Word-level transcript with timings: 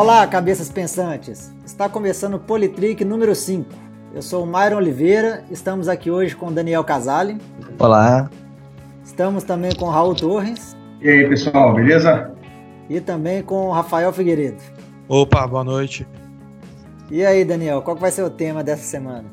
Olá, 0.00 0.26
cabeças 0.26 0.70
pensantes! 0.70 1.52
Está 1.62 1.86
começando 1.86 2.32
o 2.32 2.38
Politrick 2.38 3.04
número 3.04 3.34
5. 3.34 3.68
Eu 4.14 4.22
sou 4.22 4.44
o 4.44 4.46
Myron 4.46 4.78
Oliveira, 4.78 5.44
estamos 5.50 5.88
aqui 5.88 6.10
hoje 6.10 6.34
com 6.34 6.46
o 6.46 6.50
Daniel 6.50 6.82
Casale. 6.82 7.36
Olá. 7.78 8.30
Estamos 9.04 9.44
também 9.44 9.74
com 9.74 9.84
o 9.84 9.90
Raul 9.90 10.14
Torres. 10.14 10.74
E 11.02 11.08
aí, 11.10 11.28
pessoal, 11.28 11.74
beleza? 11.74 12.30
E 12.88 12.98
também 12.98 13.42
com 13.42 13.66
o 13.66 13.72
Rafael 13.72 14.10
Figueiredo. 14.10 14.56
Opa, 15.06 15.46
boa 15.46 15.64
noite. 15.64 16.08
E 17.10 17.22
aí, 17.22 17.44
Daniel, 17.44 17.82
qual 17.82 17.94
vai 17.94 18.10
ser 18.10 18.22
o 18.22 18.30
tema 18.30 18.64
dessa 18.64 18.84
semana? 18.84 19.26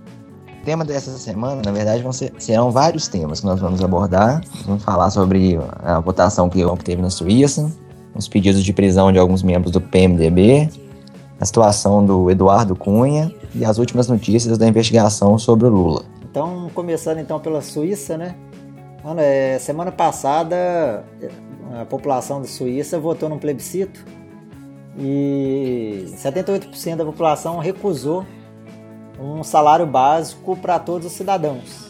O 0.62 0.66
tema 0.66 0.84
dessa 0.84 1.12
semana, 1.18 1.62
na 1.64 1.72
verdade, 1.72 2.04
vão 2.04 2.12
ser, 2.12 2.34
serão 2.40 2.72
vários 2.72 3.08
temas 3.08 3.40
que 3.40 3.46
nós 3.46 3.62
vamos 3.62 3.82
abordar. 3.82 4.42
Vamos 4.66 4.84
falar 4.84 5.12
sobre 5.12 5.58
a 5.82 6.02
votação 6.02 6.50
que 6.50 6.62
teve 6.84 7.02
na 7.02 7.10
Suíça, 7.10 7.72
os 8.18 8.28
pedidos 8.28 8.64
de 8.64 8.74
prisão 8.74 9.12
de 9.12 9.20
alguns 9.20 9.44
membros 9.44 9.72
do 9.72 9.80
PMDB, 9.80 10.70
a 11.40 11.46
situação 11.46 12.06
do 12.06 12.30
Eduardo 12.32 12.76
Cunha 12.76 13.32
e 13.54 13.64
as 13.64 13.78
últimas 13.78 14.08
notícias 14.08 14.58
da 14.58 14.68
investigação 14.68 15.38
sobre 15.38 15.68
o 15.68 15.70
Lula. 15.70 16.04
Então, 16.30 16.70
começando 16.74 17.20
então 17.20 17.40
pela 17.40 17.62
Suíça, 17.62 18.18
né? 18.18 18.36
Mano, 19.04 19.22
é, 19.22 19.58
semana 19.60 19.92
passada 19.92 21.06
a 21.80 21.86
população 21.86 22.42
da 22.42 22.48
Suíça 22.48 23.00
votou 23.00 23.30
num 23.30 23.38
plebiscito 23.38 24.06
e 24.98 26.06
78% 26.08 26.96
da 26.96 27.06
população 27.06 27.60
recusou 27.60 28.26
um 29.20 29.44
salário 29.44 29.86
básico 29.86 30.56
para 30.56 30.80
todos 30.80 31.08
os 31.08 31.14
cidadãos. 31.14 31.88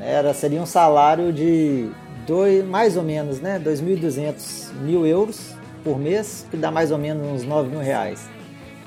Era, 0.00 0.34
seria 0.34 0.60
um 0.60 0.66
salário 0.66 1.32
de 1.32 1.90
dois, 2.26 2.64
mais 2.64 2.96
ou 2.96 3.02
menos, 3.02 3.40
né, 3.40 3.58
2.200 3.58 4.72
mil 4.82 5.06
euros 5.06 5.54
por 5.84 5.98
mês, 5.98 6.46
que 6.50 6.56
dá 6.56 6.70
mais 6.70 6.90
ou 6.90 6.98
menos 6.98 7.26
uns 7.26 7.44
9 7.44 7.70
mil 7.70 7.80
reais. 7.80 8.28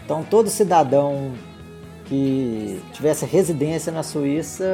Então 0.04 0.24
todo 0.24 0.50
cidadão 0.50 1.32
que 2.06 2.80
tivesse 2.94 3.26
residência 3.26 3.92
na 3.92 4.04
Suíça 4.04 4.66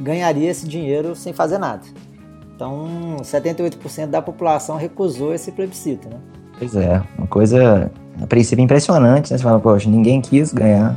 ganharia 0.00 0.50
esse 0.50 0.66
dinheiro 0.66 1.14
sem 1.14 1.32
fazer 1.32 1.58
nada. 1.58 1.82
Então 2.56 3.16
78% 3.20 4.06
da 4.06 4.22
população 4.22 4.76
recusou 4.76 5.34
esse 5.34 5.52
plebiscito, 5.52 6.08
né? 6.08 6.16
Pois 6.58 6.74
é, 6.76 7.02
uma 7.18 7.26
coisa 7.26 7.90
a 8.22 8.26
princípio 8.26 8.62
impressionante, 8.62 9.32
né? 9.32 9.38
Você 9.38 9.42
fala, 9.42 9.58
poxa, 9.58 9.90
ninguém 9.90 10.20
quis 10.20 10.52
ganhar 10.52 10.96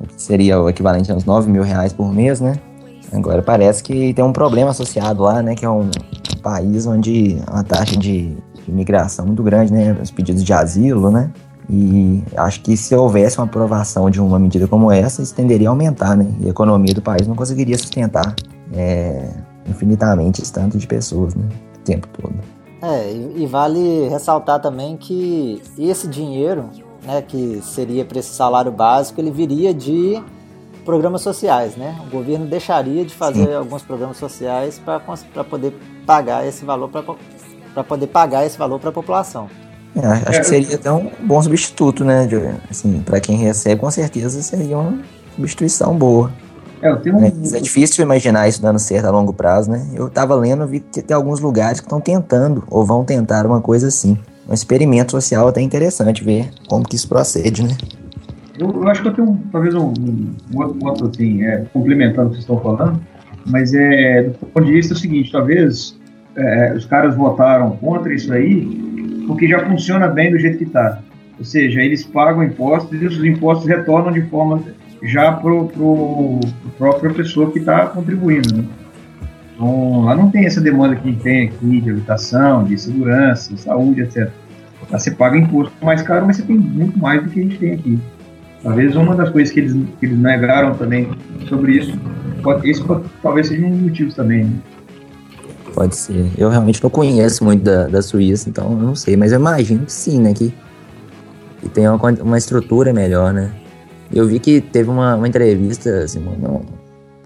o 0.00 0.06
que 0.06 0.22
seria 0.22 0.60
o 0.60 0.68
equivalente 0.68 1.10
a 1.12 1.14
uns 1.14 1.24
9 1.24 1.50
mil 1.50 1.62
reais 1.62 1.92
por 1.92 2.12
mês, 2.12 2.40
né? 2.40 2.54
Agora 3.12 3.42
parece 3.42 3.82
que 3.82 4.14
tem 4.14 4.24
um 4.24 4.32
problema 4.32 4.70
associado 4.70 5.22
lá, 5.22 5.42
né? 5.42 5.54
Que 5.54 5.64
é 5.64 5.70
um 5.70 5.90
país 6.42 6.86
onde 6.86 7.38
a 7.46 7.62
taxa 7.62 7.96
de, 7.96 8.36
imigração 8.70 9.26
muito 9.26 9.42
grande, 9.42 9.72
né? 9.72 9.96
Os 10.00 10.10
pedidos 10.10 10.44
de 10.44 10.52
asilo, 10.52 11.10
né? 11.10 11.30
E 11.68 12.22
acho 12.36 12.62
que 12.62 12.76
se 12.76 12.94
houvesse 12.94 13.38
uma 13.38 13.44
aprovação 13.44 14.10
de 14.10 14.20
uma 14.20 14.38
medida 14.38 14.66
como 14.66 14.90
essa, 14.90 15.22
isso 15.22 15.34
tenderia 15.34 15.68
a 15.68 15.70
aumentar, 15.70 16.16
né? 16.16 16.26
E 16.40 16.46
a 16.46 16.50
economia 16.50 16.94
do 16.94 17.02
país 17.02 17.26
não 17.26 17.36
conseguiria 17.36 17.78
sustentar 17.78 18.34
é, 18.72 19.30
infinitamente 19.68 20.42
esse 20.42 20.52
tanto 20.52 20.78
de 20.78 20.86
pessoas, 20.86 21.34
né? 21.34 21.48
O 21.76 21.78
tempo 21.80 22.08
todo. 22.08 22.34
É, 22.82 23.12
e, 23.12 23.42
e 23.42 23.46
vale 23.46 24.08
ressaltar 24.08 24.60
também 24.60 24.96
que 24.96 25.62
esse 25.78 26.08
dinheiro, 26.08 26.70
né, 27.04 27.20
que 27.20 27.60
seria 27.62 28.04
para 28.04 28.18
esse 28.18 28.34
salário 28.34 28.72
básico, 28.72 29.20
ele 29.20 29.30
viria 29.30 29.74
de 29.74 30.20
programas 30.84 31.22
sociais, 31.22 31.76
né? 31.76 31.98
O 32.06 32.10
governo 32.10 32.46
deixaria 32.46 33.04
de 33.04 33.14
fazer 33.14 33.46
Sim. 33.46 33.54
alguns 33.54 33.82
programas 33.82 34.16
sociais 34.16 34.80
para 34.84 35.44
poder 35.44 35.74
pagar 36.06 36.46
esse 36.46 36.64
valor 36.64 36.88
para 36.88 37.84
poder 37.84 38.06
pagar 38.08 38.44
esse 38.44 38.58
valor 38.58 38.80
para 38.80 38.90
a 38.90 38.92
população. 38.92 39.48
É, 39.94 40.06
acho 40.28 40.40
que 40.40 40.46
seria 40.46 40.76
até 40.76 40.90
um 40.90 41.10
bom 41.20 41.42
substituto, 41.42 42.04
né? 42.04 42.26
De, 42.26 42.36
assim, 42.70 43.00
para 43.00 43.20
quem 43.20 43.36
recebe, 43.36 43.80
com 43.80 43.90
certeza 43.90 44.40
seria 44.42 44.78
uma 44.78 44.98
substituição 45.36 45.96
boa. 45.96 46.30
É, 46.82 46.92
um... 46.92 47.24
é, 47.24 47.60
difícil 47.60 48.02
imaginar 48.02 48.48
isso 48.48 48.62
dando 48.62 48.78
certo 48.78 49.06
a 49.06 49.10
longo 49.10 49.32
prazo, 49.32 49.70
né? 49.70 49.86
Eu 49.94 50.08
tava 50.08 50.34
lendo, 50.34 50.66
vi 50.66 50.80
que 50.80 51.02
tem 51.02 51.14
alguns 51.14 51.40
lugares 51.40 51.80
que 51.80 51.86
estão 51.86 52.00
tentando 52.00 52.64
ou 52.70 52.84
vão 52.84 53.04
tentar 53.04 53.46
uma 53.46 53.60
coisa 53.60 53.88
assim. 53.88 54.16
Um 54.48 54.54
experimento 54.54 55.12
social 55.12 55.46
até 55.46 55.60
interessante 55.60 56.24
ver 56.24 56.50
como 56.68 56.84
que 56.84 56.96
isso 56.96 57.08
procede, 57.08 57.62
né? 57.62 57.76
Eu, 58.60 58.70
eu 58.70 58.88
acho 58.88 59.02
que 59.02 59.08
eu 59.08 59.14
tenho 59.14 59.40
talvez 59.50 59.74
um, 59.74 59.86
um, 59.88 60.34
outro 60.54 60.78
ponto 60.78 61.06
assim, 61.06 61.42
é, 61.42 61.64
complementando 61.72 62.28
o 62.28 62.30
que 62.30 62.36
vocês 62.36 62.42
estão 62.42 62.60
falando, 62.60 63.00
mas 63.46 63.72
é 63.72 64.24
do 64.24 64.46
ponto 64.46 64.66
de 64.66 64.72
vista 64.72 64.92
é 64.92 64.96
o 64.96 64.98
seguinte, 64.98 65.32
talvez 65.32 65.98
é, 66.36 66.74
os 66.74 66.84
caras 66.84 67.16
votaram 67.16 67.70
contra 67.78 68.12
isso 68.12 68.32
aí 68.32 69.24
porque 69.26 69.48
já 69.48 69.60
funciona 69.60 70.08
bem 70.08 70.30
do 70.30 70.38
jeito 70.38 70.58
que 70.58 70.64
está. 70.64 71.00
Ou 71.38 71.44
seja, 71.44 71.80
eles 71.80 72.04
pagam 72.04 72.42
impostos 72.42 73.00
e 73.00 73.06
os 73.06 73.24
impostos 73.24 73.66
retornam 73.66 74.12
de 74.12 74.22
forma 74.22 74.62
já 75.02 75.32
para 75.32 75.52
a 75.52 76.72
própria 76.76 77.14
pessoa 77.14 77.50
que 77.50 77.60
está 77.60 77.86
contribuindo. 77.86 78.54
Né? 78.54 78.64
Então, 79.54 80.04
lá 80.04 80.14
não 80.14 80.30
tem 80.30 80.44
essa 80.44 80.60
demanda 80.60 80.96
que 80.96 81.08
a 81.08 81.10
gente 81.12 81.22
tem 81.22 81.46
aqui 81.46 81.80
de 81.80 81.90
habitação, 81.90 82.64
de 82.64 82.76
segurança, 82.76 83.56
saúde, 83.56 84.02
etc. 84.02 84.30
Lá 84.90 84.98
você 84.98 85.10
paga 85.10 85.38
imposto 85.38 85.72
mais 85.82 86.02
caro, 86.02 86.26
mas 86.26 86.36
você 86.36 86.42
tem 86.42 86.56
muito 86.56 86.98
mais 86.98 87.22
do 87.22 87.30
que 87.30 87.40
a 87.40 87.42
gente 87.42 87.58
tem 87.58 87.72
aqui. 87.72 87.98
Talvez 88.62 88.94
uma 88.94 89.14
das 89.16 89.30
coisas 89.30 89.52
que 89.52 89.60
eles, 89.60 89.72
que 89.98 90.06
eles 90.06 90.18
negaram 90.18 90.74
também 90.74 91.08
sobre 91.48 91.78
isso, 91.78 91.98
pode, 92.42 92.68
esse 92.68 92.82
pode, 92.84 93.04
talvez 93.22 93.48
seja 93.48 93.64
um 93.64 93.70
motivo 93.70 94.12
também. 94.14 94.44
Né? 94.44 94.60
Pode 95.74 95.96
ser. 95.96 96.26
Eu 96.36 96.50
realmente 96.50 96.82
não 96.82 96.90
conheço 96.90 97.44
muito 97.44 97.62
da, 97.62 97.86
da 97.86 98.02
Suíça, 98.02 98.50
então 98.50 98.72
eu 98.72 98.76
não 98.76 98.94
sei, 98.94 99.16
mas 99.16 99.32
eu 99.32 99.40
imagino 99.40 99.86
que 99.86 99.92
sim, 99.92 100.20
né? 100.20 100.34
Que, 100.34 100.52
que 101.60 101.68
tem 101.68 101.88
uma, 101.88 101.96
uma 102.20 102.38
estrutura 102.38 102.92
melhor, 102.92 103.32
né? 103.32 103.50
Eu 104.12 104.26
vi 104.26 104.38
que 104.38 104.60
teve 104.60 104.90
uma, 104.90 105.14
uma 105.14 105.28
entrevista, 105.28 106.04
assim, 106.04 106.18
uma, 106.18 106.60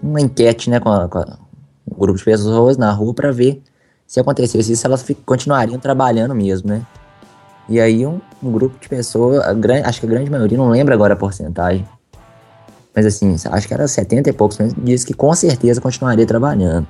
uma 0.01 0.21
enquete, 0.21 0.69
né, 0.69 0.79
com, 0.79 0.89
a, 0.89 1.09
com 1.09 1.17
a, 1.17 1.37
um 1.91 1.99
grupo 1.99 2.17
de 2.17 2.23
pessoas 2.23 2.77
na 2.77 2.91
rua 2.91 3.13
para 3.13 3.31
ver 3.31 3.61
se 4.05 4.19
acontecesse 4.19 4.71
isso, 4.71 4.85
elas 4.85 5.03
continuariam 5.25 5.79
trabalhando 5.79 6.35
mesmo, 6.35 6.69
né? 6.69 6.85
E 7.67 7.79
aí 7.79 8.05
um, 8.05 8.19
um 8.43 8.51
grupo 8.51 8.77
de 8.79 8.87
pessoas, 8.87 9.39
acho 9.83 9.99
que 9.99 10.05
a 10.05 10.09
grande 10.09 10.29
maioria, 10.29 10.57
não 10.57 10.69
lembra 10.69 10.93
agora 10.93 11.13
a 11.13 11.17
porcentagem, 11.17 11.85
mas 12.95 13.05
assim, 13.05 13.35
acho 13.51 13.67
que 13.67 13.73
era 13.73 13.87
70 13.87 14.29
e 14.29 14.33
poucos, 14.33 14.57
mas 14.57 14.73
disse 14.77 15.05
que 15.05 15.13
com 15.13 15.33
certeza 15.33 15.81
continuaria 15.81 16.25
trabalhando. 16.25 16.87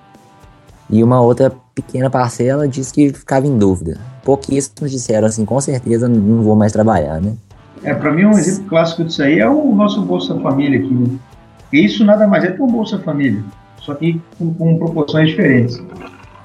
E 0.87 1.03
uma 1.03 1.19
outra 1.19 1.51
pequena 1.73 2.11
parcela 2.11 2.67
disse 2.67 2.93
que 2.93 3.11
ficava 3.11 3.47
em 3.47 3.57
dúvida. 3.57 3.97
Pouquíssimos 4.23 4.91
disseram 4.91 5.27
assim, 5.27 5.43
com 5.43 5.59
certeza 5.59 6.07
não 6.07 6.43
vou 6.43 6.55
mais 6.55 6.71
trabalhar, 6.71 7.19
né? 7.19 7.33
É, 7.83 7.93
para 7.93 8.11
mim 8.11 8.25
um 8.25 8.31
exemplo 8.31 8.65
clássico 8.69 9.03
disso 9.03 9.23
aí 9.23 9.39
é 9.39 9.49
o 9.49 9.73
nosso 9.73 10.01
Bolsa 10.03 10.39
Família 10.39 10.79
aqui, 10.79 10.93
né? 10.93 11.17
Isso 11.73 12.05
nada 12.05 12.27
mais 12.27 12.43
é 12.43 12.51
que 12.51 12.61
um 12.61 12.67
Bolsa 12.67 12.99
Família, 12.99 13.43
só 13.79 13.95
que 13.95 14.21
com, 14.37 14.53
com 14.53 14.77
proporções 14.77 15.29
diferentes. 15.29 15.81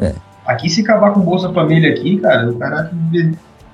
É. 0.01 0.15
Aqui 0.47 0.71
se 0.71 0.81
acabar 0.81 1.13
com 1.13 1.21
o 1.21 1.23
Bolsa 1.23 1.53
Família 1.53 1.93
aqui, 1.93 2.17
cara, 2.19 2.51
o 2.51 2.57
cara 2.57 2.91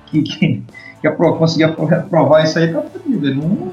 que, 0.07 0.21
que, 0.21 0.63
que 1.01 1.07
apro 1.07 1.35
conseguir 1.35 1.65
aprovar 1.65 2.43
isso 2.43 2.57
aí 2.57 2.73
tá 2.73 2.81
fodido. 2.81 3.27
Ele 3.27 3.35
não, 3.35 3.71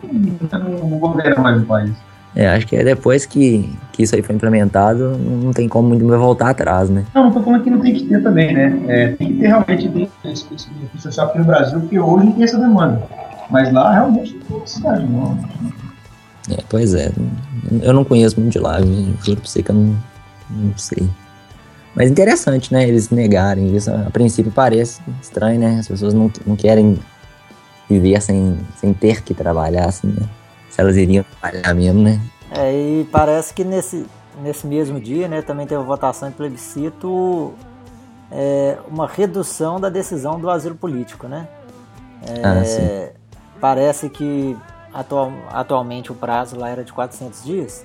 não, 0.58 0.88
não 0.88 0.98
governa 0.98 1.40
mais 1.40 1.62
o 1.62 1.66
país. 1.66 1.92
É, 2.36 2.48
acho 2.48 2.66
que 2.66 2.74
é 2.74 2.82
depois 2.82 3.24
que, 3.24 3.72
que 3.92 4.02
isso 4.02 4.14
aí 4.14 4.22
foi 4.22 4.34
implementado, 4.34 5.16
não 5.16 5.52
tem 5.52 5.68
como 5.68 5.88
muito 5.88 6.04
voltar 6.04 6.50
atrás, 6.50 6.90
né? 6.90 7.04
Não, 7.14 7.24
não 7.24 7.32
tô 7.32 7.40
falando 7.40 7.62
que 7.62 7.70
não 7.70 7.78
tem 7.78 7.94
que 7.94 8.06
ter 8.06 8.20
também, 8.22 8.52
né? 8.52 8.82
É, 8.88 9.08
tem 9.12 9.28
que 9.28 9.40
ter 9.40 9.46
realmente 9.46 9.88
tem 9.88 10.32
esse 10.32 10.44
benefício 10.48 11.00
social 11.00 11.28
aqui 11.28 11.38
no 11.38 11.44
Brasil, 11.44 11.78
porque 11.78 11.98
hoje 11.98 12.32
tem 12.32 12.42
essa 12.42 12.58
demanda. 12.58 13.00
Mas 13.50 13.72
lá 13.72 13.92
realmente 13.92 14.34
não 14.34 14.40
tem 14.40 14.60
necessidade, 14.60 15.06
não. 15.06 15.38
É, 16.50 16.56
pois 16.68 16.92
é. 16.92 17.12
Eu 17.82 17.92
não 17.92 18.04
conheço 18.04 18.40
muito 18.40 18.52
de 18.52 18.58
lá, 18.58 18.80
juro 18.80 19.40
pra 19.40 19.48
você 19.48 19.62
que 19.62 19.70
eu 19.70 19.76
não, 19.76 19.96
não 20.50 20.76
sei. 20.76 21.08
Mas 21.94 22.10
interessante, 22.10 22.72
né? 22.72 22.88
Eles 22.88 23.10
negarem 23.10 23.74
isso. 23.74 23.90
A 23.90 24.10
princípio 24.10 24.50
parece 24.50 25.00
estranho, 25.22 25.60
né? 25.60 25.78
As 25.78 25.88
pessoas 25.88 26.12
não, 26.12 26.30
não 26.46 26.56
querem 26.56 26.98
viver 27.88 28.20
sem, 28.20 28.58
sem 28.76 28.92
ter 28.92 29.22
que 29.22 29.32
trabalhar, 29.32 29.86
assim, 29.86 30.08
né? 30.08 30.28
Se 30.70 30.80
elas 30.80 30.96
iriam 30.96 31.24
trabalhar 31.40 31.74
mesmo, 31.74 32.02
né? 32.02 32.20
É, 32.50 32.72
e 32.72 33.08
parece 33.10 33.54
que 33.54 33.62
nesse, 33.62 34.06
nesse 34.42 34.66
mesmo 34.66 35.00
dia, 35.00 35.28
né, 35.28 35.42
também 35.42 35.66
teve 35.66 35.82
votação 35.82 36.28
de 36.28 36.34
plebiscito 36.34 37.52
é, 38.30 38.78
uma 38.88 39.06
redução 39.06 39.80
da 39.80 39.88
decisão 39.88 40.38
do 40.40 40.50
asilo 40.50 40.74
político, 40.74 41.28
né? 41.28 41.48
É, 42.26 42.44
ah, 42.44 42.64
sim. 42.64 43.08
Parece 43.60 44.08
que 44.08 44.56
atual, 44.92 45.32
atualmente 45.50 46.10
o 46.10 46.14
prazo 46.14 46.56
lá 46.56 46.68
era 46.68 46.84
de 46.84 46.92
400 46.92 47.44
dias 47.44 47.84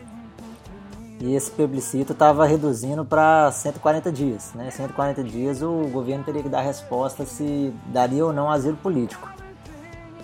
e 1.21 1.35
esse 1.35 1.51
plebiscito 1.51 2.13
estava 2.13 2.45
reduzindo 2.45 3.03
para 3.03 3.51
140 3.51 4.11
dias. 4.11 4.51
Né? 4.55 4.71
140 4.71 5.23
dias 5.23 5.61
o 5.61 5.87
governo 5.91 6.23
teria 6.23 6.41
que 6.41 6.49
dar 6.49 6.61
resposta 6.61 7.25
se 7.25 7.73
daria 7.87 8.25
ou 8.25 8.31
não 8.31 8.49
asilo 8.49 8.77
político. 8.77 9.29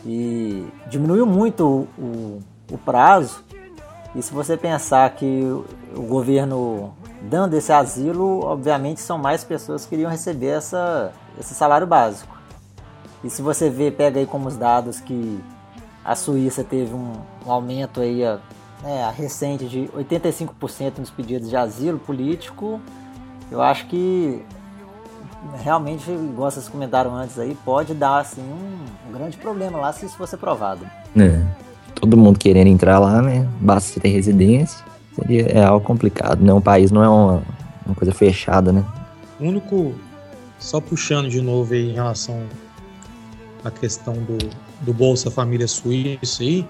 E 0.06 0.65
diminuiu 0.88 1.25
muito 1.25 1.65
o, 1.65 1.88
o, 2.01 2.44
o 2.71 2.77
prazo. 2.77 3.44
E 4.15 4.21
se 4.21 4.33
você 4.33 4.56
pensar 4.56 5.09
que 5.09 5.44
o 5.94 6.01
governo 6.03 6.94
dando 7.21 7.56
esse 7.56 7.74
asilo, 7.74 8.45
obviamente 8.45 9.01
são 9.01 9.18
mais 9.18 9.44
pessoas 9.44 9.86
que 9.86 9.95
iriam 9.95 10.09
receber 10.09 10.57
essa, 10.57 11.12
esse 11.38 11.53
salário 11.53 11.86
básico. 11.86 12.33
E 13.24 13.30
se 13.30 13.42
você 13.42 13.69
vê, 13.69 13.92
pega 13.92 14.19
aí 14.19 14.25
como 14.25 14.47
os 14.47 14.56
dados 14.56 15.01
que 15.01 15.44
a 16.06 16.15
Suíça 16.15 16.63
teve 16.63 16.94
um, 16.94 17.13
um 17.45 17.51
aumento 17.51 18.00
aí 18.00 18.24
a, 18.24 18.39
né, 18.83 19.04
a 19.04 19.12
recente 19.12 19.66
de 19.66 19.89
85% 19.95 21.00
nos 21.00 21.10
pedidos 21.10 21.50
de 21.50 21.56
asilo 21.56 22.00
político. 22.00 22.80
Eu 23.51 23.62
acho 23.62 23.88
que 23.88 24.42
realmente, 25.63 26.10
igual 26.10 26.50
vocês 26.50 26.68
comentaram 26.68 27.16
antes 27.16 27.38
aí, 27.38 27.56
pode 27.63 27.94
dar 27.94 28.19
assim 28.19 28.42
um, 28.42 29.10
um 29.10 29.13
grande 29.13 29.38
problema 29.38 29.77
lá 29.77 29.94
se 29.94 30.06
isso 30.06 30.18
fosse 30.18 30.36
aprovado. 30.36 30.86
É. 31.16 31.42
Todo 31.94 32.18
mundo 32.18 32.39
querendo 32.39 32.68
entrar 32.68 33.00
lá, 33.00 33.22
né? 33.22 33.48
Basta 33.60 34.00
ter 34.00 34.10
residência. 34.10 34.83
Seria, 35.16 35.44
é 35.48 35.63
algo 35.63 35.86
complicado, 35.86 36.44
né? 36.44 36.54
Um 36.54 36.62
país 36.62 36.92
não 36.92 37.04
é 37.04 37.07
uma, 37.07 37.44
uma 37.86 37.95
coisa 37.95 38.13
fechada, 38.13 38.71
né? 38.71 38.83
O 39.39 39.45
único, 39.45 39.94
só 40.60 40.81
puxando 40.81 41.30
de 41.30 41.42
novo 41.42 41.74
aí 41.74 41.92
em 41.92 41.94
relação 41.94 42.44
à 43.63 43.71
questão 43.71 44.13
do, 44.13 44.38
do 44.81 44.94
Bolsa 44.94 45.31
Família 45.31 45.68
Suíça 45.68 46.44
aí, 46.44 46.68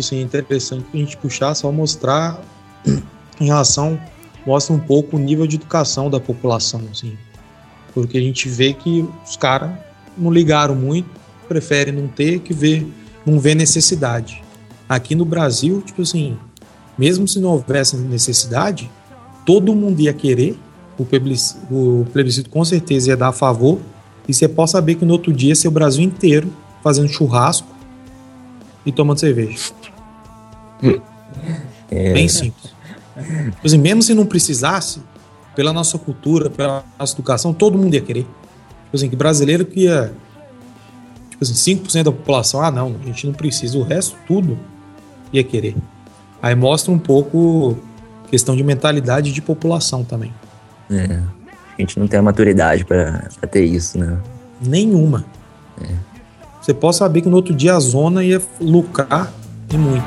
isso 0.00 0.14
é 0.14 0.20
interessante 0.20 0.86
a 0.92 0.96
gente 0.96 1.16
puxar, 1.16 1.54
só 1.54 1.70
mostrar 1.70 2.40
em 3.40 3.46
relação, 3.46 3.98
mostra 4.46 4.74
um 4.74 4.78
pouco 4.78 5.16
o 5.16 5.20
nível 5.20 5.46
de 5.46 5.56
educação 5.56 6.10
da 6.10 6.20
população, 6.20 6.82
assim. 6.90 7.16
Porque 7.92 8.18
a 8.18 8.20
gente 8.20 8.48
vê 8.48 8.72
que 8.72 9.08
os 9.26 9.36
caras 9.36 9.70
não 10.16 10.30
ligaram 10.30 10.74
muito, 10.74 11.08
preferem 11.48 11.94
não 11.94 12.08
ter 12.08 12.40
que 12.40 12.52
ver, 12.52 12.86
não 13.24 13.38
ver 13.38 13.54
necessidade. 13.54 14.42
Aqui 14.88 15.14
no 15.14 15.24
Brasil, 15.24 15.80
tipo 15.82 16.02
assim, 16.02 16.36
mesmo 16.98 17.26
se 17.26 17.38
não 17.38 17.50
houvesse 17.50 17.96
necessidade, 17.96 18.90
todo 19.44 19.74
mundo 19.74 20.00
ia 20.00 20.12
querer, 20.12 20.58
o 20.98 21.04
plebiscito, 21.04 21.60
o 21.70 22.06
plebiscito 22.12 22.50
com 22.50 22.64
certeza 22.64 23.10
ia 23.10 23.16
dar 23.16 23.28
a 23.28 23.32
favor, 23.32 23.78
e 24.28 24.32
você 24.32 24.48
pode 24.48 24.70
saber 24.70 24.94
que 24.94 25.04
no 25.04 25.12
outro 25.12 25.32
dia 25.32 25.54
ser 25.54 25.68
o 25.68 25.70
Brasil 25.70 26.02
inteiro 26.02 26.52
fazendo 26.82 27.08
churrasco 27.08 27.68
e 28.84 28.92
tomando 28.92 29.18
cerveja. 29.18 29.58
É. 31.90 32.12
Bem 32.12 32.28
simples. 32.28 32.72
Assim, 33.64 33.78
mesmo 33.78 34.02
se 34.02 34.14
não 34.14 34.26
precisasse, 34.26 35.00
pela 35.54 35.72
nossa 35.72 35.98
cultura, 35.98 36.50
pela 36.50 36.84
nossa 36.98 37.14
educação, 37.14 37.54
todo 37.54 37.78
mundo 37.78 37.94
ia 37.94 38.00
querer. 38.00 38.22
Tipo 38.84 38.96
assim, 38.96 39.08
que 39.08 39.16
brasileiro 39.16 39.64
que 39.64 39.80
ia. 39.80 40.12
Tipo 41.30 41.44
assim, 41.44 41.76
5% 41.76 42.02
da 42.04 42.12
população, 42.12 42.60
ah 42.60 42.70
não, 42.70 42.96
a 43.02 43.06
gente 43.06 43.26
não 43.26 43.34
precisa, 43.34 43.78
o 43.78 43.82
resto 43.82 44.16
tudo 44.26 44.58
ia 45.32 45.42
querer. 45.42 45.76
Aí 46.40 46.54
mostra 46.54 46.92
um 46.92 46.98
pouco 46.98 47.76
questão 48.30 48.54
de 48.56 48.62
mentalidade 48.62 49.32
de 49.32 49.40
população 49.40 50.04
também. 50.04 50.32
É. 50.90 51.20
A 51.76 51.80
gente 51.80 51.98
não 51.98 52.06
tem 52.06 52.20
a 52.20 52.22
maturidade 52.22 52.84
para 52.84 53.28
ter 53.50 53.64
isso, 53.64 53.98
né? 53.98 54.18
Nenhuma. 54.60 55.24
É. 55.80 55.88
Você 56.60 56.72
pode 56.72 56.96
saber 56.96 57.20
que 57.20 57.28
no 57.28 57.36
outro 57.36 57.54
dia 57.54 57.74
a 57.74 57.80
zona 57.80 58.22
ia 58.22 58.40
lucrar 58.60 59.32
e 59.72 59.76
muito. 59.76 60.04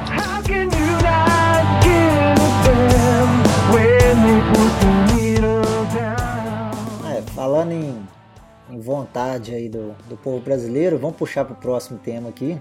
Vontade 8.87 9.53
aí 9.53 9.67
do, 9.67 9.93
do 10.07 10.15
povo 10.15 10.39
brasileiro, 10.39 10.97
vamos 10.97 11.17
puxar 11.17 11.43
para 11.43 11.53
o 11.53 11.57
próximo 11.57 11.99
tema 11.99 12.29
aqui. 12.29 12.57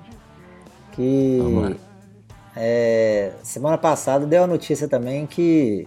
Que 0.92 1.40
é, 2.56 3.32
semana 3.42 3.78
passada 3.78 4.26
deu 4.26 4.42
a 4.42 4.46
notícia 4.46 4.88
também 4.88 5.26
que 5.26 5.86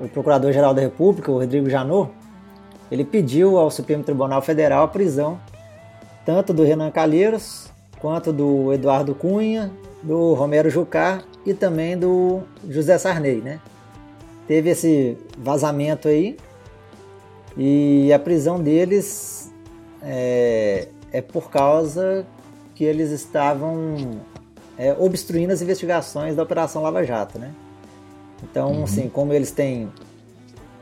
o 0.00 0.08
Procurador-Geral 0.08 0.74
da 0.74 0.80
República, 0.80 1.30
o 1.30 1.38
Rodrigo 1.38 1.70
Janot, 1.70 2.10
ele 2.90 3.04
pediu 3.04 3.56
ao 3.56 3.70
Supremo 3.70 4.02
Tribunal 4.02 4.42
Federal 4.42 4.84
a 4.84 4.88
prisão 4.88 5.40
tanto 6.24 6.52
do 6.52 6.62
Renan 6.62 6.90
Calheiros 6.90 7.70
quanto 7.98 8.32
do 8.32 8.72
Eduardo 8.72 9.14
Cunha, 9.14 9.72
do 10.02 10.34
Romero 10.34 10.68
Jucá 10.68 11.22
e 11.46 11.54
também 11.54 11.96
do 11.96 12.40
José 12.68 12.98
Sarney, 12.98 13.40
né? 13.40 13.60
Teve 14.46 14.70
esse 14.70 15.16
vazamento 15.38 16.08
aí 16.08 16.36
e 17.56 18.12
a 18.12 18.18
prisão 18.18 18.60
deles 18.60 19.41
é, 20.02 20.88
é 21.12 21.20
por 21.20 21.50
causa 21.50 22.26
que 22.74 22.84
eles 22.84 23.10
estavam 23.10 24.20
é, 24.78 24.94
obstruindo 24.98 25.52
as 25.52 25.62
investigações 25.62 26.34
da 26.34 26.42
Operação 26.42 26.82
Lava 26.82 27.04
Jato, 27.04 27.38
né? 27.38 27.52
Então, 28.42 28.72
uhum. 28.72 28.84
assim, 28.84 29.08
como 29.08 29.32
eles 29.32 29.50
têm, 29.50 29.88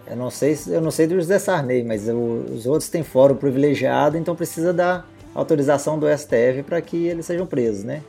eu 0.07 0.17
não 0.17 0.31
sei, 0.31 0.59
eu 0.69 0.81
não 0.81 0.91
sei 0.91 1.07
do 1.07 1.15
José 1.17 1.39
Sarney, 1.39 1.85
mas 1.85 2.09
os 2.09 2.67
outros 2.67 2.89
têm 2.89 3.03
fórum 3.03 3.37
privilegiado, 3.37 4.17
então 4.17 4.35
precisa 4.35 4.73
da 4.73 5.05
autorização 5.35 5.99
do 5.99 6.07
STF 6.07 6.63
para 6.65 6.81
que 6.81 7.07
eles 7.07 7.27
sejam 7.27 7.47
presos, 7.47 7.85
né? 7.85 8.03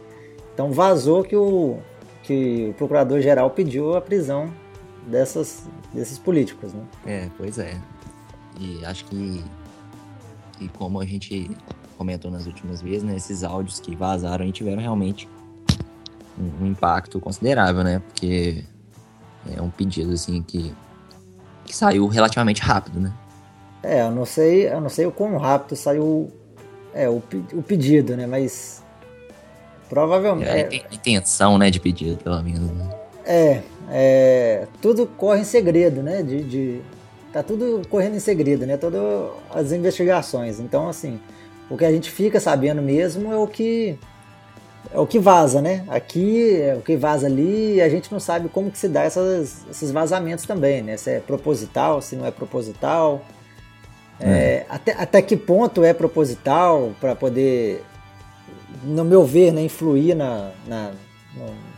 Então 0.53 0.71
vazou 0.71 1.23
que 1.23 1.35
o 1.35 1.77
que 2.23 2.69
o 2.69 2.73
procurador-geral 2.73 3.49
pediu 3.49 3.95
a 3.95 4.01
prisão 4.01 4.51
dessas, 5.07 5.63
desses 5.93 6.17
políticos, 6.17 6.73
né? 6.73 6.83
É, 7.05 7.27
pois 7.37 7.57
é. 7.57 7.77
E 8.59 8.85
acho 8.85 9.05
que, 9.05 9.43
que 10.61 10.69
como 10.77 11.01
a 11.01 11.05
gente 11.05 11.49
comentou 11.97 12.29
nas 12.29 12.45
últimas 12.45 12.81
vezes, 12.81 13.03
né, 13.03 13.15
esses 13.15 13.43
áudios 13.43 13.79
que 13.79 13.95
vazaram 13.95 14.45
aí 14.45 14.51
tiveram 14.51 14.81
realmente 14.81 15.27
um, 16.39 16.63
um 16.63 16.67
impacto 16.67 17.19
considerável, 17.19 17.83
né? 17.83 17.99
Porque 18.07 18.63
é 19.55 19.61
um 19.61 19.69
pedido 19.69 20.13
assim 20.13 20.41
que, 20.43 20.73
que 21.65 21.75
saiu 21.75 22.07
relativamente 22.07 22.61
rápido, 22.61 22.99
né? 22.99 23.13
É, 23.81 24.01
eu 24.01 24.11
não 24.11 24.25
sei, 24.25 24.67
eu 24.67 24.79
não 24.79 24.89
sei 24.89 25.07
o 25.07 25.11
quão 25.11 25.35
rápido 25.37 25.75
saiu 25.75 26.31
é, 26.93 27.09
o, 27.09 27.23
o 27.53 27.63
pedido, 27.63 28.15
né? 28.15 28.27
Mas 28.27 28.83
provavelmente. 29.89 30.49
É, 30.49 30.63
tem 30.63 30.85
intenção, 30.91 31.57
né, 31.57 31.71
de 31.71 31.79
pedido, 31.79 32.17
pelo 32.23 32.41
menos. 32.43 32.71
Né? 32.71 32.89
É, 33.25 33.61
é, 33.89 34.67
tudo 34.79 35.07
corre 35.07 35.41
em 35.41 35.43
segredo, 35.43 36.03
né? 36.03 36.21
De, 36.21 36.43
de, 36.43 36.81
tá 37.31 37.41
tudo 37.41 37.81
correndo 37.89 38.15
em 38.15 38.19
segredo, 38.19 38.65
né? 38.65 38.77
Todas 38.77 39.01
as 39.53 39.71
investigações. 39.71 40.59
Então, 40.59 40.89
assim, 40.89 41.19
o 41.69 41.77
que 41.77 41.85
a 41.85 41.91
gente 41.91 42.11
fica 42.11 42.39
sabendo 42.39 42.81
mesmo 42.81 43.31
é 43.31 43.37
o 43.37 43.47
que 43.47 43.97
é 44.93 44.99
o 44.99 45.07
que 45.07 45.19
vaza, 45.19 45.61
né? 45.61 45.85
Aqui 45.87 46.61
é 46.61 46.75
o 46.75 46.81
que 46.81 46.97
vaza 46.97 47.27
ali 47.27 47.75
e 47.75 47.81
a 47.81 47.87
gente 47.87 48.11
não 48.11 48.19
sabe 48.19 48.49
como 48.49 48.69
que 48.69 48.77
se 48.77 48.89
dá 48.89 49.03
essas, 49.03 49.65
esses 49.69 49.91
vazamentos 49.91 50.45
também, 50.45 50.81
né? 50.81 50.97
Se 50.97 51.11
é 51.11 51.19
proposital, 51.19 52.01
se 52.01 52.15
não 52.15 52.25
é 52.25 52.31
proposital. 52.31 53.23
É. 54.19 54.29
É, 54.29 54.65
até, 54.69 54.91
até 54.93 55.21
que 55.21 55.37
ponto 55.37 55.83
é 55.83 55.93
proposital 55.93 56.91
para 56.99 57.15
poder, 57.15 57.83
no 58.83 59.03
meu 59.03 59.23
ver, 59.23 59.51
né, 59.51 59.63
influir 59.63 60.13
na, 60.15 60.51
na, 60.67 60.91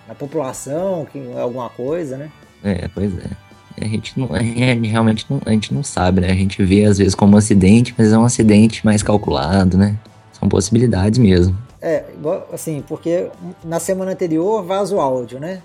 na 0.07 0.15
população, 0.15 1.05
que 1.05 1.19
é 1.19 1.39
alguma 1.39 1.69
coisa, 1.69 2.17
né? 2.17 2.31
É, 2.63 2.89
pois 2.93 3.17
é. 3.17 3.42
A 3.83 3.87
gente, 3.87 4.19
não, 4.19 4.33
a 4.33 4.41
gente 4.41 4.87
realmente 4.87 5.25
não, 5.29 5.41
a 5.45 5.51
gente 5.51 5.73
não 5.73 5.83
sabe, 5.83 6.21
né? 6.21 6.31
A 6.31 6.35
gente 6.35 6.63
vê 6.63 6.85
às 6.85 6.97
vezes 6.97 7.15
como 7.15 7.35
um 7.35 7.37
acidente, 7.37 7.93
mas 7.97 8.11
é 8.11 8.17
um 8.17 8.23
acidente 8.25 8.85
mais 8.85 9.03
calculado, 9.03 9.77
né? 9.77 9.97
São 10.31 10.47
possibilidades 10.47 11.19
mesmo. 11.19 11.57
É, 11.81 12.05
assim, 12.51 12.83
porque 12.87 13.29
na 13.63 13.79
semana 13.79 14.11
anterior 14.11 14.63
vaza 14.63 14.95
o 14.95 15.01
áudio, 15.01 15.39
né? 15.39 15.61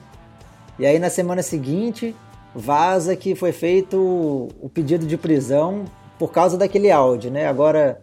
E 0.78 0.86
aí 0.86 0.98
na 0.98 1.10
semana 1.10 1.42
seguinte 1.42 2.14
vaza 2.54 3.14
que 3.14 3.34
foi 3.34 3.52
feito 3.52 4.48
o 4.60 4.68
pedido 4.68 5.06
de 5.06 5.16
prisão 5.16 5.84
por 6.18 6.32
causa 6.32 6.58
daquele 6.58 6.90
áudio, 6.90 7.30
né? 7.30 7.46
Agora, 7.46 8.00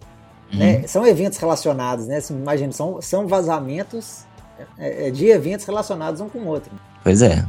uhum. 0.51 0.59
né, 0.59 0.87
são 0.87 1.05
eventos 1.05 1.37
relacionados, 1.37 2.07
né? 2.07 2.19
Imagina, 2.29 2.71
são, 2.71 3.01
são 3.01 3.27
vazamentos 3.27 4.25
é, 4.77 5.07
é, 5.07 5.11
de 5.11 5.27
eventos 5.27 5.65
relacionados 5.65 6.21
um 6.21 6.29
com 6.29 6.39
o 6.39 6.47
outro. 6.47 6.71
Pois 7.03 7.21
é. 7.21 7.45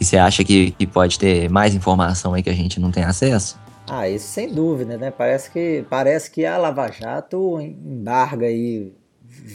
E 0.00 0.04
você 0.04 0.16
acha 0.16 0.44
que, 0.44 0.70
que 0.72 0.86
pode 0.86 1.18
ter 1.18 1.50
mais 1.50 1.74
informação 1.74 2.34
aí 2.34 2.42
que 2.42 2.50
a 2.50 2.54
gente 2.54 2.78
não 2.78 2.90
tem 2.90 3.04
acesso? 3.04 3.58
Ah, 3.88 4.08
isso 4.08 4.26
sem 4.26 4.52
dúvida, 4.52 4.96
né? 4.96 5.10
Parece 5.10 5.50
que, 5.50 5.84
parece 5.88 6.30
que 6.30 6.44
a 6.44 6.58
Lava 6.58 6.90
Jato 6.90 7.60
embarga 7.60 8.46
aí 8.46 8.92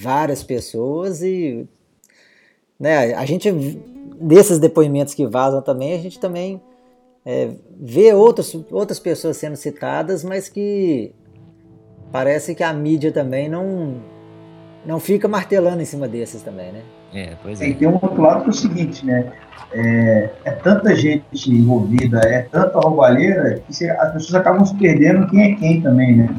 várias 0.01 0.43
pessoas 0.43 1.21
e 1.21 1.67
né, 2.79 3.13
a 3.13 3.25
gente 3.25 3.51
desses 4.19 4.59
depoimentos 4.59 5.13
que 5.13 5.25
vazam 5.25 5.61
também 5.61 5.93
a 5.93 5.97
gente 5.97 6.19
também 6.19 6.61
é, 7.25 7.51
vê 7.79 8.13
outras, 8.13 8.53
outras 8.71 8.99
pessoas 8.99 9.37
sendo 9.37 9.55
citadas, 9.55 10.23
mas 10.23 10.49
que 10.49 11.13
parece 12.11 12.53
que 12.53 12.63
a 12.63 12.73
mídia 12.73 13.11
também 13.11 13.47
não 13.47 14.01
não 14.85 14.99
fica 14.99 15.27
martelando 15.27 15.81
em 15.81 15.85
cima 15.85 16.07
desses 16.07 16.41
também, 16.41 16.71
né? 16.71 16.83
É, 17.13 17.33
pois 17.41 17.61
é. 17.61 17.69
E 17.69 17.73
tem 17.73 17.87
um 17.87 17.93
outro 17.93 18.21
lado 18.21 18.41
que 18.41 18.47
é 18.47 18.49
o 18.49 18.53
seguinte, 18.53 19.05
né? 19.05 19.31
É, 19.73 20.29
é 20.45 20.51
tanta 20.51 20.95
gente 20.95 21.23
envolvida, 21.51 22.19
é 22.19 22.43
tanta 22.43 22.79
roubalheira, 22.79 23.59
que 23.67 23.89
as 23.89 24.13
pessoas 24.13 24.35
acabam 24.35 24.65
se 24.65 24.75
perdendo 24.75 25.27
quem 25.27 25.51
é 25.51 25.55
quem 25.55 25.81
também, 25.81 26.15
né? 26.15 26.29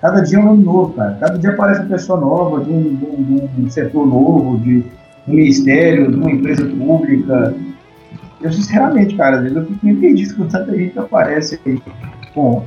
Cada 0.00 0.20
dia 0.20 0.38
é 0.38 0.40
um 0.40 0.46
nome 0.46 0.64
novo, 0.64 0.92
cara. 0.94 1.16
Cada 1.20 1.38
dia 1.38 1.50
aparece 1.50 1.80
uma 1.80 1.88
pessoa 1.88 2.20
nova, 2.20 2.64
de 2.64 2.70
um, 2.70 2.94
de 2.96 3.04
um, 3.04 3.46
de 3.46 3.62
um 3.62 3.70
setor 3.70 4.06
novo, 4.06 4.58
de 4.58 4.84
um 5.28 5.34
ministério, 5.34 6.10
de 6.10 6.16
uma 6.16 6.30
empresa 6.30 6.66
pública. 6.66 7.54
Eu, 8.40 8.52
sinceramente, 8.52 9.14
cara, 9.14 9.36
às 9.36 9.42
vezes 9.42 9.56
eu 9.56 9.64
fico 9.64 9.86
meio 9.86 10.00
perdido 10.00 10.34
com 10.34 10.46
tanta 10.46 10.76
gente 10.76 10.92
que 10.92 10.98
aparece 10.98 11.60
aí 11.64 11.80
com 12.34 12.64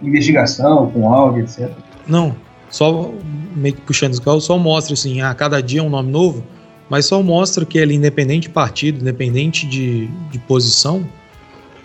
investigação, 0.00 0.90
com 0.90 1.12
áudio, 1.12 1.42
etc. 1.42 1.70
Não, 2.06 2.34
só 2.72 3.12
meio 3.54 3.74
que 3.74 3.82
puxando 3.82 4.14
os 4.14 4.18
carros, 4.18 4.44
só 4.44 4.58
mostra 4.58 4.94
assim, 4.94 5.20
a 5.20 5.32
cada 5.34 5.60
dia 5.60 5.82
um 5.82 5.90
nome 5.90 6.10
novo, 6.10 6.42
mas 6.88 7.04
só 7.06 7.22
mostra 7.22 7.66
que 7.66 7.78
ele, 7.78 7.94
independente 7.94 8.48
de 8.48 8.48
partido, 8.48 9.00
independente 9.00 9.66
de, 9.66 10.06
de 10.30 10.38
posição, 10.40 11.06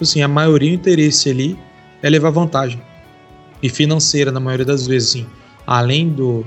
assim, 0.02 0.22
a 0.22 0.28
maioria 0.28 0.72
do 0.72 0.76
interesse 0.76 1.30
ali 1.30 1.60
é 2.02 2.10
levar 2.10 2.30
vantagem. 2.30 2.82
E 3.62 3.70
financeira, 3.70 4.32
na 4.32 4.40
maioria 4.40 4.66
das 4.66 4.88
vezes, 4.88 5.10
assim, 5.10 5.28
além 5.66 6.10
do 6.10 6.46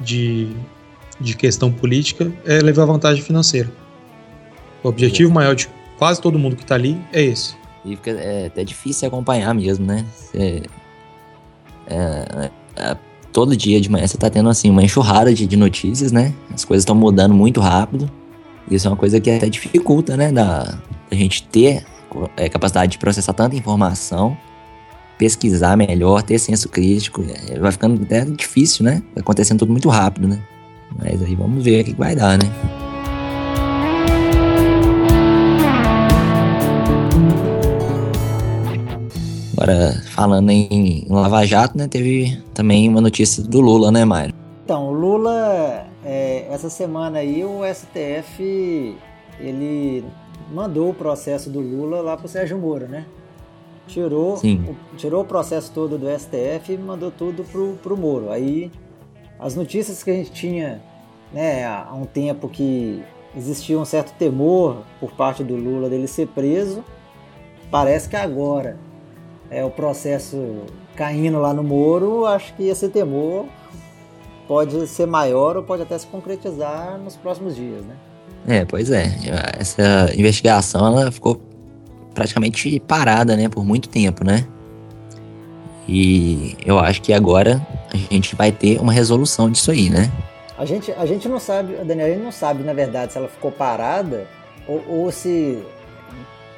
de, 0.00 0.48
de 1.20 1.36
questão 1.36 1.70
política, 1.70 2.32
é 2.46 2.60
levar 2.60 2.86
vantagem 2.86 3.22
financeira. 3.22 3.70
O 4.82 4.88
objetivo 4.88 5.32
maior 5.32 5.54
de 5.54 5.68
quase 5.98 6.20
todo 6.20 6.38
mundo 6.38 6.56
que 6.56 6.62
está 6.62 6.76
ali 6.76 6.98
é 7.12 7.22
esse. 7.22 7.56
E 7.84 7.96
fica 7.96 8.10
é 8.12 8.46
até 8.46 8.64
difícil 8.64 9.08
acompanhar 9.08 9.54
mesmo, 9.54 9.84
né? 9.84 10.04
Você, 10.14 10.62
é, 11.86 12.50
é, 12.76 12.96
todo 13.36 13.54
dia 13.54 13.78
de 13.78 13.90
manhã 13.90 14.06
você 14.06 14.16
tá 14.16 14.30
tendo 14.30 14.48
assim 14.48 14.70
uma 14.70 14.82
enxurrada 14.82 15.34
de, 15.34 15.46
de 15.46 15.56
notícias, 15.58 16.10
né? 16.10 16.32
As 16.54 16.64
coisas 16.64 16.84
estão 16.84 16.94
mudando 16.94 17.34
muito 17.34 17.60
rápido. 17.60 18.10
Isso 18.70 18.88
é 18.88 18.90
uma 18.90 18.96
coisa 18.96 19.20
que 19.20 19.30
até 19.30 19.46
dificulta, 19.50 20.16
né? 20.16 20.32
Da, 20.32 20.62
da 21.10 21.14
gente 21.14 21.42
ter 21.42 21.84
é, 22.34 22.48
capacidade 22.48 22.92
de 22.92 22.98
processar 22.98 23.34
tanta 23.34 23.54
informação, 23.54 24.34
pesquisar 25.18 25.76
melhor, 25.76 26.22
ter 26.22 26.38
senso 26.38 26.70
crítico. 26.70 27.22
É, 27.50 27.58
vai 27.58 27.70
ficando 27.70 28.02
até 28.02 28.24
difícil, 28.24 28.86
né? 28.86 29.02
Vai 29.14 29.20
acontecendo 29.20 29.58
tudo 29.58 29.70
muito 29.70 29.90
rápido, 29.90 30.26
né? 30.26 30.40
Mas 30.98 31.22
aí 31.22 31.34
vamos 31.34 31.62
ver 31.62 31.82
o 31.82 31.84
que 31.84 31.92
vai 31.92 32.16
dar, 32.16 32.38
né? 32.38 32.85
Agora, 39.56 39.94
falando 40.10 40.50
em 40.50 41.06
Lava 41.08 41.46
Jato, 41.46 41.78
né, 41.78 41.88
teve 41.88 42.42
também 42.52 42.86
uma 42.90 43.00
notícia 43.00 43.42
do 43.42 43.62
Lula, 43.62 43.90
né, 43.90 44.04
Mário? 44.04 44.34
Então, 44.62 44.88
o 44.88 44.92
Lula, 44.92 45.86
é, 46.04 46.46
essa 46.50 46.68
semana 46.68 47.20
aí, 47.20 47.42
o 47.42 47.62
STF, 47.64 48.94
ele 49.40 50.04
mandou 50.52 50.90
o 50.90 50.94
processo 50.94 51.48
do 51.48 51.60
Lula 51.60 52.02
lá 52.02 52.18
pro 52.18 52.28
Sérgio 52.28 52.58
Moro, 52.58 52.86
né? 52.86 53.06
Tirou, 53.86 54.34
o, 54.34 54.96
tirou 54.98 55.22
o 55.22 55.24
processo 55.24 55.72
todo 55.72 55.96
do 55.96 56.06
STF 56.06 56.74
e 56.74 56.76
mandou 56.76 57.10
tudo 57.10 57.42
pro, 57.42 57.78
pro 57.82 57.96
Moro. 57.96 58.30
Aí, 58.30 58.70
as 59.38 59.54
notícias 59.54 60.02
que 60.02 60.10
a 60.10 60.14
gente 60.14 60.32
tinha 60.32 60.82
né, 61.32 61.64
há 61.64 61.94
um 61.94 62.04
tempo 62.04 62.46
que 62.46 63.02
existia 63.34 63.78
um 63.78 63.86
certo 63.86 64.12
temor 64.18 64.82
por 65.00 65.12
parte 65.12 65.42
do 65.42 65.56
Lula 65.56 65.88
dele 65.88 66.06
ser 66.06 66.28
preso, 66.28 66.84
parece 67.70 68.06
que 68.06 68.16
agora 68.16 68.76
é, 69.50 69.64
o 69.64 69.70
processo 69.70 70.64
caindo 70.94 71.38
lá 71.38 71.52
no 71.52 71.62
Moro, 71.62 72.26
acho 72.26 72.54
que 72.54 72.68
esse 72.68 72.88
temor 72.88 73.46
pode 74.48 74.86
ser 74.86 75.06
maior 75.06 75.56
ou 75.56 75.62
pode 75.62 75.82
até 75.82 75.98
se 75.98 76.06
concretizar 76.06 76.98
nos 76.98 77.16
próximos 77.16 77.56
dias, 77.56 77.84
né? 77.84 77.96
É, 78.46 78.64
pois 78.64 78.90
é. 78.90 79.12
Essa 79.58 80.10
investigação 80.16 80.86
ela 80.86 81.10
ficou 81.10 81.40
praticamente 82.14 82.80
parada, 82.80 83.36
né, 83.36 83.48
por 83.48 83.64
muito 83.64 83.88
tempo, 83.88 84.24
né? 84.24 84.46
E 85.88 86.56
eu 86.64 86.78
acho 86.78 87.02
que 87.02 87.12
agora 87.12 87.64
a 87.92 87.96
gente 87.96 88.34
vai 88.34 88.50
ter 88.50 88.80
uma 88.80 88.92
resolução 88.92 89.50
disso 89.50 89.70
aí, 89.70 89.88
né? 89.90 90.10
A 90.58 90.64
gente, 90.64 90.90
a 90.92 91.04
gente 91.04 91.28
não 91.28 91.38
sabe, 91.38 91.74
Daniel, 91.84 92.06
a 92.06 92.10
gente 92.10 92.22
não 92.22 92.32
sabe, 92.32 92.62
na 92.62 92.72
verdade, 92.72 93.12
se 93.12 93.18
ela 93.18 93.28
ficou 93.28 93.52
parada 93.52 94.26
ou, 94.66 94.82
ou 94.88 95.12
se 95.12 95.62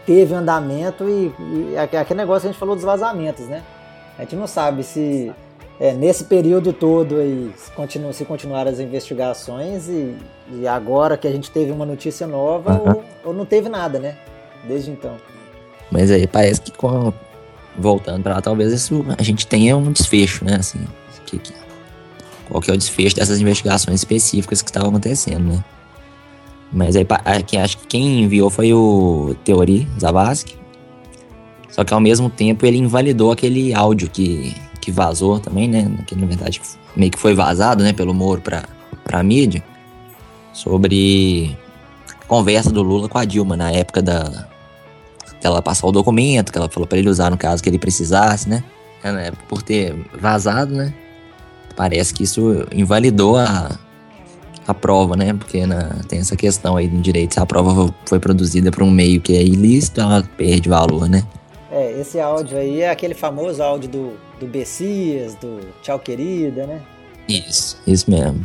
teve 0.09 0.35
andamento 0.35 1.05
e, 1.07 1.31
e, 1.71 1.77
aquele 1.77 2.21
negócio 2.21 2.41
que 2.41 2.47
a 2.47 2.51
gente 2.53 2.59
falou 2.59 2.75
dos 2.75 2.83
vazamentos, 2.83 3.45
né? 3.47 3.63
A 4.19 4.23
gente 4.23 4.37
não 4.37 4.47
sabe 4.47 4.83
se 4.83 5.31
é, 5.79 5.93
nesse 5.93 6.25
período 6.25 6.73
todo 6.73 7.17
aí 7.17 7.53
se, 7.55 7.71
continu, 7.73 8.11
se 8.15 8.25
continuaram 8.25 8.71
as 8.71 8.81
investigações 8.81 9.87
e, 9.87 10.17
e, 10.51 10.67
agora 10.67 11.19
que 11.19 11.29
a 11.29 11.31
gente 11.31 11.51
teve 11.51 11.71
uma 11.71 11.85
notícia 11.85 12.27
nova 12.27 12.73
uhum. 12.73 12.89
ou, 12.89 13.05
ou, 13.27 13.35
não 13.35 13.45
teve 13.45 13.69
nada, 13.69 13.99
né? 13.99 14.17
Desde 14.67 14.91
então. 14.91 15.15
Mas 15.91 16.11
aí 16.11 16.27
parece 16.27 16.63
que 16.63 16.73
com, 16.73 17.13
voltando 17.77 18.23
para 18.23 18.37
lá, 18.37 18.41
talvez 18.41 18.73
isso, 18.73 19.05
a 19.19 19.23
gente 19.23 19.47
tenha 19.47 19.77
um 19.77 19.93
desfecho, 19.93 20.43
né? 20.43 20.57
Assim, 20.59 20.81
que, 21.27 21.39
que, 21.39 21.53
qual 22.49 22.63
que 22.63 22.71
é 22.71 22.75
o 22.75 22.79
desfecho 22.79 23.15
dessas 23.15 23.39
investigações 23.43 24.01
específicas 24.01 24.63
que 24.63 24.71
estavam 24.71 24.89
acontecendo, 24.89 25.53
né? 25.53 25.65
Mas 26.73 26.97
aí 26.97 27.07
acho 27.63 27.79
que 27.79 27.87
quem 27.87 28.23
enviou 28.23 28.51
foi 28.51 28.73
o 28.73 29.35
Teori 29.45 29.89
Zavascki. 29.99 30.57
Só 31.71 31.85
que 31.85 31.95
ao 31.95 32.01
mesmo 32.01 32.29
tempo 32.29 32.67
ele 32.67 32.77
invalidou 32.77 33.31
aquele 33.33 33.73
áudio 33.73 34.11
que, 34.11 34.55
que 34.81 34.91
vazou 34.91 35.39
também, 35.39 35.69
né? 35.69 35.91
Que 36.07 36.15
na 36.15 36.27
verdade 36.27 36.61
meio 36.97 37.13
que 37.13 37.19
foi 37.19 37.35
vazado, 37.35 37.83
né, 37.85 37.93
pelo 37.93 38.13
Moro 38.13 38.41
pra, 38.41 38.65
pra 39.05 39.23
mídia. 39.23 39.63
Sobre 40.53 41.57
a 42.11 42.25
conversa 42.27 42.71
do 42.71 42.83
Lula 42.83 43.09
com 43.09 43.19
a 43.19 43.25
Dilma 43.25 43.57
na 43.57 43.71
época 43.71 44.03
da. 44.03 44.49
ela 45.43 45.63
passou 45.63 45.91
o 45.91 45.93
documento, 45.93 46.51
que 46.51 46.59
ela 46.59 46.69
falou 46.69 46.87
para 46.87 46.99
ele 46.99 47.09
usar 47.09 47.31
no 47.31 47.39
caso 47.39 47.63
que 47.63 47.69
ele 47.69 47.79
precisasse, 47.79 48.49
né? 48.49 48.65
É, 49.03 49.13
né? 49.13 49.33
Por 49.49 49.63
ter 49.63 49.95
vazado, 50.21 50.75
né? 50.75 50.93
Parece 51.77 52.13
que 52.13 52.25
isso 52.25 52.67
invalidou 52.73 53.37
a, 53.37 53.79
a 54.69 54.75
prova, 54.75 55.17
né? 55.17 55.33
Porque 55.33 55.65
na, 55.67 56.01
tem 56.07 56.19
essa 56.19 56.37
questão 56.37 56.77
aí 56.77 56.87
no 56.87 57.01
direito, 57.01 57.35
se 57.35 57.41
a 57.41 57.47
prova 57.47 57.93
foi 58.05 58.21
produzida 58.21 58.71
por 58.71 58.83
um 58.83 58.91
meio 58.91 59.21
que 59.21 59.35
é 59.35 59.43
ilícito, 59.43 60.01
ela 60.01 60.23
perde 60.37 60.69
valor, 60.69 61.09
né? 61.09 61.27
É, 61.71 61.99
esse 62.01 62.21
áudio 62.21 62.59
aí 62.59 62.83
é 62.83 62.91
aquele 62.91 63.15
famoso 63.15 63.63
áudio 63.63 63.89
do, 63.89 64.13
do 64.39 64.47
Bessias, 64.47 65.35
do 65.37 65.61
Tchau 65.83 65.99
Querida, 65.99 66.67
né? 66.67 66.83
Isso, 67.27 67.81
isso 67.87 68.11
mesmo. 68.11 68.45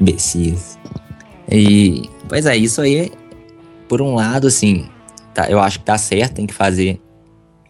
Bessias. 0.00 0.76
E, 1.50 2.08
pois 2.28 2.46
é, 2.46 2.56
isso 2.56 2.80
aí, 2.80 3.12
por 3.88 4.02
um 4.02 4.14
lado, 4.14 4.48
assim, 4.48 4.88
tá, 5.32 5.48
eu 5.48 5.60
acho 5.60 5.78
que 5.78 5.84
tá 5.84 5.96
certo, 5.96 6.34
tem 6.34 6.46
que 6.46 6.54
fazer 6.54 7.00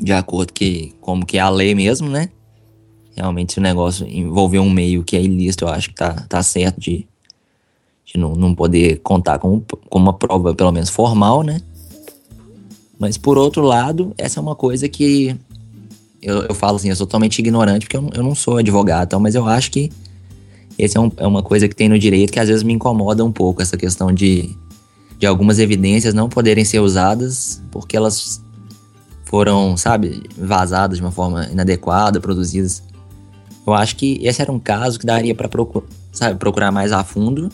de 0.01 0.13
acordo 0.13 0.53
que, 0.53 0.95
como 1.01 1.25
que 1.25 1.37
é 1.37 1.41
a 1.41 1.51
lei 1.51 1.75
mesmo, 1.75 2.09
né? 2.09 2.31
Realmente, 3.17 3.53
se 3.53 3.59
o 3.59 3.63
negócio 3.63 4.07
envolver 4.07 4.59
um 4.59 4.71
meio 4.71 5.05
que 5.05 5.17
é 5.17 5.23
ilícito, 5.23 5.67
eu 5.67 5.69
acho 5.69 5.91
que 5.91 5.95
tá, 5.95 6.25
tá 6.29 6.43
certo 6.43 6.81
de, 6.81 7.07
de 8.05 8.19
não, 8.19 8.35
não 8.35 8.55
poder 8.55 9.01
contar 9.03 9.39
com, 9.39 9.61
com 9.61 9.99
uma 9.99 10.13
prova, 10.13 10.55
pelo 10.55 10.73
menos 10.73 10.91
formal, 10.91 11.43
né? 11.43 11.61
Mas 12.99 13.17
por 13.17 13.37
outro 13.39 13.63
lado, 13.63 14.13
essa 14.17 14.39
é 14.39 14.43
uma 14.43 14.55
coisa 14.55 14.89
que 14.89 15.37
eu, 16.23 16.43
eu 16.43 16.55
falo 16.55 16.77
assim, 16.77 16.89
eu 16.89 16.97
sou 16.97 17.07
totalmente 17.07 17.39
ignorante, 17.39 17.87
porque 17.87 17.97
eu, 17.97 18.09
eu 18.15 18.23
não 18.23 18.35
sou 18.35 18.59
advogado, 18.59 19.07
então, 19.07 19.21
mas 19.21 19.35
eu 19.35 19.47
acho 19.47 19.71
que 19.71 19.91
essa 20.79 20.99
é, 20.99 21.01
um, 21.01 21.11
é 21.17 21.27
uma 21.27 21.43
coisa 21.43 21.69
que 21.69 21.75
tem 21.75 21.89
no 21.89 21.99
direito 21.99 22.33
que 22.33 22.41
às 22.41 22.49
vezes 22.49 22.63
me 22.63 22.73
incomoda 22.73 23.25
um 23.25 23.33
pouco, 23.33 23.63
essa 23.63 23.77
questão 23.77 24.13
de, 24.13 24.51
de 25.19 25.27
algumas 25.27 25.59
evidências 25.59 26.15
não 26.15 26.29
poderem 26.29 26.65
ser 26.65 26.81
usadas 26.81 27.63
porque 27.71 27.97
elas 27.97 28.43
foram, 29.25 29.77
sabe, 29.77 30.23
vazadas 30.37 30.99
de 30.99 31.03
uma 31.05 31.11
forma 31.11 31.47
inadequada, 31.51 32.21
produzidas. 32.21 32.83
Eu 33.67 33.75
acho 33.75 33.97
que 33.97 34.21
esse 34.23 34.41
era 34.41 34.53
um 34.53 34.59
caso 34.59 34.99
que 34.99 35.07
daria 35.07 35.35
para 35.35 35.49
procurar, 35.49 35.87
sabe, 36.13 36.39
procurar 36.39 36.71
mais 36.71 36.93
a 36.93 37.03
fundo 37.03 37.51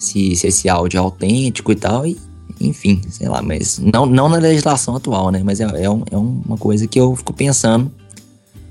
se, 0.00 0.34
se 0.34 0.46
esse 0.46 0.68
áudio 0.68 0.96
é 0.96 1.00
autêntico 1.00 1.70
e 1.70 1.76
tal, 1.76 2.06
e, 2.06 2.18
enfim, 2.58 3.02
sei 3.10 3.28
lá, 3.28 3.42
mas 3.42 3.78
não, 3.78 4.06
não 4.06 4.28
na 4.30 4.38
legislação 4.38 4.96
atual, 4.96 5.30
né? 5.30 5.42
Mas 5.44 5.60
é, 5.60 5.64
é, 5.84 5.90
um, 5.90 6.02
é 6.10 6.16
uma 6.16 6.56
coisa 6.56 6.86
que 6.86 6.98
eu 6.98 7.14
fico 7.14 7.34
pensando, 7.34 7.92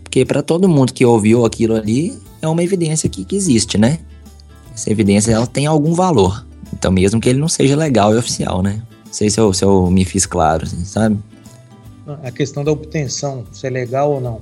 porque 0.03 0.25
para 0.25 0.41
todo 0.41 0.67
mundo 0.67 0.91
que 0.91 1.05
ouviu 1.05 1.45
aquilo 1.45 1.75
ali, 1.75 2.19
é 2.41 2.47
uma 2.47 2.63
evidência 2.63 3.07
que, 3.07 3.23
que 3.23 3.35
existe, 3.35 3.77
né? 3.77 3.99
Essa 4.73 4.91
evidência 4.91 5.31
ela 5.31 5.45
tem 5.45 5.67
algum 5.67 5.93
valor. 5.93 6.45
Então, 6.73 6.91
mesmo 6.91 7.21
que 7.21 7.29
ele 7.29 7.39
não 7.39 7.47
seja 7.47 7.75
legal 7.75 8.13
e 8.13 8.17
oficial, 8.17 8.63
né? 8.63 8.81
Não 9.05 9.13
sei 9.13 9.29
se 9.29 9.39
eu, 9.39 9.53
se 9.53 9.63
eu 9.63 9.89
me 9.91 10.03
fiz 10.03 10.25
claro, 10.25 10.65
assim, 10.65 10.83
sabe? 10.83 11.19
A 12.23 12.31
questão 12.31 12.63
da 12.63 12.71
obtenção, 12.71 13.43
se 13.51 13.67
é 13.67 13.69
legal 13.69 14.13
ou 14.13 14.21
não. 14.21 14.41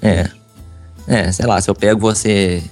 É. 0.00 0.28
É, 1.06 1.30
sei 1.30 1.46
lá, 1.46 1.60
se 1.60 1.70
eu 1.70 1.74
pego 1.74 2.00
você 2.00 2.62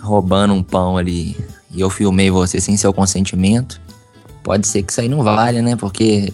roubando 0.00 0.52
um 0.52 0.62
pão 0.62 0.98
ali 0.98 1.36
e 1.72 1.80
eu 1.80 1.88
filmei 1.88 2.30
você 2.30 2.60
sem 2.60 2.76
seu 2.76 2.92
consentimento, 2.92 3.80
pode 4.42 4.66
ser 4.66 4.82
que 4.82 4.92
isso 4.92 5.00
aí 5.00 5.08
não 5.08 5.22
valha, 5.22 5.62
né? 5.62 5.74
Porque 5.76 6.32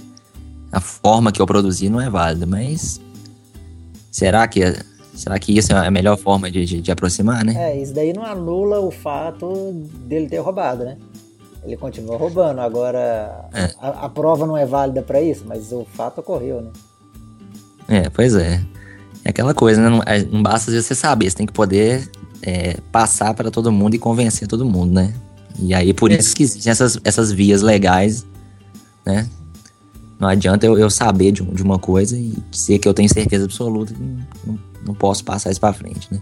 a 0.73 0.81
forma 0.81 1.31
que 1.31 1.41
eu 1.41 1.47
produzi 1.47 1.89
não 1.89 2.01
é 2.01 2.11
válida, 2.11 2.47
mas 2.47 3.01
será 4.11 4.47
que 4.49 4.61
será 5.15 5.39
que 5.39 5.57
isso 5.57 5.73
é 5.73 5.87
a 5.87 5.91
melhor 5.91 6.17
forma 6.17 6.51
de, 6.51 6.65
de, 6.65 6.81
de 6.81 6.93
aproximar, 6.93 7.45
né? 7.45 7.55
É, 7.57 7.81
isso 7.81 7.95
daí 7.95 8.13
não 8.13 8.25
anula 8.25 8.81
o 8.81 8.91
fato 8.91 9.73
dele 10.07 10.29
ter 10.29 10.39
roubado, 10.39 10.85
né? 10.85 10.97
Ele 11.65 11.77
continua 11.77 12.17
roubando. 12.17 12.61
Agora, 12.61 13.49
é. 13.53 13.75
a, 13.81 14.07
a, 14.07 14.09
prova 14.09 14.47
não 14.47 14.57
é 14.57 14.65
válida 14.65 15.03
para 15.03 15.21
isso, 15.21 15.45
mas 15.47 15.73
o 15.73 15.85
fato 15.85 16.21
ocorreu, 16.21 16.63
né? 16.63 16.71
É, 17.89 18.11
pois 18.11 18.35
é. 18.37 18.63
É 19.25 19.31
aquela 19.31 19.53
coisa, 19.53 19.81
né? 19.81 19.89
Não, 19.89 20.03
é, 20.07 20.23
não 20.23 20.43
basta 20.43 20.71
você 20.71 20.95
saber, 20.95 21.29
você 21.29 21.37
tem 21.37 21.47
que 21.47 21.53
poder 21.53 22.09
é, 22.43 22.77
passar 22.93 23.35
para 23.35 23.51
todo 23.51 23.73
mundo 23.73 23.95
e 23.95 23.99
convencer 23.99 24.47
todo 24.47 24.65
mundo, 24.65 24.93
né? 24.93 25.13
E 25.61 25.75
aí, 25.75 25.93
por 25.93 26.11
é. 26.11 26.17
isso 26.17 26.35
que 26.35 26.43
existem 26.43 26.71
essas, 26.71 26.99
essas 27.05 27.33
vias 27.33 27.63
legais, 27.63 28.25
né? 29.05 29.29
Não 30.19 30.29
adianta 30.29 30.67
eu, 30.67 30.77
eu 30.79 30.91
saber 30.91 31.33
de, 31.33 31.43
de, 31.43 31.63
uma 31.63 31.79
coisa 31.79 32.17
e 32.17 32.33
dizer 32.51 32.79
que 32.79 32.89
eu 32.89 32.95
tenho 32.95 33.09
certeza 33.09 33.45
absoluta 33.45 33.95
que 33.95 34.01
não, 34.01 34.59
não 34.87 34.95
posso 34.95 35.25
passar 35.25 35.51
isso 35.51 35.61
para 35.61 35.73
frente, 35.73 36.09
né? 36.11 36.21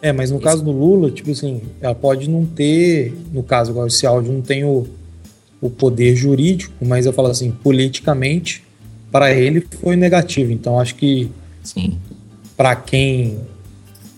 É, 0.00 0.12
mas 0.12 0.30
no 0.30 0.38
caso 0.38 0.62
do 0.62 0.70
Lula, 0.70 1.10
tipo 1.10 1.30
assim, 1.30 1.62
ela 1.80 1.94
pode 1.94 2.30
não 2.30 2.44
ter, 2.44 3.16
no 3.32 3.42
caso, 3.42 3.72
agora 3.72 3.88
esse 3.88 4.06
áudio 4.06 4.32
não 4.32 4.40
tem 4.40 4.64
o, 4.64 4.86
o 5.60 5.68
poder 5.68 6.14
jurídico, 6.14 6.84
mas 6.84 7.04
eu 7.04 7.12
falo 7.12 7.28
assim, 7.28 7.50
politicamente, 7.50 8.62
para 9.10 9.32
ele 9.32 9.66
foi 9.80 9.96
negativo. 9.96 10.52
Então 10.52 10.78
acho 10.78 10.94
que 10.94 11.30
Sim. 11.64 11.98
para 12.56 12.76
quem 12.76 13.38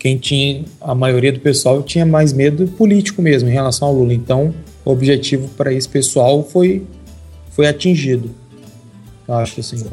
quem 0.00 0.16
tinha 0.16 0.64
a 0.80 0.94
maioria 0.94 1.30
do 1.30 1.40
pessoal 1.40 1.82
tinha 1.82 2.06
mais 2.06 2.32
medo 2.32 2.66
político 2.66 3.20
mesmo 3.20 3.50
em 3.50 3.52
relação 3.52 3.86
ao 3.86 3.94
Lula. 3.94 4.14
Então 4.14 4.54
o 4.82 4.90
objetivo 4.90 5.46
para 5.48 5.72
esse 5.72 5.86
pessoal 5.86 6.42
foi 6.42 6.86
foi 7.50 7.68
atingido. 7.68 8.30
Eu 9.28 9.34
acho 9.34 9.60
assim. 9.60 9.84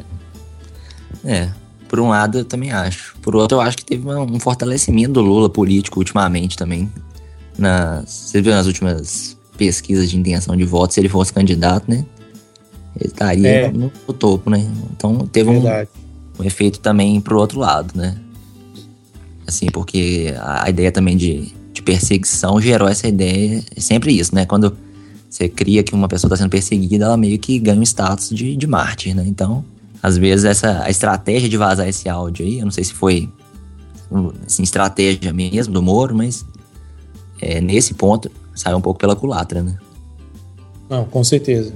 É, 1.22 1.50
por 1.86 2.00
um 2.00 2.08
lado 2.08 2.38
eu 2.38 2.44
também 2.44 2.72
acho. 2.72 3.16
Por 3.20 3.36
outro, 3.36 3.58
eu 3.58 3.60
acho 3.60 3.76
que 3.76 3.84
teve 3.84 4.08
um 4.08 4.40
fortalecimento 4.40 5.12
do 5.12 5.20
Lula 5.20 5.50
político 5.50 5.98
ultimamente 5.98 6.56
também. 6.56 6.90
Nas, 7.58 8.08
você 8.08 8.40
viu 8.40 8.52
nas 8.52 8.66
últimas 8.66 9.36
pesquisas 9.58 10.08
de 10.08 10.16
intenção 10.16 10.56
de 10.56 10.64
voto, 10.64 10.94
se 10.94 11.00
ele 11.00 11.08
fosse 11.08 11.34
candidato, 11.34 11.90
né? 11.90 12.06
Ele 12.96 13.10
estaria 13.10 13.48
é. 13.48 13.70
no, 13.70 13.92
no, 14.06 14.14
topo, 14.14 14.48
né? 14.48 14.66
Então 14.96 15.18
teve 15.26 15.50
um, 15.50 15.62
um, 16.38 16.44
efeito 16.44 16.80
também 16.80 17.20
pro 17.20 17.38
outro 17.38 17.60
lado, 17.60 17.92
né? 17.94 18.16
Assim, 19.48 19.66
porque 19.70 20.34
a, 20.42 20.68
ideia 20.68 20.92
também 20.92 21.16
de, 21.16 21.54
de 21.72 21.80
perseguição 21.80 22.60
gerou 22.60 22.86
essa 22.86 23.08
ideia, 23.08 23.64
é 23.74 23.80
sempre 23.80 24.12
isso, 24.12 24.34
né? 24.34 24.44
Quando 24.44 24.76
você 25.30 25.48
cria 25.48 25.82
que 25.82 25.94
uma 25.94 26.06
pessoa 26.06 26.28
está 26.28 26.36
sendo 26.36 26.50
perseguida, 26.50 27.06
ela 27.06 27.16
meio 27.16 27.38
que 27.38 27.58
ganha 27.58 27.80
um 27.80 27.82
status 27.82 28.28
de, 28.28 28.54
de 28.54 28.66
mártir, 28.66 29.16
né? 29.16 29.24
Então, 29.26 29.64
às 30.02 30.18
vezes, 30.18 30.44
essa, 30.44 30.82
a 30.84 30.90
estratégia 30.90 31.48
de 31.48 31.56
vazar 31.56 31.88
esse 31.88 32.10
áudio 32.10 32.44
aí, 32.44 32.58
eu 32.58 32.66
não 32.66 32.70
sei 32.70 32.84
se 32.84 32.92
foi 32.92 33.26
assim, 34.46 34.62
estratégia 34.62 35.32
mesmo 35.32 35.72
do 35.72 35.82
Moro, 35.82 36.14
mas 36.14 36.44
é, 37.40 37.58
nesse 37.58 37.94
ponto 37.94 38.30
saiu 38.54 38.76
um 38.76 38.82
pouco 38.82 39.00
pela 39.00 39.16
culatra, 39.16 39.62
né? 39.62 39.78
Não, 40.90 41.06
com 41.06 41.24
certeza. 41.24 41.72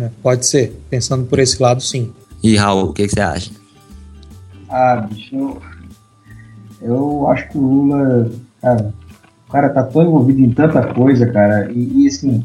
É, 0.00 0.10
pode 0.22 0.46
ser. 0.46 0.80
Pensando 0.88 1.26
por 1.26 1.38
esse 1.38 1.62
lado, 1.62 1.82
sim. 1.82 2.10
E 2.42 2.56
Raul, 2.56 2.90
o 2.90 2.92
que, 2.94 3.06
que 3.06 3.12
você 3.14 3.20
acha? 3.20 3.50
Ah, 4.70 5.06
bicho, 5.10 5.60
eu, 6.84 7.28
acho 7.28 7.48
que 7.48 7.58
o 7.58 7.60
Lula, 7.60 8.30
cara, 8.60 8.94
o 9.48 9.52
cara 9.52 9.68
tá 9.70 9.82
tão 9.82 10.02
envolvido 10.02 10.40
em 10.40 10.52
tanta 10.52 10.82
coisa, 10.94 11.26
cara, 11.26 11.70
e, 11.72 12.04
e 12.04 12.06
assim, 12.06 12.44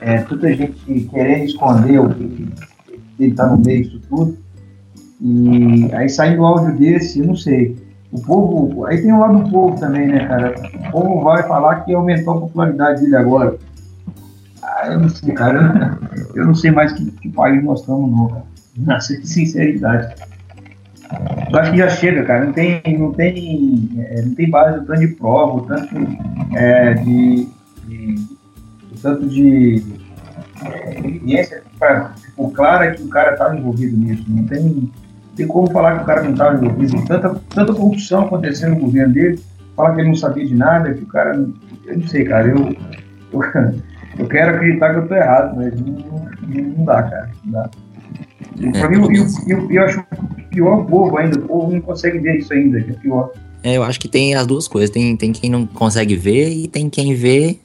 é, 0.00 0.18
tanta 0.18 0.52
gente 0.54 1.08
querendo 1.10 1.44
esconder 1.44 2.00
o 2.00 2.08
que 2.14 2.48
ele 3.18 3.34
tá 3.34 3.46
no 3.46 3.58
meio 3.58 3.84
disso 3.84 4.00
tudo, 4.08 4.38
e 5.20 5.90
aí 5.92 6.08
saindo 6.08 6.42
um 6.42 6.46
áudio 6.46 6.78
desse, 6.78 7.18
eu 7.18 7.26
não 7.26 7.36
sei. 7.36 7.76
O 8.12 8.20
povo, 8.22 8.86
aí 8.86 9.00
tem 9.00 9.12
o 9.12 9.20
lado 9.20 9.44
do 9.44 9.50
povo 9.50 9.78
também, 9.78 10.08
né, 10.08 10.26
cara? 10.26 10.54
O 10.88 10.90
povo 10.90 11.22
vai 11.22 11.42
falar 11.46 11.84
que 11.84 11.94
aumentou 11.94 12.34
a 12.34 12.40
popularidade 12.40 13.02
dele 13.02 13.16
agora. 13.16 13.56
Ah, 14.62 14.88
eu 14.88 15.00
não 15.00 15.08
sei, 15.08 15.32
cara. 15.32 15.98
Eu 16.34 16.46
não 16.46 16.54
sei 16.54 16.70
mais 16.72 16.92
que, 16.92 17.08
que 17.12 17.28
país 17.28 17.62
nós 17.62 17.80
estamos, 17.80 18.10
não, 18.10 18.28
cara. 18.28 18.98
Que 18.98 19.26
sinceridade. 19.26 20.14
Eu 21.52 21.58
acho 21.58 21.72
que 21.72 21.78
já 21.78 21.88
chega, 21.88 22.24
cara. 22.24 22.44
Não 22.44 22.52
tem, 22.52 22.82
não 22.98 23.12
tem, 23.12 23.90
é, 23.98 24.22
não 24.22 24.34
tem 24.34 24.48
base 24.48 24.84
tanto 24.86 25.00
de 25.00 25.08
prova, 25.08 25.66
tanto 25.66 25.96
é, 26.54 26.94
de, 26.94 27.48
de, 27.86 28.26
tanto 29.02 29.28
de 29.28 29.82
é, 30.64 30.98
evidência 30.98 31.62
para 31.78 32.12
tipo, 32.20 32.50
clara 32.52 32.92
que 32.92 33.02
o 33.02 33.08
cara 33.08 33.32
estava 33.32 33.56
envolvido 33.56 33.96
nisso. 33.96 34.24
Não 34.28 34.44
tem, 34.46 34.92
tem 35.34 35.46
como 35.46 35.70
falar 35.70 35.96
que 35.96 36.04
o 36.04 36.06
cara 36.06 36.22
não 36.22 36.32
estava 36.32 36.54
envolvido. 36.54 37.04
Tanta, 37.06 37.34
tanta 37.54 37.74
corrupção 37.74 38.22
acontecendo 38.22 38.74
no 38.74 38.82
governo 38.82 39.12
dele, 39.12 39.40
falar 39.74 39.94
que 39.94 40.00
ele 40.02 40.08
não 40.08 40.16
sabia 40.16 40.46
de 40.46 40.54
nada, 40.54 40.94
que 40.94 41.02
o 41.02 41.06
cara. 41.06 41.34
Eu 41.86 41.98
não 41.98 42.06
sei, 42.06 42.24
cara. 42.24 42.46
Eu, 42.46 42.76
eu, 43.32 43.42
eu 44.18 44.28
quero 44.28 44.54
acreditar 44.54 44.90
que 44.90 44.98
eu 45.00 45.08
tô 45.08 45.14
errado, 45.16 45.56
mas 45.56 45.80
não, 45.80 45.92
não, 45.92 46.62
não 46.76 46.84
dá, 46.84 47.02
cara. 47.02 47.30
Não 47.44 47.52
dá. 47.52 47.70
É, 48.60 48.70
pra 48.78 48.90
mim, 48.90 48.96
eu, 49.16 49.26
eu, 49.46 49.70
eu, 49.70 49.82
acho 49.82 50.04
pior 50.50 50.80
o 50.80 50.84
povo 50.84 51.16
ainda. 51.16 51.38
O 51.38 51.42
povo 51.42 51.72
não 51.72 51.80
consegue 51.80 52.18
ver 52.18 52.38
isso 52.38 52.52
ainda, 52.52 52.80
que 52.80 52.90
é 52.90 52.94
pior. 52.94 53.32
É, 53.62 53.76
eu 53.76 53.82
acho 53.82 53.98
que 53.98 54.08
tem 54.08 54.34
as 54.34 54.46
duas 54.46 54.68
coisas. 54.68 54.90
Tem, 54.90 55.16
tem 55.16 55.32
quem 55.32 55.50
não 55.50 55.66
consegue 55.66 56.16
ver 56.16 56.50
e 56.50 56.68
tem 56.68 56.88
quem 56.90 57.14
vê 57.14 57.58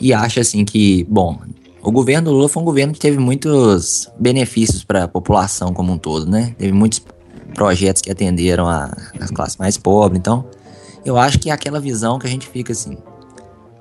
e 0.00 0.12
acha 0.12 0.40
assim 0.40 0.64
que, 0.64 1.04
bom, 1.08 1.38
o 1.82 1.92
governo 1.92 2.30
do 2.30 2.36
Lula 2.36 2.48
foi 2.48 2.62
um 2.62 2.66
governo 2.66 2.92
que 2.92 2.98
teve 2.98 3.18
muitos 3.18 4.10
benefícios 4.18 4.84
para 4.84 5.04
a 5.04 5.08
população 5.08 5.72
como 5.72 5.92
um 5.92 5.98
todo, 5.98 6.28
né? 6.28 6.54
Teve 6.58 6.72
muitos 6.72 7.02
projetos 7.54 8.02
que 8.02 8.10
atenderam 8.10 8.66
a, 8.66 8.96
as 9.20 9.30
classes 9.30 9.56
mais 9.56 9.76
pobres. 9.76 10.18
Então, 10.18 10.44
eu 11.04 11.16
acho 11.16 11.38
que 11.38 11.50
é 11.50 11.52
aquela 11.52 11.80
visão 11.80 12.18
que 12.18 12.26
a 12.26 12.30
gente 12.30 12.48
fica 12.48 12.72
assim: 12.72 12.98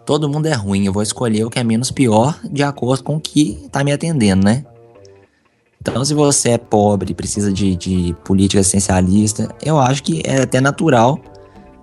todo 0.06 0.30
mundo 0.30 0.46
é 0.46 0.54
ruim, 0.54 0.86
eu 0.86 0.94
vou 0.94 1.04
escolher 1.04 1.44
o 1.44 1.50
que 1.50 1.60
é 1.60 1.64
menos 1.64 1.92
pior 1.92 2.40
de 2.44 2.64
acordo 2.64 3.04
com 3.04 3.16
o 3.16 3.20
que 3.20 3.60
está 3.66 3.84
me 3.84 3.92
atendendo, 3.92 4.46
né? 4.46 4.64
Então, 5.82 6.04
se 6.04 6.14
você 6.14 6.50
é 6.52 6.58
pobre, 6.58 7.14
precisa 7.14 7.52
de, 7.52 7.76
de 7.76 8.16
política 8.24 8.62
essencialista, 8.62 9.50
eu 9.64 9.80
acho 9.80 10.04
que 10.04 10.22
é 10.26 10.42
até 10.42 10.60
natural 10.60 11.20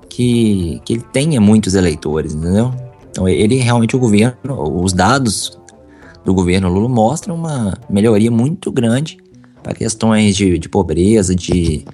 que, 0.09 0.81
que 0.85 0.95
ele 0.95 1.05
tenha 1.13 1.41
muitos 1.41 1.75
eleitores, 1.75 2.35
entendeu? 2.35 2.73
Então, 3.11 3.29
ele 3.29 3.57
realmente, 3.57 3.95
o 3.97 3.99
governo, 3.99 4.37
os 4.83 4.93
dados 4.93 5.59
do 6.25 6.35
governo 6.35 6.69
Lula 6.69 6.89
mostra 6.89 7.33
uma 7.33 7.75
melhoria 7.89 8.31
muito 8.31 8.73
grande 8.73 9.19
para 9.63 9.75
questões 9.75 10.37
de, 10.37 10.59
de, 10.59 10.69
pobreza, 10.69 11.35
de, 11.35 11.85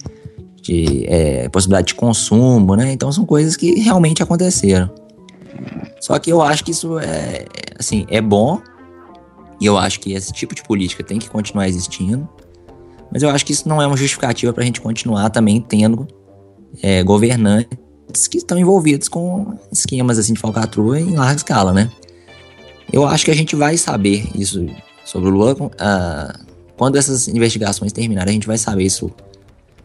de 0.63 1.05
é, 1.07 1.49
possibilidade 1.49 1.89
de 1.89 1.95
consumo, 1.95 2.77
né? 2.77 2.93
Então 2.93 3.11
são 3.13 3.25
coisas 3.25 3.57
que 3.57 3.81
realmente 3.81 4.23
aconteceram. 4.23 4.91
Só 6.01 6.19
que 6.19 6.31
eu 6.33 6.41
acho 6.41 6.65
que 6.65 6.71
isso 6.71 6.99
é, 6.99 7.45
assim, 7.79 8.07
é 8.09 8.21
bom 8.21 8.61
e 9.61 9.67
eu 9.67 9.77
acho 9.77 10.01
que 10.01 10.13
esse 10.13 10.33
tipo 10.33 10.55
de 10.55 10.63
política 10.63 11.05
tem 11.05 11.19
que 11.19 11.29
continuar 11.29 11.69
existindo. 11.69 12.29
Mas 13.13 13.23
eu 13.23 13.31
acho 13.31 13.45
que 13.45 13.53
isso 13.53 13.69
não 13.69 13.83
é 13.83 13.87
uma 13.87 13.97
justificativa 13.97 14.53
para 14.53 14.63
a 14.63 14.67
gente 14.67 14.81
continuar 14.81 15.29
também 15.31 15.61
tendo 15.61 16.07
é, 16.83 17.03
governantes 17.03 18.29
que 18.29 18.39
estão 18.39 18.59
envolvidos 18.59 19.09
com 19.09 19.59
esquemas 19.71 20.19
assim 20.19 20.33
de 20.33 20.41
falcatrua 20.41 20.99
em 20.99 21.17
larga 21.17 21.37
escala, 21.37 21.73
né? 21.73 21.91
Eu 22.93 23.07
acho 23.07 23.25
que 23.25 23.31
a 23.31 23.35
gente 23.35 23.55
vai 23.55 23.77
saber 23.77 24.29
isso 24.35 24.67
sobre 25.05 25.29
o 25.29 25.33
Lula. 25.33 25.53
Uh, 25.53 26.47
quando 26.77 26.97
essas 26.97 27.29
investigações 27.29 27.93
terminarem, 27.93 28.31
a 28.31 28.35
gente 28.35 28.47
vai 28.47 28.59
saber 28.59 28.85
isso 28.85 29.11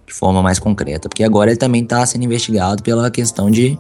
de 0.07 0.13
forma 0.13 0.41
mais 0.41 0.57
concreta. 0.57 1.09
Porque 1.09 1.23
agora 1.23 1.51
ele 1.51 1.57
também 1.57 1.83
está 1.83 2.05
sendo 2.05 2.23
investigado 2.23 2.81
pela 2.81 3.11
questão 3.11 3.51
de 3.51 3.77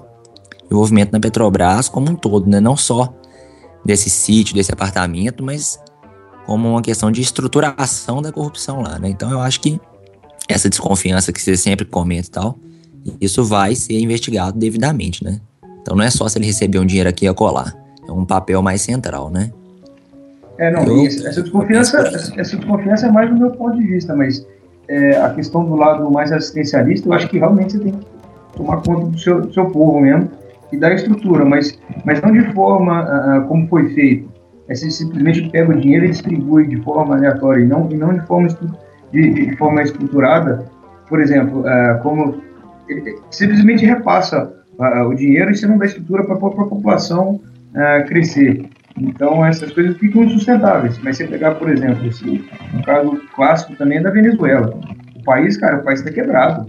envolvimento 0.69 1.11
na 1.11 1.19
Petrobras 1.19 1.87
como 1.87 2.11
um 2.11 2.15
todo, 2.15 2.47
né? 2.47 2.59
Não 2.59 2.75
só 2.75 3.13
desse 3.83 4.09
sítio, 4.09 4.55
desse 4.55 4.71
apartamento, 4.71 5.43
mas 5.43 5.79
como 6.45 6.69
uma 6.69 6.81
questão 6.81 7.11
de 7.11 7.21
estruturação 7.21 8.21
da 8.21 8.31
corrupção 8.31 8.81
lá, 8.81 8.99
né? 8.99 9.09
Então 9.09 9.31
eu 9.31 9.39
acho 9.39 9.59
que 9.61 9.79
essa 10.47 10.69
desconfiança 10.69 11.33
que 11.33 11.41
você 11.41 11.57
sempre 11.57 11.85
comenta 11.85 12.27
e 12.27 12.31
tal, 12.31 12.59
isso 13.19 13.43
vai 13.43 13.75
ser 13.75 13.99
investigado 13.99 14.57
devidamente, 14.57 15.23
né? 15.23 15.39
Então 15.81 15.95
não 15.95 16.03
é 16.03 16.09
só 16.09 16.27
se 16.27 16.37
ele 16.37 16.45
receber 16.45 16.79
um 16.79 16.85
dinheiro 16.85 17.09
aqui 17.09 17.27
a 17.27 17.33
colar 17.33 17.85
é 18.07 18.11
um 18.11 18.25
papel 18.25 18.61
mais 18.61 18.81
central, 18.81 19.29
né? 19.29 19.51
É, 20.57 20.71
não, 20.71 20.83
eu, 20.83 21.05
essa, 21.05 21.41
desconfiança, 21.41 21.99
essa 22.37 22.55
desconfiança 22.55 23.07
é 23.07 23.11
mais 23.11 23.29
do 23.29 23.35
meu 23.35 23.51
ponto 23.51 23.77
de 23.77 23.85
vista, 23.85 24.15
mas 24.15 24.45
é, 24.87 25.17
a 25.17 25.29
questão 25.31 25.65
do 25.65 25.75
lado 25.75 26.09
mais 26.09 26.31
assistencialista, 26.31 27.09
eu 27.09 27.13
acho 27.13 27.27
que 27.27 27.37
realmente 27.37 27.73
você 27.73 27.79
tem 27.79 27.91
que 27.91 28.05
tomar 28.55 28.77
conta 28.77 29.07
do 29.07 29.19
seu, 29.19 29.41
do 29.41 29.53
seu 29.53 29.65
povo 29.69 29.99
mesmo 29.99 30.31
e 30.71 30.77
da 30.77 30.93
estrutura, 30.93 31.43
mas, 31.43 31.77
mas 32.05 32.21
não 32.21 32.31
de 32.31 32.53
forma 32.53 33.03
uh, 33.03 33.47
como 33.47 33.67
foi 33.67 33.93
feito. 33.93 34.29
É, 34.67 34.75
você 34.75 34.89
simplesmente 34.89 35.49
pega 35.49 35.71
o 35.71 35.79
dinheiro 35.79 36.05
e 36.05 36.09
distribui 36.09 36.67
de 36.67 36.77
forma 36.81 37.15
aleatória 37.15 37.61
e 37.61 37.67
não, 37.67 37.89
e 37.91 37.95
não 37.95 38.13
de, 38.13 38.25
forma 38.25 38.47
de, 39.11 39.33
de 39.33 39.55
forma 39.57 39.81
estruturada. 39.81 40.65
Por 41.07 41.21
exemplo, 41.21 41.61
uh, 41.61 42.01
como 42.01 42.41
simplesmente 43.29 43.85
repassa 43.85 44.51
o 45.07 45.13
dinheiro 45.13 45.51
e 45.51 45.55
você 45.55 45.65
não 45.67 45.77
dá 45.77 45.85
estrutura 45.85 46.23
para 46.25 46.35
a 46.35 46.39
população 46.39 47.35
uh, 47.35 48.05
crescer. 48.07 48.67
Então, 48.97 49.45
essas 49.45 49.71
coisas 49.71 49.97
ficam 49.97 50.23
insustentáveis. 50.23 50.97
Mas 50.99 51.17
se 51.17 51.27
pegar, 51.27 51.55
por 51.55 51.69
exemplo, 51.69 52.05
esse, 52.07 52.45
um 52.73 52.81
caso 52.81 53.21
clássico 53.35 53.75
também 53.75 53.97
é 53.97 54.01
da 54.01 54.09
Venezuela. 54.09 54.79
O 55.15 55.23
país, 55.23 55.57
cara, 55.57 55.77
o 55.77 55.83
país 55.83 55.99
está 55.99 56.11
quebrado. 56.11 56.67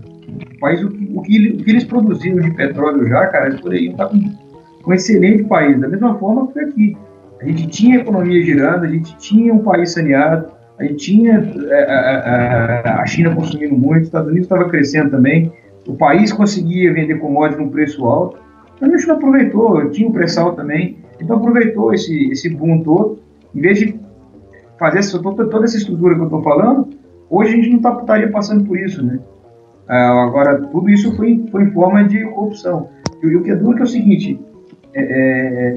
O 0.57 0.59
país, 0.59 0.83
o, 0.83 0.89
o, 0.89 1.23
que, 1.23 1.51
o 1.51 1.65
que 1.65 1.71
eles 1.71 1.85
produziram 1.85 2.41
de 2.41 2.51
petróleo 2.53 3.07
já, 3.09 3.27
cara, 3.27 3.47
eles 3.47 3.61
poderiam 3.61 3.93
estar 3.93 4.07
com, 4.07 4.21
com 4.83 4.91
um 4.91 4.95
excelente 4.95 5.45
país. 5.45 5.81
Da 5.81 5.89
mesma 5.89 6.19
forma 6.19 6.53
que 6.53 6.59
aqui. 6.59 6.97
A 7.41 7.45
gente 7.47 7.67
tinha 7.69 7.99
a 7.99 8.01
economia 8.01 8.43
girando, 8.43 8.85
a 8.85 8.89
gente 8.89 9.17
tinha 9.19 9.53
um 9.53 9.59
país 9.59 9.93
saneado, 9.93 10.47
a 10.79 10.85
gente 10.85 10.97
tinha 10.97 11.39
a, 11.39 11.75
é, 11.75 11.91
a, 11.91 12.83
é, 12.85 12.89
é, 12.89 12.91
a 12.91 13.07
China 13.07 13.35
consumindo 13.35 13.77
muito, 13.77 14.03
os 14.03 14.09
Estados 14.09 14.29
Unidos 14.29 14.47
estava 14.47 14.69
crescendo 14.69 15.11
também, 15.11 15.53
o 15.87 15.95
país 15.95 16.33
conseguia 16.33 16.93
vender 16.93 17.17
commodities 17.17 17.65
num 17.65 17.71
preço 17.71 18.05
alto, 18.07 18.39
a 18.81 18.89
gente 18.89 19.07
não 19.07 19.15
aproveitou, 19.17 19.89
tinha 19.91 20.09
o 20.09 20.13
pré-sal 20.13 20.55
também, 20.55 20.99
então 21.21 21.37
aproveitou 21.37 21.95
esse, 21.95 22.31
esse 22.31 22.49
boom 22.49 22.83
todo, 22.83 23.19
em 23.55 23.61
vez 23.61 23.79
de 23.79 23.99
fazer 24.79 24.99
essa, 24.99 25.19
toda, 25.19 25.65
essa 25.65 25.77
estrutura 25.77 26.15
que 26.15 26.21
eu 26.21 26.25
estou 26.25 26.43
falando, 26.43 26.89
hoje 27.31 27.53
a 27.53 27.57
gente 27.57 27.71
não 27.71 27.81
tá, 27.81 27.99
estaria 28.01 28.31
passando 28.31 28.65
por 28.65 28.79
isso, 28.79 29.03
né? 29.03 29.19
Ah, 29.89 30.25
agora, 30.25 30.61
tudo 30.61 30.91
isso 30.91 31.15
foi, 31.17 31.45
foi 31.51 31.63
em 31.65 31.71
forma 31.71 32.05
de 32.05 32.25
corrupção. 32.27 32.89
E 33.23 33.37
o 33.37 33.43
que 33.43 33.51
é 33.51 33.57
duro 33.57 33.79
é, 33.79 33.83
o 33.83 33.87
seguinte, 33.87 34.39
é, 34.93 35.03
é, 35.03 35.75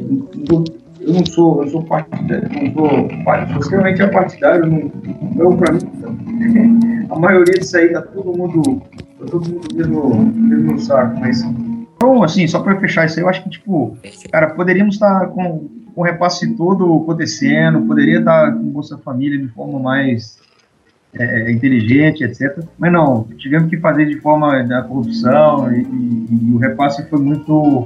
eu 0.99 1.13
não 1.13 1.25
sou, 1.25 1.63
eu 1.63 1.69
sou 1.69 1.83
partidário, 1.83 2.49
não 2.49 2.73
sou, 2.73 3.09
sou 3.51 3.59
extremamente 3.59 4.07
partidário, 4.07 4.65
não, 4.65 4.91
não 5.35 5.57
para 5.57 5.73
mim, 5.73 7.07
a 7.09 7.19
maioria 7.19 7.53
disso 7.53 7.77
aí 7.77 7.89
tá 7.89 8.01
todo 8.01 8.37
mundo, 8.37 8.81
tá 9.19 9.25
todo 9.29 9.49
mundo 9.49 9.67
mesmo, 9.73 10.25
mesmo 10.25 10.79
saco, 10.79 11.19
mas 11.19 11.43
então, 11.99 12.23
assim, 12.23 12.47
só 12.47 12.61
para 12.61 12.79
fechar 12.79 13.05
isso 13.05 13.19
aí, 13.19 13.25
eu 13.25 13.29
acho 13.29 13.43
que, 13.43 13.49
tipo, 13.49 13.97
cara, 14.31 14.51
poderíamos 14.51 14.95
estar 14.95 15.27
com, 15.27 15.67
com 15.93 16.01
o 16.01 16.03
repasse 16.03 16.55
todo 16.55 16.95
acontecendo, 16.95 17.81
poderia 17.81 18.19
estar 18.19 18.53
com 18.53 18.63
Bolsa 18.69 18.97
Família 18.97 19.37
de 19.37 19.49
forma 19.49 19.77
mais 19.77 20.39
é, 21.13 21.51
inteligente, 21.51 22.23
etc. 22.23 22.63
Mas 22.77 22.93
não, 22.93 23.25
tivemos 23.37 23.69
que 23.69 23.75
fazer 23.75 24.05
de 24.05 24.17
forma 24.21 24.63
da 24.63 24.81
corrupção 24.81 25.69
e, 25.73 25.81
e, 25.81 26.49
e 26.49 26.53
o 26.53 26.57
repasse 26.57 27.05
foi 27.09 27.19
muito, 27.19 27.85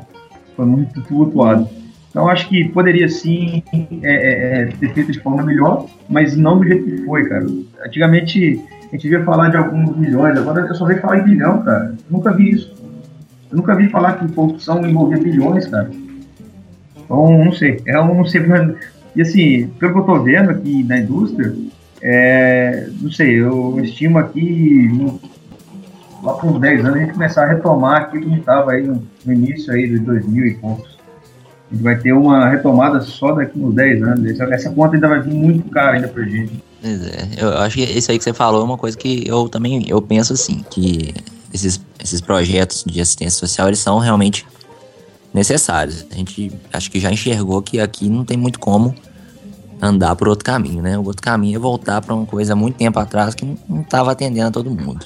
foi 0.55 0.65
muito 0.67 1.01
tumultuado. 1.01 1.67
Então, 2.13 2.29
acho 2.29 2.47
que 2.47 2.69
poderia 2.69 3.09
sim 3.09 3.63
é, 4.03 4.13
é, 4.13 4.61
é, 4.61 4.65
ter 4.67 4.93
feito 4.93 5.11
de 5.11 5.19
forma 5.19 5.41
melhor, 5.41 5.87
mas 6.07 6.37
não 6.37 6.59
do 6.59 6.63
jeito 6.63 6.83
que 6.83 7.03
foi, 7.05 7.27
cara. 7.27 7.47
Antigamente 7.83 8.61
a 8.87 8.95
gente 8.95 9.09
via 9.09 9.23
falar 9.23 9.49
de 9.49 9.57
alguns 9.57 9.97
milhões, 9.97 10.37
agora 10.37 10.61
eu 10.61 10.75
só 10.75 10.85
vejo 10.85 11.01
falar 11.01 11.17
em 11.17 11.23
bilhão, 11.23 11.63
cara. 11.63 11.85
Eu 11.85 11.97
nunca 12.11 12.31
vi 12.31 12.51
isso. 12.51 12.71
Eu 13.49 13.57
nunca 13.57 13.73
vi 13.73 13.89
falar 13.89 14.13
que 14.13 14.31
corrupção 14.31 14.85
envolvia 14.87 15.17
bilhões, 15.17 15.65
cara. 15.65 15.89
Então, 17.03 17.45
não 17.45 17.51
sei. 17.51 17.81
É 17.87 17.99
um 17.99 18.23
sei. 18.23 18.43
E 19.15 19.21
assim, 19.23 19.67
pelo 19.79 19.93
que 19.93 19.99
eu 19.99 20.03
tô 20.03 20.21
vendo 20.21 20.51
aqui 20.51 20.83
na 20.83 20.99
indústria, 20.99 21.51
é, 21.99 22.89
não 23.01 23.11
sei, 23.11 23.41
eu 23.41 23.79
estimo 23.79 24.19
aqui 24.19 24.87
lá 26.21 26.33
por 26.35 26.51
uns 26.51 26.61
10 26.61 26.85
anos 26.85 26.95
a 26.95 26.99
gente 26.99 27.13
começar 27.13 27.45
a 27.45 27.47
retomar 27.47 28.03
aquilo 28.03 28.29
que 28.29 28.39
estava 28.39 28.73
aí 28.73 28.83
no, 28.83 29.03
início 29.25 29.73
aí 29.73 29.87
de 29.87 29.97
2000 29.97 30.45
e 30.45 30.53
poucos 30.55 30.93
a 31.73 31.75
gente 31.75 31.83
vai 31.83 31.97
ter 31.97 32.13
uma 32.13 32.47
retomada 32.47 33.01
só 33.01 33.33
daqui 33.33 33.59
uns 33.59 33.73
10 33.73 34.03
anos. 34.03 34.25
Essa, 34.29 34.43
essa 34.53 34.69
conta 34.69 34.95
ainda 34.95 35.07
vai 35.07 35.21
vir 35.21 35.33
muito 35.33 35.69
cara 35.71 35.95
ainda 35.95 36.07
pra 36.07 36.23
gente. 36.23 36.63
Pois 36.79 37.07
é, 37.07 37.27
eu 37.37 37.57
acho 37.57 37.75
que 37.75 37.83
isso 37.83 38.11
aí 38.11 38.17
que 38.17 38.23
você 38.23 38.33
falou 38.33 38.61
é 38.61 38.63
uma 38.63 38.77
coisa 38.77 38.95
que 38.95 39.27
eu 39.27 39.49
também 39.49 39.85
eu 39.89 40.01
penso 40.01 40.33
assim, 40.33 40.63
que 40.69 41.13
esses, 41.51 41.81
esses 42.03 42.21
projetos 42.21 42.83
de 42.85 43.01
assistência 43.01 43.39
social, 43.39 43.67
eles 43.67 43.79
são 43.79 43.97
realmente 43.97 44.45
necessários. 45.33 46.05
A 46.11 46.15
gente 46.15 46.51
acho 46.71 46.91
que 46.91 46.99
já 46.99 47.11
enxergou 47.11 47.61
que 47.61 47.79
aqui 47.79 48.07
não 48.07 48.23
tem 48.23 48.37
muito 48.37 48.59
como 48.59 48.93
andar 49.81 50.15
por 50.15 50.27
outro 50.27 50.45
caminho, 50.45 50.81
né? 50.83 50.97
O 50.97 51.03
outro 51.03 51.23
caminho 51.23 51.55
é 51.55 51.59
voltar 51.59 52.01
para 52.01 52.13
uma 52.13 52.25
coisa 52.25 52.55
muito 52.55 52.75
tempo 52.75 52.99
atrás 52.99 53.33
que 53.33 53.45
não 53.67 53.81
estava 53.81 54.11
atendendo 54.11 54.47
a 54.47 54.51
todo 54.51 54.69
mundo. 54.69 55.05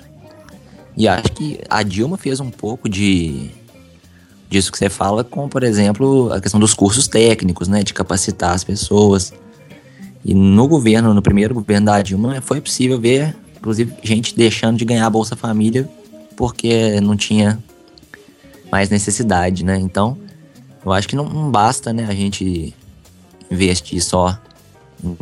E 0.98 1.08
acho 1.08 1.32
que 1.32 1.60
a 1.70 1.82
Dilma 1.84 2.18
fez 2.18 2.40
um 2.40 2.50
pouco 2.50 2.90
de 2.90 3.52
disso 4.50 4.72
que 4.72 4.78
você 4.78 4.90
fala, 4.90 5.24
com, 5.24 5.48
por 5.48 5.64
exemplo, 5.64 6.32
a 6.32 6.40
questão 6.40 6.60
dos 6.60 6.74
cursos 6.74 7.08
técnicos, 7.08 7.68
né, 7.68 7.84
de 7.84 7.94
capacitar 7.94 8.54
as 8.54 8.64
pessoas. 8.64 9.34
E 10.24 10.34
no 10.34 10.68
governo, 10.68 11.14
no 11.14 11.22
primeiro 11.22 11.54
governo 11.54 11.88
da 11.88 12.02
Dilma, 12.02 12.42
foi 12.42 12.62
possível 12.62 13.00
ver, 13.00 13.36
inclusive, 13.58 13.94
gente 14.04 14.36
deixando 14.36 14.78
de 14.78 14.86
ganhar 14.86 15.06
a 15.06 15.10
Bolsa 15.10 15.36
Família 15.36 15.90
porque 16.36 17.02
não 17.02 17.18
tinha 17.18 17.60
mais 18.72 18.90
necessidade, 18.90 19.66
né? 19.66 19.78
Então, 19.80 20.18
eu 20.86 20.92
acho 20.92 21.08
que 21.08 21.16
não, 21.16 21.28
não 21.28 21.50
basta, 21.50 21.92
né, 21.92 22.06
a 22.08 22.14
gente 22.14 22.74
investir 23.50 24.02
só 24.02 24.38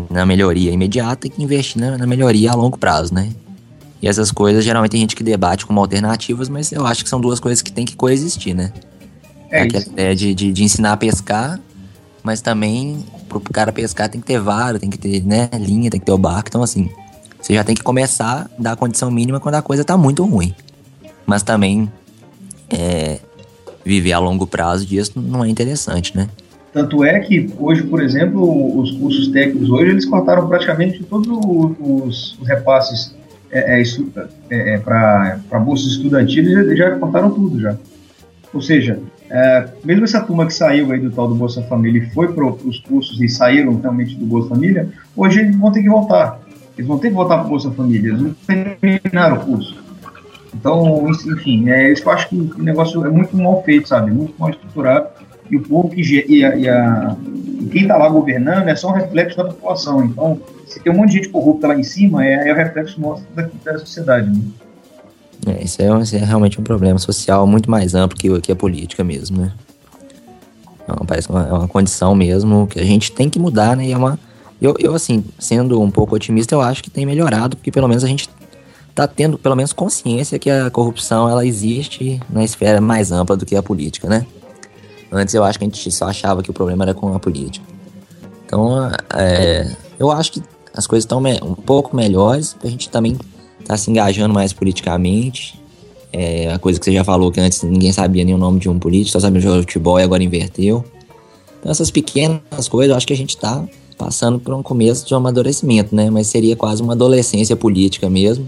na 0.09 0.25
melhoria 0.25 0.71
imediata 0.71 1.27
e 1.27 1.29
que 1.29 1.41
investir 1.41 1.81
na, 1.81 1.97
na 1.97 2.07
melhoria 2.07 2.51
a 2.51 2.55
longo 2.55 2.77
prazo, 2.77 3.13
né? 3.13 3.31
E 4.01 4.07
essas 4.07 4.31
coisas, 4.31 4.63
geralmente 4.63 4.91
tem 4.91 5.01
gente 5.01 5.15
que 5.15 5.23
debate 5.23 5.65
como 5.65 5.79
alternativas, 5.79 6.49
mas 6.49 6.71
eu 6.71 6.85
acho 6.85 7.03
que 7.03 7.09
são 7.09 7.19
duas 7.19 7.39
coisas 7.39 7.61
que 7.61 7.71
tem 7.71 7.85
que 7.85 7.95
coexistir, 7.95 8.53
né? 8.53 8.71
É 9.49 9.62
Aquela 9.62 9.84
ideia 9.84 10.15
de, 10.15 10.34
de, 10.34 10.51
de, 10.51 10.63
ensinar 10.63 10.93
a 10.93 10.97
pescar, 10.97 11.60
mas 12.23 12.41
também 12.41 13.03
pro 13.29 13.39
cara 13.39 13.71
pescar 13.71 14.10
tem 14.10 14.19
que 14.19 14.27
ter 14.27 14.39
vara, 14.39 14.79
tem 14.79 14.89
que 14.89 14.97
ter 14.97 15.23
né, 15.25 15.49
linha, 15.60 15.89
tem 15.89 15.99
que 15.99 16.05
ter 16.05 16.12
o 16.12 16.17
barco. 16.17 16.49
Então, 16.49 16.63
assim, 16.63 16.89
você 17.39 17.53
já 17.53 17.63
tem 17.63 17.75
que 17.75 17.84
começar 17.84 18.49
a 18.58 18.62
dar 18.62 18.71
a 18.71 18.75
condição 18.75 19.12
mínima 19.12 19.39
quando 19.39 19.55
a 19.55 19.62
coisa 19.62 19.84
tá 19.84 19.95
muito 19.97 20.23
ruim. 20.25 20.53
Mas 21.25 21.43
também 21.43 21.91
é, 22.69 23.19
viver 23.84 24.13
a 24.13 24.19
longo 24.19 24.47
prazo 24.47 24.86
disso 24.86 25.13
não 25.15 25.43
é 25.43 25.47
interessante, 25.47 26.15
né? 26.15 26.27
Tanto 26.73 27.05
é 27.05 27.19
que 27.19 27.53
hoje, 27.58 27.84
por 27.84 28.03
exemplo, 28.03 28.77
os 28.77 28.91
cursos 28.97 29.29
técnicos 29.29 29.69
hoje 29.69 29.91
eles 29.91 30.05
cortaram 30.05 30.47
praticamente 30.47 31.01
todos 31.03 31.27
os, 31.29 32.38
os 32.38 32.47
repasses 32.47 33.15
é, 33.49 33.79
é, 33.79 33.84
é, 34.49 34.73
é 34.73 34.77
para 34.79 35.60
bolsas 35.63 35.93
estudantis, 35.93 36.45
eles 36.45 36.77
já 36.77 36.91
cortaram 36.97 37.31
tudo 37.31 37.62
já. 37.62 37.77
Ou 38.53 38.62
seja, 38.62 38.99
é, 39.29 39.67
mesmo 39.83 40.03
essa 40.03 40.21
turma 40.21 40.45
que 40.45 40.53
saiu 40.53 40.91
aí 40.91 40.99
do 40.99 41.11
tal 41.11 41.27
do 41.27 41.35
Bolsa 41.35 41.61
Família 41.63 42.03
e 42.03 42.09
foi 42.11 42.31
para 42.31 42.45
os 42.45 42.79
cursos 42.79 43.19
e 43.21 43.27
saíram 43.27 43.79
realmente 43.79 44.15
do 44.15 44.25
Bolsa 44.25 44.49
Família, 44.49 44.89
hoje 45.15 45.39
eles 45.39 45.55
vão 45.55 45.71
ter 45.71 45.81
que 45.81 45.89
voltar. 45.89 46.39
Eles 46.77 46.88
vão 46.88 46.99
ter 46.99 47.09
que 47.09 47.15
voltar 47.15 47.38
para 47.38 47.47
o 47.47 47.49
Bolsa 47.49 47.71
Família, 47.71 48.09
eles 48.09 48.21
não 48.21 48.35
terminaram 48.45 49.38
o 49.38 49.45
curso. 49.45 49.83
Então, 50.53 51.09
enfim, 51.09 51.69
é 51.69 51.91
isso 51.91 52.03
eu 52.07 52.11
acho 52.11 52.29
que 52.29 52.35
o 52.35 52.63
negócio 52.63 53.05
é 53.05 53.09
muito 53.09 53.35
mal 53.35 53.61
feito, 53.63 53.89
sabe? 53.89 54.11
Muito 54.11 54.33
mal 54.39 54.49
estruturado. 54.49 55.07
E 55.49 55.57
o 55.57 55.61
povo 55.61 55.89
que, 55.89 56.01
e, 56.01 56.43
a, 56.43 56.55
e, 56.55 56.67
a, 56.67 57.15
e 57.61 57.65
quem 57.67 57.83
está 57.83 57.97
lá 57.97 58.09
governando 58.09 58.67
é 58.67 58.75
só 58.75 58.89
um 58.89 58.93
reflexo 58.93 59.38
da 59.38 59.45
população. 59.45 60.03
Então, 60.05 60.39
se 60.65 60.79
tem 60.79 60.91
um 60.91 60.95
monte 60.95 61.09
de 61.09 61.17
gente 61.17 61.29
corrupta 61.29 61.67
lá 61.67 61.75
em 61.75 61.83
cima, 61.83 62.25
é, 62.25 62.49
é 62.49 62.53
o 62.53 62.55
reflexo 62.55 62.99
nosso 62.99 63.25
daqui 63.35 63.55
da 63.63 63.77
sociedade. 63.77 64.29
Né? 64.29 64.41
É, 65.45 65.63
isso, 65.63 65.81
é, 65.81 66.01
isso 66.01 66.15
é 66.15 66.19
realmente 66.19 66.60
um 66.60 66.63
problema 66.63 66.97
social 66.97 67.45
muito 67.45 67.69
mais 67.69 67.93
amplo 67.93 68.17
que, 68.17 68.41
que 68.41 68.51
a 68.51 68.55
política 68.55 69.03
mesmo, 69.03 69.38
né? 69.38 69.51
Não, 70.88 71.05
parece 71.05 71.29
uma, 71.29 71.47
é 71.47 71.51
uma 71.51 71.67
condição 71.67 72.13
mesmo 72.13 72.67
que 72.67 72.79
a 72.79 72.84
gente 72.84 73.12
tem 73.12 73.29
que 73.29 73.39
mudar, 73.39 73.75
né? 73.75 73.88
E 73.88 73.91
é 73.91 73.97
uma, 73.97 74.19
eu, 74.62 74.75
eu, 74.79 74.95
assim, 74.95 75.23
sendo 75.38 75.81
um 75.81 75.91
pouco 75.91 76.15
otimista, 76.15 76.55
eu 76.55 76.62
acho 76.62 76.84
que 76.84 76.89
tem 76.89 77.05
melhorado, 77.05 77.58
porque 77.58 77.71
pelo 77.71 77.88
menos 77.88 78.03
a 78.03 78.08
gente 78.08 78.29
tá 78.93 79.08
tendo, 79.08 79.38
pelo 79.38 79.55
menos, 79.55 79.73
consciência 79.73 80.39
que 80.39 80.49
a 80.49 80.69
corrupção, 80.69 81.29
ela 81.29 81.45
existe 81.45 82.19
na 82.29 82.43
esfera 82.43 82.79
mais 82.79 83.12
ampla 83.12 83.36
do 83.36 83.45
que 83.45 83.55
a 83.55 83.62
política, 83.62 84.08
né? 84.08 84.25
Antes 85.12 85.34
eu 85.34 85.43
acho 85.43 85.60
que 85.60 85.65
a 85.65 85.67
gente 85.67 85.91
só 85.91 86.08
achava 86.08 86.41
que 86.41 86.49
o 86.49 86.53
problema 86.53 86.86
era 86.86 86.93
com 86.93 87.13
a 87.13 87.19
política. 87.19 87.65
Então, 88.45 88.89
é, 89.13 89.75
eu 89.99 90.12
acho 90.12 90.31
que 90.31 90.43
as 90.73 90.88
coisas 90.88 91.03
estão 91.03 91.21
um 91.43 91.55
pouco 91.55 91.95
melhores, 91.95 92.55
a 92.63 92.67
gente 92.67 92.89
também 92.89 93.17
tá 93.65 93.75
se 93.75 93.89
engajando 93.89 94.34
mais 94.34 94.54
politicamente. 94.54 95.60
É 96.13 96.54
a 96.54 96.60
coisa 96.60 96.80
que 96.80 96.86
você 96.86 96.93
já 96.93 97.04
falou 97.04 97.32
que 97.32 97.39
antes 97.41 97.62
ninguém 97.63 97.91
sabia 97.91 98.23
nem 98.23 98.34
o 98.34 98.38
nome 98.38 98.60
de 98.60 98.69
um 98.69 98.80
político, 98.80 99.12
só 99.12 99.19
sabia 99.19 99.41
jogar 99.41 99.60
futebol 99.60 99.99
e 99.99 100.04
agora 100.04 100.23
inverteu. 100.23 100.86
Então 101.60 101.71
essas 101.71 101.91
pequenas 101.91 102.69
coisas, 102.69 102.91
eu 102.91 102.95
acho 102.95 103.06
que 103.06 103.13
a 103.13 103.17
gente 103.17 103.36
tá 103.36 103.67
passando 103.97 104.39
por 104.39 104.54
um 104.54 104.62
começo 104.63 105.06
de 105.06 105.13
um 105.13 105.17
amadurecimento, 105.17 105.95
né? 105.95 106.10
Mas 106.10 106.28
seria 106.28 106.56
quase 106.56 106.82
uma 106.82 106.93
adolescência 106.93 107.56
política 107.56 108.10
mesmo. 108.10 108.47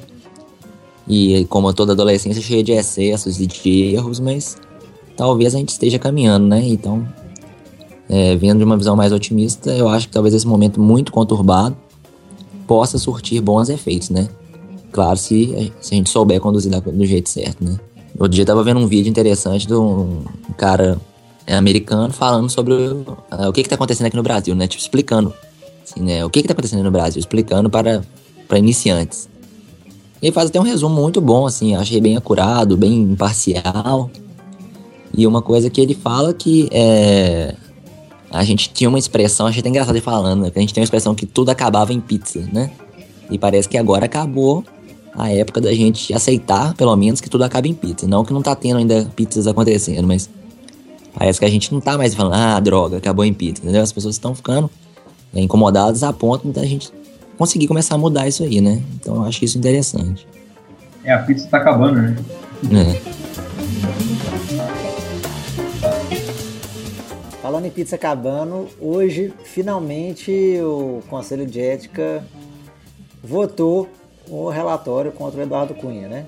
E 1.07 1.45
como 1.45 1.73
toda 1.73 1.93
adolescência 1.93 2.41
cheia 2.41 2.63
de 2.63 2.73
excessos 2.73 3.39
e 3.39 3.47
de 3.47 3.95
erros, 3.95 4.19
mas 4.19 4.57
talvez 5.15 5.55
a 5.55 5.57
gente 5.57 5.69
esteja 5.69 5.97
caminhando, 5.97 6.47
né? 6.47 6.61
Então, 6.67 7.07
é, 8.09 8.35
vendo 8.35 8.59
de 8.59 8.63
uma 8.63 8.77
visão 8.77 8.95
mais 8.95 9.11
otimista, 9.11 9.71
eu 9.71 9.87
acho 9.89 10.07
que 10.07 10.13
talvez 10.13 10.33
esse 10.35 10.47
momento 10.47 10.81
muito 10.81 11.11
conturbado 11.11 11.75
possa 12.65 12.97
surtir 12.97 13.41
bons 13.41 13.69
efeitos, 13.69 14.09
né? 14.09 14.27
Claro, 14.91 15.17
se, 15.17 15.71
se 15.81 15.93
a 15.93 15.97
gente 15.97 16.09
souber 16.09 16.39
conduzir 16.39 16.71
do 16.81 17.05
jeito 17.05 17.29
certo, 17.29 17.63
né? 17.63 17.77
Outro 18.17 18.29
dia 18.29 18.41
eu 18.41 18.47
tava 18.47 18.63
vendo 18.63 18.79
um 18.79 18.87
vídeo 18.87 19.09
interessante 19.09 19.67
de 19.67 19.75
um 19.75 20.23
cara 20.57 20.99
americano 21.55 22.11
falando 22.11 22.49
sobre 22.49 22.73
o, 22.73 23.01
uh, 23.31 23.49
o 23.49 23.53
que 23.53 23.63
que 23.63 23.69
tá 23.69 23.75
acontecendo 23.75 24.07
aqui 24.07 24.17
no 24.17 24.23
Brasil, 24.23 24.55
né? 24.55 24.67
Tipo, 24.67 24.81
explicando, 24.81 25.33
assim, 25.83 26.01
né? 26.01 26.25
O 26.25 26.29
que 26.29 26.41
que 26.41 26.47
tá 26.47 26.53
acontecendo 26.53 26.83
no 26.83 26.91
Brasil, 26.91 27.19
explicando 27.19 27.69
para, 27.69 28.03
para 28.47 28.57
iniciantes. 28.57 29.29
Ele 30.21 30.31
faz 30.31 30.49
até 30.49 30.59
um 30.59 30.63
resumo 30.63 30.99
muito 30.99 31.21
bom, 31.21 31.45
assim, 31.45 31.75
achei 31.75 32.01
bem 32.01 32.17
acurado, 32.17 32.75
bem 32.75 33.03
imparcial. 33.03 34.09
E 35.15 35.27
uma 35.27 35.41
coisa 35.41 35.69
que 35.69 35.79
ele 35.79 35.93
fala 35.93 36.33
que 36.33 36.67
é... 36.71 37.55
A 38.29 38.43
gente 38.43 38.71
tinha 38.73 38.89
uma 38.89 38.99
expressão, 38.99 39.47
achei 39.47 39.61
até 39.61 39.69
engraçado 39.69 39.95
ele 39.95 40.03
falando, 40.03 40.41
né? 40.41 40.49
Que 40.49 40.59
a 40.59 40.61
gente 40.61 40.73
tem 40.73 40.81
uma 40.81 40.85
expressão 40.85 41.15
que 41.15 41.25
tudo 41.25 41.49
acabava 41.49 41.93
em 41.93 42.01
pizza, 42.01 42.41
né? 42.51 42.71
E 43.29 43.37
parece 43.37 43.69
que 43.69 43.77
agora 43.77 44.05
acabou 44.05 44.65
a 45.17 45.31
época 45.31 45.59
da 45.59 45.73
gente 45.73 46.13
aceitar, 46.13 46.75
pelo 46.75 46.95
menos, 46.95 47.19
que 47.19 47.29
tudo 47.29 47.43
acaba 47.43 47.67
em 47.67 47.73
pizza. 47.73 48.07
Não 48.07 48.23
que 48.23 48.31
não 48.31 48.43
tá 48.43 48.55
tendo 48.55 48.77
ainda 48.77 49.11
pizzas 49.15 49.47
acontecendo, 49.47 50.07
mas 50.07 50.29
parece 51.11 51.39
que 51.39 51.45
a 51.45 51.49
gente 51.49 51.73
não 51.73 51.81
tá 51.81 51.97
mais 51.97 52.13
falando, 52.13 52.35
ah, 52.35 52.59
droga, 52.59 52.97
acabou 52.97 53.25
em 53.25 53.33
pizza, 53.33 53.63
entendeu? 53.63 53.81
As 53.81 53.91
pessoas 53.91 54.13
estão 54.13 54.35
ficando 54.35 54.69
é, 55.33 55.41
incomodadas 55.41 56.03
a 56.03 56.13
ponto 56.13 56.47
da 56.49 56.63
gente 56.63 56.91
conseguir 57.35 57.67
começar 57.67 57.95
a 57.95 57.97
mudar 57.97 58.27
isso 58.27 58.43
aí, 58.43 58.61
né? 58.61 58.79
Então 58.95 59.15
eu 59.15 59.23
acho 59.23 59.43
isso 59.43 59.57
interessante. 59.57 60.27
É, 61.03 61.11
a 61.11 61.19
pizza 61.19 61.47
tá 61.47 61.57
acabando, 61.57 61.99
né? 61.99 62.15
É. 62.71 63.17
Falando 67.41 67.65
em 67.65 67.71
pizza 67.71 67.95
acabando, 67.95 68.67
hoje 68.79 69.33
finalmente 69.43 70.59
o 70.61 71.01
Conselho 71.09 71.47
de 71.47 71.59
Ética 71.59 72.23
votou 73.23 73.89
o 74.29 74.49
relatório 74.49 75.11
contra 75.11 75.39
o 75.39 75.43
Eduardo 75.43 75.73
Cunha, 75.73 76.07
né? 76.07 76.25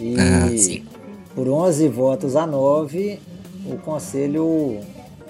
E 0.00 0.16
ah, 0.18 0.96
por 1.34 1.48
11 1.48 1.88
votos 1.88 2.36
a 2.36 2.46
9, 2.46 3.20
o 3.66 3.78
Conselho 3.78 4.80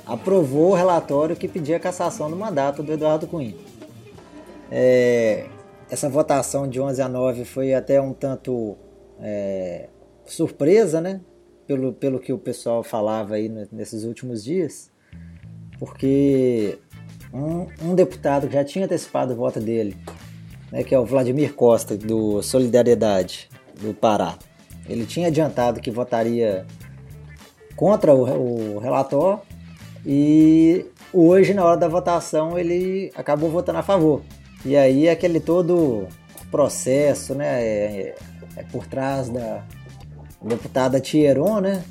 aprovou 0.07 0.71
o 0.71 0.75
relatório 0.75 1.35
que 1.35 1.49
pedia 1.49 1.77
a 1.77 1.81
cassação 1.81 2.31
do 2.31 2.37
mandato 2.37 2.83
do 2.83 2.93
Eduardo 2.93 3.27
Cunha. 3.27 3.55
É, 4.71 5.47
essa 5.91 6.09
votação 6.09 6.69
de 6.69 6.81
11 6.81 7.03
a 7.03 7.09
9 7.09 7.45
foi 7.45 7.75
até 7.75 8.01
um 8.01 8.13
tanto 8.13 8.77
é, 9.21 9.89
surpresa, 10.25 11.01
né? 11.01 11.21
Pelo, 11.67 11.93
pelo 11.93 12.21
que 12.21 12.33
o 12.33 12.39
pessoal 12.39 12.85
falava 12.85 13.35
aí 13.35 13.49
nesses 13.73 14.05
últimos 14.05 14.45
dias, 14.45 14.89
porque 15.81 16.79
um, 17.33 17.67
um 17.83 17.95
deputado 17.95 18.47
que 18.47 18.55
já 18.55 18.65
tinha 18.65 18.85
antecipado 18.85 19.33
o 19.33 19.37
voto 19.37 19.59
dele, 19.59 19.97
né, 20.71 20.83
que 20.83 20.95
é 20.95 20.99
o 20.99 21.05
Vladimir 21.05 21.55
Costa, 21.55 21.97
do 21.97 22.43
Solidariedade 22.43 23.49
do 23.81 23.93
Pará, 23.93 24.37
ele 24.89 25.05
tinha 25.05 25.29
adiantado 25.29 25.81
que 25.81 25.91
votaria 25.91 26.67
contra 27.75 28.15
o, 28.15 28.77
o 28.77 28.79
relator 28.79 29.41
e 30.05 30.87
hoje, 31.13 31.53
na 31.53 31.65
hora 31.65 31.77
da 31.77 31.89
votação, 31.89 32.59
ele 32.59 33.11
acabou 33.17 33.51
votando 33.51 33.79
a 33.79 33.83
favor. 33.83 34.23
E 34.65 34.77
aí 34.77 35.09
aquele 35.09 35.41
todo 35.41 36.07
processo, 36.51 37.35
né, 37.35 37.63
é, 37.63 38.15
é 38.57 38.63
por 38.71 38.87
trás 38.87 39.29
da 39.29 39.65
deputada 40.41 41.01
Thieron, 41.01 41.61
né, 41.61 41.85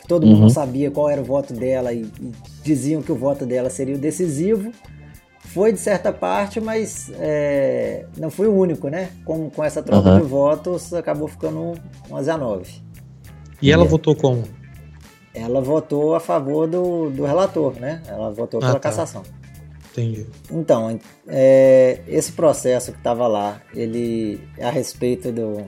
que 0.00 0.08
todo 0.08 0.24
uhum. 0.24 0.36
mundo 0.36 0.50
sabia 0.50 0.90
qual 0.90 1.08
era 1.08 1.20
o 1.20 1.24
voto 1.24 1.54
dela 1.54 1.92
e, 1.92 2.02
e, 2.20 2.32
diziam 2.64 3.02
que 3.02 3.12
o 3.12 3.16
voto 3.16 3.46
dela 3.46 3.70
seria 3.70 3.94
o 3.94 3.98
decisivo. 3.98 4.72
Foi 5.52 5.72
de 5.72 5.80
certa 5.80 6.12
parte, 6.12 6.60
mas 6.60 7.10
é, 7.18 8.06
não 8.16 8.30
foi 8.30 8.46
o 8.46 8.54
único, 8.54 8.88
né? 8.88 9.10
Com, 9.24 9.50
com 9.50 9.64
essa 9.64 9.82
troca 9.82 10.10
uhum. 10.10 10.20
de 10.20 10.26
votos, 10.26 10.94
acabou 10.94 11.26
ficando 11.26 11.74
11 12.08 12.30
a 12.30 12.38
9. 12.38 12.72
E 13.60 13.72
ela 13.72 13.84
votou 13.84 14.14
como? 14.14 14.44
Ela 15.34 15.60
votou 15.60 16.14
a 16.14 16.20
favor 16.20 16.68
do, 16.68 17.10
do 17.10 17.24
relator, 17.24 17.74
né? 17.80 18.00
Ela 18.06 18.30
votou 18.30 18.58
ah, 18.58 18.66
pela 18.66 18.74
tá. 18.74 18.80
cassação. 18.80 19.22
Entendi. 19.90 20.24
Então, 20.52 21.00
é, 21.26 22.00
esse 22.06 22.30
processo 22.30 22.92
que 22.92 22.98
estava 22.98 23.26
lá, 23.26 23.60
ele 23.74 24.40
é 24.56 24.66
a 24.66 24.70
respeito 24.70 25.32
do. 25.32 25.66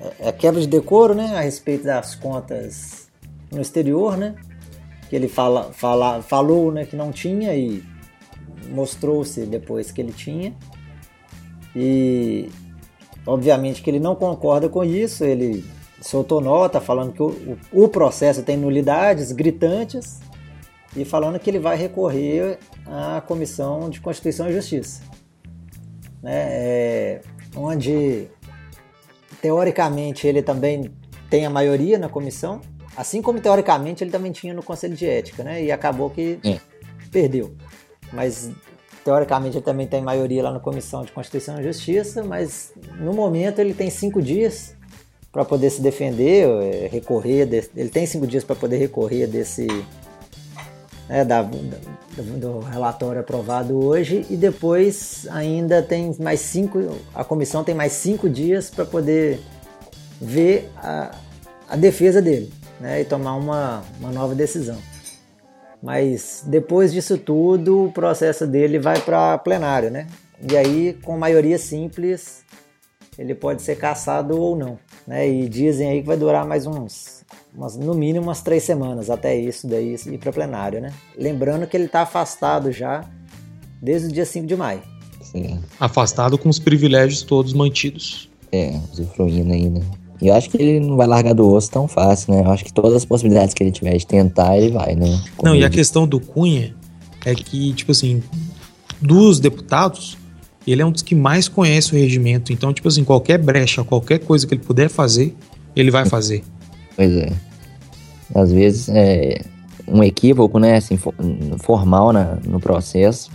É, 0.00 0.28
é 0.28 0.32
quebra 0.32 0.60
de 0.60 0.66
decoro, 0.66 1.14
né? 1.14 1.36
A 1.36 1.40
respeito 1.40 1.84
das 1.84 2.16
contas 2.16 3.08
no 3.52 3.60
exterior, 3.60 4.16
né? 4.16 4.34
Que 5.08 5.14
ele 5.14 5.28
fala, 5.28 5.72
fala, 5.72 6.20
falou 6.20 6.72
né, 6.72 6.84
que 6.84 6.96
não 6.96 7.12
tinha 7.12 7.54
e 7.54 7.82
mostrou-se 8.68 9.46
depois 9.46 9.90
que 9.90 10.00
ele 10.00 10.12
tinha. 10.12 10.54
E 11.74 12.48
obviamente 13.26 13.82
que 13.82 13.90
ele 13.90 14.00
não 14.00 14.14
concorda 14.14 14.68
com 14.68 14.84
isso, 14.84 15.24
ele 15.24 15.64
soltou 16.00 16.40
nota 16.40 16.80
falando 16.80 17.12
que 17.12 17.22
o, 17.22 17.58
o 17.72 17.88
processo 17.88 18.42
tem 18.42 18.56
nulidades 18.56 19.32
gritantes 19.32 20.20
e 20.96 21.04
falando 21.04 21.38
que 21.38 21.50
ele 21.50 21.58
vai 21.58 21.76
recorrer 21.76 22.58
à 22.86 23.20
Comissão 23.20 23.90
de 23.90 24.00
Constituição 24.00 24.48
e 24.48 24.52
Justiça, 24.52 25.02
né, 26.22 26.32
é, 26.32 27.20
onde 27.54 28.28
teoricamente 29.42 30.26
ele 30.26 30.42
também 30.42 30.90
tem 31.28 31.44
a 31.44 31.50
maioria 31.50 31.98
na 31.98 32.08
comissão, 32.08 32.60
assim 32.96 33.20
como 33.20 33.40
teoricamente 33.40 34.02
ele 34.02 34.10
também 34.10 34.32
tinha 34.32 34.54
no 34.54 34.62
Conselho 34.62 34.96
de 34.96 35.06
Ética, 35.06 35.44
né, 35.44 35.62
e 35.62 35.70
acabou 35.70 36.10
que 36.10 36.38
é. 36.44 36.58
perdeu. 37.10 37.54
Mas 38.12 38.50
teoricamente 39.04 39.56
ele 39.56 39.64
também 39.64 39.86
tem 39.86 40.02
maioria 40.02 40.42
lá 40.42 40.52
na 40.52 40.60
Comissão 40.60 41.04
de 41.04 41.12
Constituição 41.12 41.60
e 41.60 41.64
Justiça, 41.64 42.22
mas 42.22 42.72
no 42.98 43.12
momento 43.12 43.58
ele 43.58 43.74
tem 43.74 43.90
cinco 43.90 44.20
dias 44.20 44.74
para 45.32 45.44
poder 45.44 45.70
se 45.70 45.80
defender, 45.80 46.48
é, 46.48 46.88
recorrer. 46.88 47.48
Ele 47.76 47.88
tem 47.88 48.06
cinco 48.06 48.26
dias 48.26 48.44
para 48.44 48.56
poder 48.56 48.78
recorrer 48.78 49.26
desse 49.26 49.66
né, 51.08 51.24
da, 51.24 51.42
do, 51.42 51.56
do, 52.38 52.58
relatório 52.60 53.20
aprovado 53.20 53.82
hoje 53.82 54.26
e 54.28 54.36
depois 54.36 55.26
ainda 55.30 55.82
tem 55.82 56.14
mais 56.18 56.40
cinco. 56.40 56.96
A 57.14 57.24
comissão 57.24 57.64
tem 57.64 57.74
mais 57.74 57.92
cinco 57.92 58.28
dias 58.28 58.68
para 58.70 58.84
poder 58.84 59.40
ver 60.20 60.70
a, 60.76 61.14
a 61.68 61.76
defesa 61.76 62.20
dele 62.20 62.52
né, 62.80 63.00
e 63.00 63.04
tomar 63.04 63.34
uma, 63.36 63.82
uma 64.00 64.10
nova 64.10 64.34
decisão. 64.34 64.78
Mas 65.82 66.42
depois 66.46 66.92
disso 66.92 67.16
tudo, 67.16 67.86
o 67.86 67.92
processo 67.92 68.46
dele 68.46 68.78
vai 68.78 69.00
para 69.00 69.38
plenário, 69.38 69.90
né? 69.90 70.06
E 70.50 70.56
aí, 70.56 70.98
com 71.02 71.16
maioria 71.18 71.58
simples, 71.58 72.44
ele 73.18 73.34
pode 73.34 73.62
ser 73.62 73.76
caçado 73.76 74.40
ou 74.40 74.56
não. 74.56 74.78
Né? 75.06 75.28
E 75.28 75.48
dizem 75.48 75.90
aí 75.90 76.00
que 76.00 76.06
vai 76.06 76.16
durar 76.16 76.46
mais 76.46 76.66
uns, 76.66 77.24
umas, 77.54 77.76
no 77.76 77.94
mínimo 77.94 78.26
umas 78.26 78.42
três 78.42 78.62
semanas 78.62 79.10
até 79.10 79.36
isso 79.36 79.66
daí 79.66 79.96
ir 80.06 80.18
para 80.18 80.32
plenário, 80.32 80.80
né? 80.80 80.92
Lembrando 81.16 81.66
que 81.66 81.76
ele 81.76 81.86
está 81.86 82.02
afastado 82.02 82.70
já 82.70 83.04
desde 83.80 84.08
o 84.08 84.12
dia 84.12 84.26
5 84.26 84.46
de 84.46 84.56
maio. 84.56 84.82
Sim. 85.22 85.60
Afastado 85.78 86.38
com 86.38 86.48
os 86.48 86.58
privilégios 86.58 87.22
todos 87.22 87.52
mantidos. 87.52 88.30
É, 88.52 88.78
usufruindo 88.92 89.52
ainda. 89.52 89.80
E 90.20 90.28
eu 90.28 90.34
acho 90.34 90.50
que 90.50 90.56
ele 90.56 90.80
não 90.80 90.96
vai 90.96 91.06
largar 91.06 91.34
do 91.34 91.48
osso 91.48 91.70
tão 91.70 91.86
fácil, 91.86 92.34
né? 92.34 92.42
Eu 92.44 92.50
acho 92.50 92.64
que 92.64 92.72
todas 92.72 92.94
as 92.94 93.04
possibilidades 93.04 93.54
que 93.54 93.62
ele 93.62 93.70
tiver 93.70 93.96
de 93.96 94.06
tentar, 94.06 94.56
ele 94.56 94.70
vai, 94.72 94.94
né? 94.94 95.20
Não, 95.42 95.54
e 95.54 95.64
a 95.64 95.70
questão 95.70 96.06
do 96.06 96.18
Cunha 96.18 96.74
é 97.24 97.34
que, 97.34 97.72
tipo 97.72 97.92
assim, 97.92 98.22
dos 99.00 99.38
deputados, 99.38 100.18
ele 100.66 100.82
é 100.82 100.86
um 100.86 100.90
dos 100.90 101.02
que 101.02 101.14
mais 101.14 101.48
conhece 101.48 101.94
o 101.94 101.96
regimento. 101.96 102.52
Então, 102.52 102.72
tipo 102.72 102.88
assim, 102.88 103.04
qualquer 103.04 103.38
brecha, 103.38 103.84
qualquer 103.84 104.18
coisa 104.18 104.46
que 104.46 104.54
ele 104.54 104.62
puder 104.62 104.88
fazer, 104.88 105.34
ele 105.74 105.90
vai 105.90 106.04
fazer. 106.04 106.42
Pois 106.96 107.12
é. 107.16 107.32
Às 108.34 108.52
vezes 108.52 108.88
é 108.88 109.40
um 109.86 110.02
equívoco, 110.02 110.58
né, 110.58 110.76
assim, 110.76 110.98
formal 111.58 112.12
na, 112.12 112.36
no 112.44 112.60
processo. 112.60 113.30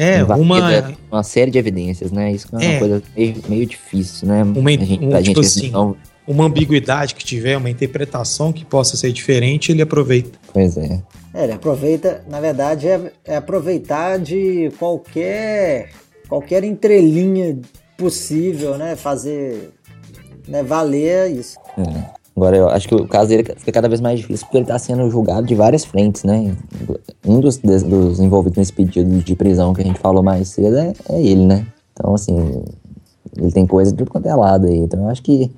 É, 0.00 0.24
uma... 0.24 0.94
uma 1.10 1.22
série 1.22 1.50
de 1.50 1.58
evidências, 1.58 2.10
né? 2.10 2.32
Isso 2.32 2.48
é 2.52 2.56
uma 2.56 2.64
é. 2.64 2.78
coisa 2.78 3.02
meio, 3.14 3.42
meio, 3.48 3.66
difícil, 3.66 4.28
né? 4.28 4.42
Uma, 4.42 4.70
gente, 4.70 5.04
um, 5.04 5.22
tipo 5.22 5.40
assim, 5.40 5.70
não... 5.70 5.94
uma 6.26 6.46
ambiguidade 6.46 7.14
que 7.14 7.22
tiver, 7.22 7.58
uma 7.58 7.68
interpretação 7.68 8.50
que 8.50 8.64
possa 8.64 8.96
ser 8.96 9.12
diferente, 9.12 9.70
ele 9.70 9.82
aproveita. 9.82 10.38
Pois 10.54 10.78
é. 10.78 11.02
É, 11.34 11.44
ele 11.44 11.52
aproveita, 11.52 12.24
na 12.28 12.40
verdade, 12.40 12.88
é, 12.88 13.12
é 13.26 13.36
aproveitar 13.36 14.18
de 14.18 14.72
qualquer 14.78 15.90
qualquer 16.26 16.64
entrelinha 16.64 17.58
possível, 17.98 18.78
né? 18.78 18.96
Fazer 18.96 19.70
né, 20.48 20.62
valer 20.62 21.30
isso. 21.30 21.58
É. 21.76 22.19
Agora, 22.40 22.56
eu 22.56 22.70
acho 22.70 22.88
que 22.88 22.94
o 22.94 23.06
caso 23.06 23.28
dele 23.28 23.44
fica 23.58 23.70
cada 23.70 23.86
vez 23.86 24.00
mais 24.00 24.18
difícil 24.18 24.46
porque 24.46 24.56
ele 24.56 24.64
está 24.64 24.78
sendo 24.78 25.10
julgado 25.10 25.46
de 25.46 25.54
várias 25.54 25.84
frentes, 25.84 26.24
né? 26.24 26.56
Um 27.22 27.38
dos, 27.38 27.58
dos, 27.58 28.18
envolvidos 28.18 28.56
nesse 28.56 28.72
pedido 28.72 29.18
de 29.18 29.36
prisão 29.36 29.74
que 29.74 29.82
a 29.82 29.84
gente 29.84 30.00
falou 30.00 30.22
mais 30.22 30.48
cedo 30.48 30.74
é, 30.78 30.94
é, 31.10 31.20
ele, 31.20 31.44
né? 31.44 31.66
Então, 31.92 32.14
assim, 32.14 32.62
ele 33.36 33.52
tem 33.52 33.66
coisa 33.66 33.90
de 33.90 33.98
tudo 33.98 34.10
quanto 34.10 34.26
é 34.26 34.34
lado 34.34 34.68
aí. 34.68 34.78
Então, 34.78 35.02
eu 35.02 35.10
acho 35.10 35.22
que 35.22 35.50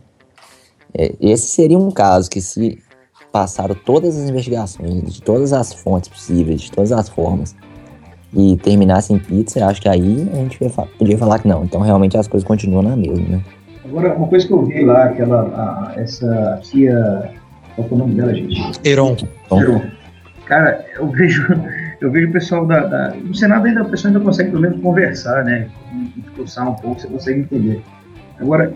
é, 0.93 1.15
esse 1.21 1.47
seria 1.47 1.79
um 1.79 1.93
caso 1.93 2.29
que 2.29 2.41
se 2.41 2.77
passaram 3.31 3.77
todas 3.77 4.19
as 4.19 4.29
investigações, 4.29 5.15
de 5.15 5.23
todas 5.23 5.53
as 5.53 5.73
fontes 5.73 6.09
possíveis, 6.09 6.63
de 6.63 6.73
todas 6.73 6.91
as 6.91 7.09
formas, 7.09 7.55
e 8.35 8.57
terminasse 8.57 9.13
em 9.13 9.21
pizza, 9.21 9.65
acho 9.67 9.81
que 9.81 9.89
aí 9.89 10.29
a 10.33 10.37
gente 10.37 10.59
podia 10.99 11.17
falar 11.17 11.39
que 11.39 11.47
não. 11.47 11.63
Então 11.63 11.81
realmente 11.81 12.19
as 12.19 12.27
coisas 12.27 12.45
continuam 12.45 12.83
na 12.83 12.97
mesma, 12.97 13.29
né? 13.29 13.45
Agora, 13.93 14.15
uma 14.15 14.27
coisa 14.27 14.47
que 14.47 14.53
eu 14.55 14.65
vi 14.65 14.83
lá, 14.83 15.05
aquela, 15.05 15.43
a, 15.43 16.01
essa 16.01 16.59
tia. 16.63 17.31
Qual 17.77 17.87
é 17.91 17.95
o 17.95 17.97
nome 17.99 18.15
dela, 18.15 18.35
gente? 18.35 18.81
Heron. 18.89 19.17
Heron. 19.53 19.83
Cara, 20.47 20.83
eu 20.97 21.07
vejo, 21.09 21.47
eu 22.01 22.11
vejo 22.11 22.29
o 22.29 22.33
pessoal 22.33 22.65
da, 22.65 22.87
da, 22.87 23.15
No 23.15 23.35
Senado 23.35 23.67
ainda 23.67 23.83
o 23.83 23.91
pessoal 23.91 24.15
ainda 24.15 24.25
consegue 24.25 24.51
pelo 24.51 24.63
menos 24.63 24.81
conversar, 24.81 25.45
né? 25.45 25.69
Discursar 26.17 26.71
um 26.71 26.75
pouco, 26.75 27.01
você 27.03 27.07
consegue 27.07 27.41
entender. 27.41 27.83
Agora, 28.41 28.73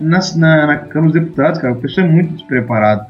na, 0.00 0.20
na, 0.36 0.66
na 0.66 0.76
Câmara 0.78 1.12
dos 1.12 1.20
Deputados, 1.20 1.60
cara, 1.60 1.72
o 1.72 1.80
pessoal 1.80 2.06
é 2.06 2.10
muito 2.10 2.34
despreparado. 2.34 3.06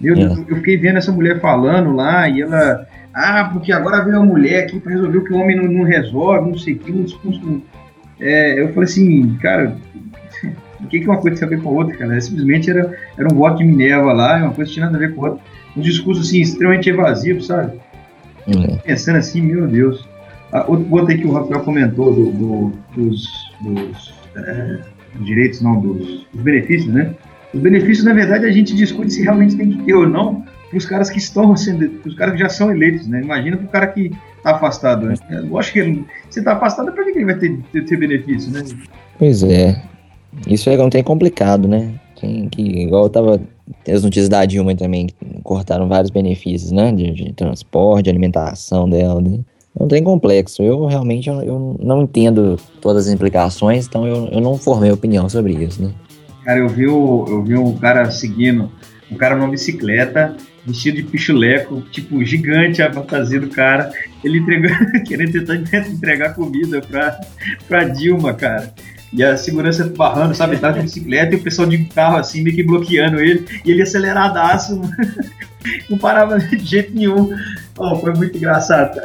Meu 0.00 0.16
Deus, 0.16 0.38
é. 0.38 0.40
eu 0.48 0.56
fiquei 0.56 0.76
vendo 0.76 0.98
essa 0.98 1.12
mulher 1.12 1.40
falando 1.40 1.92
lá 1.92 2.28
e 2.28 2.42
ela 2.42 2.84
ah, 3.14 3.48
porque 3.52 3.72
agora 3.72 4.04
veio 4.04 4.16
uma 4.16 4.26
mulher 4.26 4.64
aqui 4.64 4.80
para 4.80 4.92
resolver 4.92 5.18
o 5.18 5.24
que 5.24 5.32
o 5.32 5.36
homem 5.36 5.56
não, 5.56 5.64
não 5.64 5.84
resolve, 5.84 6.50
não 6.50 6.58
sei 6.58 6.74
o 6.74 6.78
que, 6.78 6.90
um 6.90 7.04
discurso. 7.04 7.62
É, 8.20 8.60
eu 8.60 8.68
falei 8.72 8.84
assim, 8.84 9.34
cara, 9.36 9.76
o 10.82 10.88
que, 10.88 11.00
que 11.00 11.06
uma 11.06 11.18
coisa 11.18 11.38
tem 11.38 11.46
a 11.46 11.50
ver 11.50 11.62
com 11.62 11.70
a 11.70 11.72
outra, 11.72 11.96
cara? 11.96 12.16
É, 12.16 12.20
simplesmente 12.20 12.70
era, 12.70 12.94
era 13.16 13.32
um 13.32 13.36
voto 13.36 13.58
de 13.58 13.64
Minerva 13.64 14.12
lá, 14.12 14.38
uma 14.38 14.52
coisa 14.52 14.68
que 14.68 14.74
tinha 14.74 14.86
nada 14.86 14.96
a 14.96 15.00
ver 15.00 15.14
com 15.14 15.24
a 15.24 15.30
outra. 15.30 15.44
Um 15.76 15.80
discurso 15.80 16.20
assim, 16.22 16.40
extremamente 16.40 16.88
evasivo, 16.88 17.42
sabe? 17.42 17.78
Uhum. 18.46 18.78
Pensando 18.78 19.16
assim, 19.16 19.42
meu 19.42 19.66
Deus. 19.66 20.08
Ah, 20.52 20.64
outro 20.66 20.84
ponto 20.86 21.10
aí 21.10 21.18
que 21.18 21.26
o 21.26 21.32
Rafael 21.32 21.60
comentou 21.60 22.12
do, 22.12 22.32
do, 22.32 22.72
dos, 22.96 23.28
dos 23.60 24.14
é, 24.36 24.78
direitos, 25.20 25.60
não, 25.60 25.80
dos, 25.80 26.26
dos 26.32 26.42
benefícios, 26.42 26.92
né? 26.92 27.14
Os 27.54 27.60
benefícios, 27.60 28.04
na 28.04 28.12
verdade, 28.12 28.46
a 28.46 28.50
gente 28.50 28.74
discute 28.74 29.12
se 29.12 29.22
realmente 29.22 29.56
tem 29.56 29.70
que 29.70 29.82
ter 29.82 29.94
ou 29.94 30.08
não, 30.08 30.44
para 30.68 30.78
os 30.78 30.86
caras 30.86 31.10
que 31.10 31.18
estão 31.18 31.56
sendo, 31.56 32.00
os 32.06 32.14
caras 32.14 32.34
que 32.34 32.40
já 32.40 32.48
são 32.48 32.70
eleitos, 32.70 33.06
né? 33.06 33.20
Imagina 33.22 33.56
para 33.56 33.66
o 33.66 33.68
cara 33.68 33.86
que 33.88 34.12
está 34.36 34.52
afastado. 34.52 35.06
Né? 35.06 35.14
Eu 35.30 35.58
acho 35.58 35.72
que 35.72 35.80
ele, 35.80 36.04
se 36.30 36.38
está 36.38 36.52
afastado, 36.52 36.92
para 36.92 37.04
que 37.04 37.10
ele 37.10 37.24
vai 37.24 37.34
ter, 37.34 37.58
ter, 37.72 37.84
ter, 37.84 37.96
benefício, 37.96 38.52
né? 38.52 38.62
Pois 39.18 39.42
é. 39.42 39.82
Isso 40.46 40.70
é 40.70 40.82
um 40.82 40.90
tem 40.90 41.02
complicado, 41.02 41.66
né? 41.66 41.94
Quem, 42.16 42.48
que, 42.48 42.62
igual 42.62 43.08
tava. 43.08 43.40
Tem 43.84 43.94
as 43.94 44.02
notícias 44.02 44.28
da 44.28 44.44
Dilma 44.44 44.74
também, 44.74 45.08
cortaram 45.42 45.88
vários 45.88 46.10
benefícios, 46.10 46.72
né? 46.72 46.92
De, 46.92 47.10
de 47.12 47.32
transporte, 47.32 48.04
de 48.04 48.10
alimentação 48.10 48.88
dela, 48.88 49.20
né? 49.20 49.40
Não 49.78 49.86
tem 49.86 50.02
complexo. 50.02 50.62
Eu 50.62 50.86
realmente 50.86 51.28
eu, 51.28 51.40
eu, 51.42 51.76
não 51.80 52.02
entendo 52.02 52.58
todas 52.80 53.06
as 53.06 53.12
implicações, 53.12 53.86
então 53.86 54.06
eu, 54.06 54.26
eu 54.26 54.40
não 54.40 54.56
formei 54.56 54.90
opinião 54.90 55.28
sobre 55.28 55.52
isso, 55.54 55.82
né? 55.82 55.92
Cara, 56.44 56.58
eu 56.58 56.68
vi, 56.68 56.86
o, 56.86 57.26
eu 57.28 57.42
vi 57.42 57.56
um 57.56 57.76
cara 57.76 58.10
seguindo, 58.10 58.70
um 59.10 59.16
cara 59.16 59.36
numa 59.36 59.48
bicicleta, 59.48 60.34
vestido 60.66 60.96
de 60.96 61.04
pichuleco, 61.04 61.80
tipo, 61.92 62.24
gigante 62.24 62.82
a 62.82 62.92
fantasia 62.92 63.40
do 63.40 63.48
cara. 63.48 63.92
Ele 64.24 64.38
entregou, 64.38 64.70
querendo 65.06 65.32
tentar 65.32 65.56
entregar 65.88 66.34
comida 66.34 66.80
pra, 66.80 67.20
pra 67.68 67.84
Dilma, 67.84 68.34
cara. 68.34 68.72
E 69.12 69.24
a 69.24 69.36
segurança 69.36 69.92
barrando, 69.96 70.34
sabe? 70.34 70.54
Ele 70.54 70.60
tava 70.60 70.74
de 70.74 70.82
bicicleta 70.82 71.34
e 71.34 71.38
o 71.38 71.42
pessoal 71.42 71.68
de 71.68 71.84
carro 71.86 72.16
assim, 72.16 72.42
meio 72.42 72.54
que 72.54 72.62
bloqueando 72.62 73.20
ele. 73.20 73.44
E 73.64 73.70
ele 73.70 73.82
aceleradaço, 73.82 74.80
não 75.90 75.98
parava 75.98 76.38
de 76.38 76.58
jeito 76.58 76.94
nenhum. 76.94 77.34
Oh, 77.76 77.96
foi 77.96 78.14
muito 78.14 78.36
engraçado. 78.36 79.00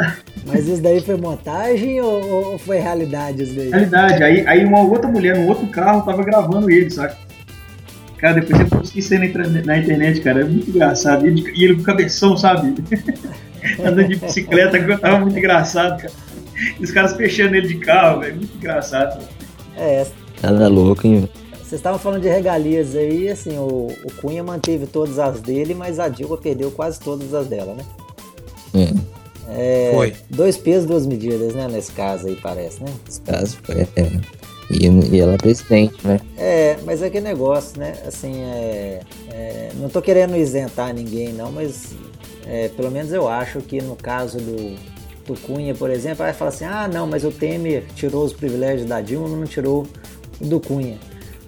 Mas 0.45 0.67
isso 0.67 0.81
daí 0.81 1.01
foi 1.01 1.17
montagem 1.17 1.99
ou, 2.01 2.51
ou 2.51 2.57
foi 2.59 2.77
realidade 2.77 3.43
isso 3.43 3.55
daí? 3.55 3.69
Realidade. 3.69 4.23
Aí, 4.23 4.45
aí 4.45 4.65
uma 4.65 4.81
outra 4.81 5.09
mulher 5.09 5.37
no 5.37 5.47
outro 5.47 5.65
carro 5.67 6.03
tava 6.03 6.23
gravando 6.23 6.69
ele, 6.69 6.89
sabe? 6.89 7.15
Cara, 8.17 8.35
depois 8.35 8.59
eu 8.59 8.67
consegui 8.67 9.01
ser 9.01 9.19
na, 9.19 9.77
internet, 9.77 10.21
cara. 10.21 10.41
É 10.41 10.43
muito 10.43 10.69
engraçado. 10.69 11.25
E 11.25 11.29
ele, 11.29 11.53
e 11.55 11.63
ele 11.63 11.75
com 11.75 11.83
cabeção, 11.83 12.37
sabe? 12.37 12.75
Andando 13.79 14.07
de 14.07 14.17
bicicleta, 14.17 14.97
tava 14.97 15.19
muito 15.19 15.37
engraçado, 15.37 15.99
cara. 15.99 16.13
E 16.79 16.83
os 16.83 16.91
caras 16.91 17.15
fechando 17.15 17.55
ele 17.55 17.67
de 17.67 17.77
carro, 17.77 18.21
velho. 18.21 18.35
Muito 18.35 18.55
engraçado. 18.55 19.19
É. 19.77 20.05
Nada 20.41 20.67
louco, 20.67 21.05
hein? 21.07 21.29
Vocês 21.53 21.79
estavam 21.79 21.99
falando 21.99 22.21
de 22.21 22.29
regalias 22.29 22.95
aí, 22.95 23.27
assim, 23.27 23.57
o, 23.57 23.88
o 24.03 24.11
Cunha 24.21 24.43
manteve 24.43 24.85
todas 24.85 25.17
as 25.17 25.41
dele, 25.41 25.73
mas 25.73 25.99
a 25.99 26.07
Dilma 26.07 26.38
perdeu 26.38 26.69
quase 26.69 26.99
todas 26.99 27.33
as 27.33 27.47
dela, 27.47 27.73
né? 27.73 27.85
É. 28.75 29.15
É, 29.47 29.91
foi. 29.93 30.13
Dois 30.29 30.57
pesos, 30.57 30.85
duas 30.85 31.05
medidas, 31.05 31.53
né? 31.53 31.67
Nesse 31.67 31.91
caso 31.91 32.27
aí, 32.27 32.35
parece, 32.35 32.83
né? 32.83 32.91
Nesse 33.05 33.21
caso 33.21 33.57
foi. 33.63 33.81
É. 33.81 34.45
E, 34.69 34.88
e 34.88 35.19
ela 35.19 35.33
é 35.33 35.38
presidente, 35.38 35.95
né? 36.05 36.19
É, 36.38 36.77
mas 36.85 37.01
é 37.01 37.09
que 37.09 37.19
negócio, 37.19 37.79
né? 37.79 37.95
Assim, 38.05 38.41
é, 38.41 39.01
é, 39.31 39.71
não 39.75 39.89
tô 39.89 40.01
querendo 40.01 40.35
isentar 40.35 40.93
ninguém, 40.93 41.33
não, 41.33 41.51
mas 41.51 41.93
é, 42.47 42.69
pelo 42.69 42.91
menos 42.91 43.11
eu 43.11 43.27
acho 43.27 43.59
que 43.61 43.81
no 43.81 43.95
caso 43.95 44.38
do, 44.39 44.75
do 45.25 45.39
Cunha, 45.39 45.73
por 45.73 45.89
exemplo, 45.89 46.17
vai 46.17 46.33
falar 46.33 46.49
assim: 46.49 46.65
ah, 46.65 46.88
não, 46.91 47.07
mas 47.07 47.23
o 47.23 47.31
Temer 47.31 47.83
tirou 47.95 48.23
os 48.23 48.33
privilégios 48.33 48.88
da 48.88 49.01
Dilma, 49.01 49.27
não 49.29 49.45
tirou 49.45 49.85
do 50.39 50.59
Cunha. 50.59 50.97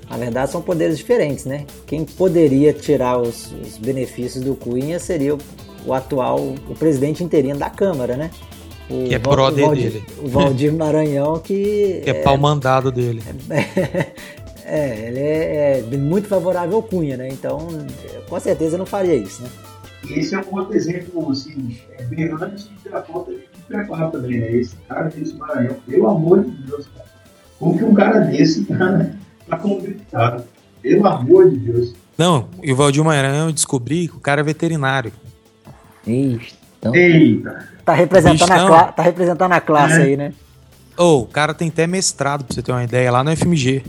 Na 0.09 0.17
verdade, 0.17 0.51
são 0.51 0.61
poderes 0.61 0.97
diferentes, 0.97 1.45
né? 1.45 1.65
Quem 1.85 2.05
poderia 2.05 2.73
tirar 2.73 3.21
os, 3.21 3.51
os 3.51 3.77
benefícios 3.77 4.43
do 4.43 4.55
Cunha 4.55 4.99
seria 4.99 5.35
o, 5.35 5.39
o, 5.85 5.93
atual, 5.93 6.39
o 6.39 6.75
presidente 6.75 7.23
interino 7.23 7.59
da 7.59 7.69
Câmara, 7.69 8.15
né? 8.15 8.31
O 8.89 9.03
que 9.03 9.13
é 9.15 9.19
pró 9.19 9.51
dele. 9.51 10.03
O 10.19 10.29
Valdir 10.29 10.73
Maranhão, 10.73 11.39
que. 11.39 12.01
que 12.05 12.09
é, 12.09 12.19
é 12.19 12.23
pau 12.23 12.37
mandado 12.37 12.91
dele. 12.91 13.21
É, 14.69 15.07
ele 15.07 15.19
é, 15.21 15.79
é, 15.79 15.97
muito 15.97 16.27
favorável 16.27 16.75
ao 16.75 16.83
Cunha, 16.83 17.15
né? 17.15 17.29
Então, 17.29 17.69
com 18.27 18.37
certeza 18.37 18.77
não 18.77 18.85
faria 18.85 19.15
isso, 19.15 19.41
né? 19.41 19.49
Esse 20.09 20.35
é 20.35 20.39
um 20.39 20.57
outro 20.57 20.75
exemplo, 20.75 21.31
assim, 21.31 21.77
é 21.97 22.03
berrante 22.03 22.69
da 22.83 23.01
falta 23.01 23.31
de 23.31 23.47
preparo 23.67 24.11
também, 24.11 24.39
né? 24.39 24.51
Esse 24.51 24.75
cara 24.87 25.09
desse 25.09 25.35
Maranhão, 25.35 25.75
pelo 25.85 26.09
amor 26.09 26.43
de 26.43 26.51
Deus, 26.51 26.87
cara. 26.87 27.07
Como 27.59 27.77
que 27.77 27.83
um 27.83 27.93
cara 27.93 28.19
desse, 28.19 28.65
cara, 28.65 29.15
tá 29.47 29.57
complicado? 29.57 30.43
Pelo 30.81 31.07
amor 31.07 31.49
de 31.49 31.57
Deus. 31.57 31.93
Não, 32.17 32.47
e 32.63 32.71
o 32.71 32.75
Valdir 32.75 33.03
Maranhão 33.03 33.47
eu 33.47 33.53
descobri 33.53 34.07
que 34.07 34.15
o 34.15 34.19
cara 34.19 34.41
é 34.41 34.43
veterinário. 34.43 35.11
Eita. 36.05 36.45
Então... 36.79 36.95
Eita. 36.95 37.67
Tá 37.83 37.93
representando, 37.93 38.73
a, 38.73 38.83
tá 38.85 39.03
representando 39.03 39.51
a 39.51 39.61
classe 39.61 39.99
é. 40.01 40.03
aí, 40.03 40.17
né? 40.17 40.33
Ô, 40.97 41.03
oh, 41.03 41.19
o 41.21 41.27
cara 41.27 41.53
tem 41.53 41.69
até 41.69 41.85
mestrado, 41.85 42.43
pra 42.43 42.53
você 42.53 42.61
ter 42.61 42.71
uma 42.71 42.83
ideia, 42.83 43.11
lá 43.11 43.23
no 43.23 43.35
FMG. 43.35 43.83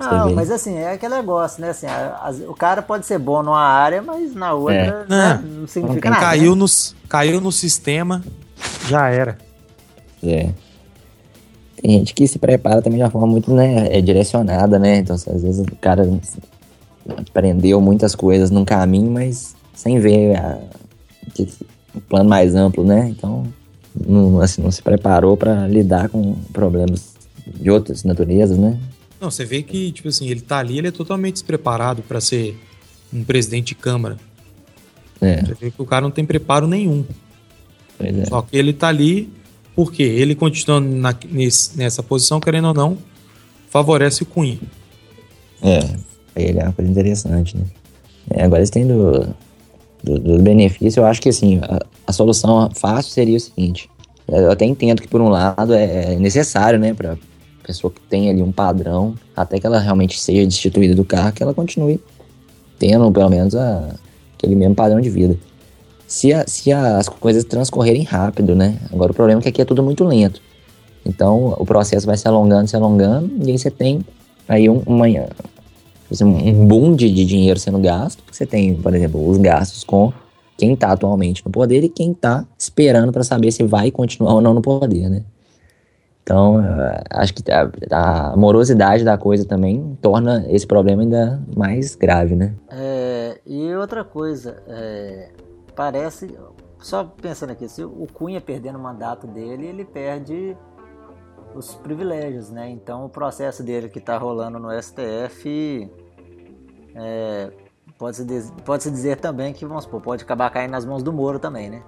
Não, 0.00 0.34
mas 0.34 0.50
assim, 0.50 0.76
é 0.76 0.92
aquele 0.92 1.14
negócio, 1.14 1.60
né? 1.60 1.70
Assim, 1.70 1.86
a, 1.86 2.20
a, 2.22 2.30
o 2.50 2.54
cara 2.54 2.82
pode 2.82 3.06
ser 3.06 3.18
bom 3.18 3.42
numa 3.42 3.60
área, 3.60 4.02
mas 4.02 4.34
na 4.34 4.52
outra 4.52 4.74
é. 4.74 4.90
né? 5.08 5.40
não, 5.42 5.60
não 5.60 5.66
significa 5.66 6.10
nada. 6.10 6.22
Caiu, 6.22 6.54
né? 6.54 6.62
no, 6.62 6.66
caiu 7.08 7.40
no 7.40 7.50
sistema, 7.50 8.22
já 8.88 9.08
era. 9.08 9.38
É. 10.22 10.50
Tem 11.80 11.92
gente 11.92 12.12
que 12.12 12.26
se 12.26 12.38
prepara 12.38 12.82
também 12.82 12.98
de 12.98 13.04
uma 13.04 13.10
forma 13.10 13.26
muito 13.26 13.52
né, 13.54 13.96
é 13.96 14.00
direcionada, 14.00 14.78
né? 14.78 14.98
Então, 14.98 15.14
às 15.14 15.42
vezes 15.42 15.60
o 15.60 15.76
cara 15.76 16.08
aprendeu 17.16 17.80
muitas 17.80 18.14
coisas 18.14 18.50
num 18.50 18.64
caminho, 18.64 19.10
mas 19.10 19.54
sem 19.74 20.00
ver 20.00 20.36
a, 20.36 20.58
um 21.94 22.00
plano 22.00 22.28
mais 22.28 22.54
amplo, 22.54 22.84
né? 22.84 23.08
Então, 23.08 23.46
não, 23.94 24.40
assim, 24.40 24.60
não 24.60 24.70
se 24.70 24.82
preparou 24.82 25.36
para 25.36 25.66
lidar 25.68 26.08
com 26.08 26.34
problemas 26.52 27.14
de 27.46 27.70
outras 27.70 28.02
naturezas, 28.04 28.58
né? 28.58 28.78
Não, 29.20 29.30
você 29.30 29.44
vê 29.44 29.62
que, 29.62 29.90
tipo 29.92 30.08
assim, 30.08 30.28
ele 30.28 30.40
tá 30.40 30.58
ali, 30.58 30.78
ele 30.78 30.88
é 30.88 30.92
totalmente 30.92 31.34
despreparado 31.34 32.02
para 32.02 32.20
ser 32.20 32.58
um 33.12 33.24
presidente 33.24 33.68
de 33.68 33.74
Câmara. 33.76 34.16
É. 35.20 35.42
Você 35.42 35.54
vê 35.54 35.70
que 35.70 35.82
o 35.82 35.86
cara 35.86 36.02
não 36.02 36.10
tem 36.10 36.24
preparo 36.24 36.66
nenhum. 36.66 37.04
É. 38.00 38.24
Só 38.26 38.42
que 38.42 38.56
ele 38.56 38.72
tá 38.72 38.88
ali 38.88 39.30
porque 39.74 40.02
ele 40.02 40.34
continuando 40.34 40.88
na, 40.88 41.14
nesse, 41.30 41.78
nessa 41.78 42.02
posição, 42.02 42.40
querendo 42.40 42.68
ou 42.68 42.74
não, 42.74 42.98
favorece 43.70 44.24
o 44.24 44.26
Cunha. 44.26 44.58
É, 45.62 45.78
ele 46.34 46.58
é 46.58 46.64
uma 46.64 46.72
coisa 46.72 46.90
interessante, 46.90 47.56
né? 47.56 47.62
É, 48.30 48.44
agora 48.44 48.60
eles 48.60 48.70
têm 48.70 48.86
do, 48.86 49.34
do, 50.02 50.18
do, 50.18 50.38
benefício, 50.40 51.00
eu 51.00 51.06
acho 51.06 51.20
que 51.22 51.28
assim, 51.28 51.60
a, 51.62 51.78
a, 52.06 52.12
solução 52.12 52.68
fácil 52.74 53.12
seria 53.12 53.36
o 53.36 53.40
seguinte. 53.40 53.88
Eu 54.26 54.50
até 54.50 54.64
entendo 54.64 55.00
que 55.00 55.08
por 55.08 55.20
um 55.20 55.28
lado 55.28 55.72
é, 55.72 56.14
é 56.14 56.18
necessário, 56.18 56.78
né, 56.78 56.92
para 56.92 57.16
pessoa 57.62 57.92
que 57.92 58.00
tem 58.00 58.30
ali 58.30 58.42
um 58.42 58.50
padrão, 58.50 59.14
até 59.36 59.60
que 59.60 59.66
ela 59.66 59.78
realmente 59.78 60.18
seja 60.20 60.44
destituída 60.44 60.94
do 60.94 61.04
carro, 61.04 61.32
que 61.32 61.42
ela 61.42 61.54
continue 61.54 62.00
tendo 62.78 63.10
pelo 63.12 63.28
menos 63.28 63.54
a, 63.54 63.94
aquele 64.36 64.54
mesmo 64.54 64.74
padrão 64.74 65.00
de 65.00 65.10
vida. 65.10 65.38
Se, 66.08 66.32
a, 66.32 66.46
se 66.46 66.72
as 66.72 67.06
coisas 67.06 67.44
transcorrerem 67.44 68.02
rápido, 68.02 68.56
né? 68.56 68.78
Agora 68.90 69.12
o 69.12 69.14
problema 69.14 69.40
é 69.40 69.42
que 69.42 69.48
aqui 69.50 69.60
é 69.60 69.64
tudo 69.64 69.82
muito 69.82 70.02
lento. 70.04 70.40
Então 71.04 71.54
o 71.58 71.66
processo 71.66 72.06
vai 72.06 72.16
se 72.16 72.26
alongando, 72.26 72.66
se 72.66 72.74
alongando, 72.74 73.30
e 73.44 73.50
aí 73.50 73.58
você 73.58 73.70
tem 73.70 74.00
aí 74.48 74.70
um, 74.70 74.82
uma, 74.86 75.04
um 75.06 76.66
boom 76.66 76.96
de, 76.96 77.12
de 77.12 77.26
dinheiro 77.26 77.60
sendo 77.60 77.78
gasto. 77.78 78.24
Você 78.32 78.46
tem, 78.46 78.74
por 78.74 78.94
exemplo, 78.94 79.28
os 79.28 79.36
gastos 79.36 79.84
com 79.84 80.10
quem 80.56 80.72
está 80.72 80.92
atualmente 80.92 81.44
no 81.44 81.52
poder 81.52 81.84
e 81.84 81.90
quem 81.90 82.12
está 82.12 82.44
esperando 82.58 83.12
para 83.12 83.22
saber 83.22 83.52
se 83.52 83.62
vai 83.62 83.90
continuar 83.90 84.32
ou 84.32 84.40
não 84.40 84.54
no 84.54 84.62
poder, 84.62 85.10
né? 85.10 85.22
Então, 86.22 86.62
acho 87.10 87.32
que 87.32 87.42
a, 87.50 87.70
a, 87.90 88.36
morosidade 88.36 89.02
da 89.02 89.16
coisa 89.16 89.46
também 89.46 89.96
torna 90.02 90.44
esse 90.50 90.66
problema 90.66 91.00
ainda 91.00 91.40
mais 91.56 91.94
grave, 91.94 92.34
né? 92.34 92.52
É, 92.70 93.38
e 93.46 93.74
outra 93.74 94.04
coisa, 94.04 94.62
é, 94.68 95.28
parece, 95.78 96.36
só 96.80 97.04
pensando 97.04 97.50
aqui, 97.50 97.68
se 97.68 97.84
o 97.84 98.04
Cunha 98.12 98.40
perdendo 98.40 98.80
o 98.80 98.82
mandato 98.82 99.28
dele, 99.28 99.64
ele 99.64 99.84
perde 99.84 100.56
os 101.54 101.76
privilégios, 101.76 102.50
né? 102.50 102.68
Então, 102.68 103.04
o 103.04 103.08
processo 103.08 103.62
dele 103.62 103.88
que 103.88 104.00
está 104.00 104.18
rolando 104.18 104.58
no 104.58 104.70
STF 104.82 105.88
é, 106.96 107.52
pode-se 107.96 108.24
pode 108.64 108.90
dizer 108.90 109.20
também 109.20 109.52
que, 109.52 109.64
vamos 109.64 109.84
supor, 109.84 110.00
pode 110.00 110.24
acabar 110.24 110.50
caindo 110.50 110.72
nas 110.72 110.84
mãos 110.84 111.00
do 111.00 111.12
Moro 111.12 111.38
também, 111.38 111.70
né? 111.70 111.80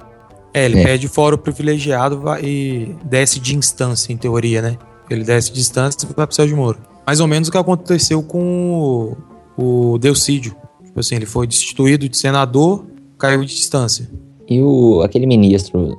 É, 0.55 0.67
ele 0.67 0.79
é. 0.79 0.85
pede 0.85 1.09
fora 1.09 1.35
o 1.35 1.39
privilegiado 1.39 2.23
e 2.41 2.95
desce 3.05 3.41
de 3.41 3.57
instância, 3.57 4.13
em 4.13 4.17
teoria, 4.17 4.63
né? 4.63 4.79
Ele 5.11 5.25
desce 5.25 5.53
de 5.53 5.59
instância 5.59 6.07
e 6.09 6.15
vai 6.15 6.29
pro 6.29 6.47
de 6.47 6.55
Moro. 6.55 6.79
Mais 7.05 7.19
ou 7.19 7.27
menos 7.27 7.49
o 7.49 7.51
que 7.51 7.59
aconteceu 7.59 8.23
com 8.23 9.17
o, 9.57 9.93
o 9.93 9.99
Delcídio. 9.99 10.55
Tipo 10.85 11.01
assim, 11.01 11.17
ele 11.17 11.27
foi 11.27 11.49
destituído 11.49 12.09
de 12.09 12.17
senador, 12.17 12.85
caiu 13.21 13.41
de 13.43 13.55
distância. 13.55 14.09
E 14.49 14.61
o, 14.61 15.03
aquele 15.03 15.27
ministro, 15.27 15.97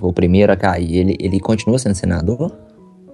o 0.00 0.12
primeiro 0.12 0.52
a 0.52 0.56
cair, 0.56 0.96
ele, 0.96 1.16
ele 1.20 1.38
continua 1.38 1.78
sendo 1.78 1.94
senador? 1.94 2.50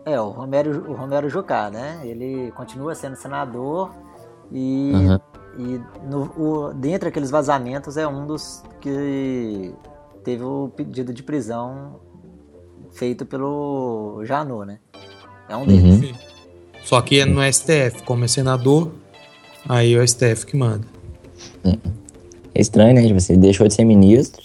É, 0.07 0.19
o 0.19 0.31
Romero, 0.31 0.91
o 0.91 0.95
Romero 0.95 1.29
Jucá, 1.29 1.71
né? 1.71 2.01
Ele 2.05 2.51
continua 2.53 2.95
sendo 2.95 3.17
senador 3.17 3.91
e, 4.53 4.93
uhum. 4.95 5.19
e 5.59 5.81
no, 6.09 6.23
o, 6.37 6.75
dentre 6.75 7.09
aqueles 7.09 7.31
vazamentos 7.31 7.97
é 7.97 8.07
um 8.07 8.27
dos 8.27 8.63
que 8.81 9.75
teve 10.23 10.43
o 10.43 10.71
pedido 10.75 11.13
de 11.13 11.23
prisão 11.23 12.01
feito 12.93 13.27
pelo 13.27 14.23
Janot, 14.25 14.67
né? 14.67 14.79
É 15.49 15.57
um 15.57 15.67
deles. 15.67 16.03
Uhum. 16.03 16.15
Só 16.85 17.01
que 17.01 17.21
é 17.21 17.25
no 17.25 17.41
STF, 17.43 18.03
como 18.05 18.25
é 18.25 18.29
senador, 18.29 18.93
aí 19.69 19.95
é 19.95 19.99
o 19.99 20.07
STF 20.07 20.47
que 20.47 20.57
manda. 20.57 20.87
É 22.55 22.61
estranho, 22.61 22.95
né? 22.95 23.03
Você 23.13 23.33
tipo 23.33 23.41
deixou 23.41 23.67
de 23.67 23.75
ser 23.75 23.85
ministro, 23.85 24.43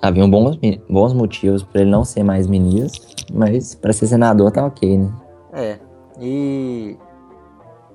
havia 0.00 0.26
bons, 0.26 0.58
bons 0.88 1.12
motivos 1.12 1.62
para 1.62 1.82
ele 1.82 1.90
não 1.90 2.04
ser 2.04 2.22
mais 2.22 2.46
ministro, 2.46 3.02
mas 3.32 3.74
para 3.74 3.92
ser 3.92 4.06
senador 4.06 4.50
tá 4.50 4.64
ok, 4.64 4.98
né? 4.98 5.12
É. 5.52 5.78
E 6.18 6.96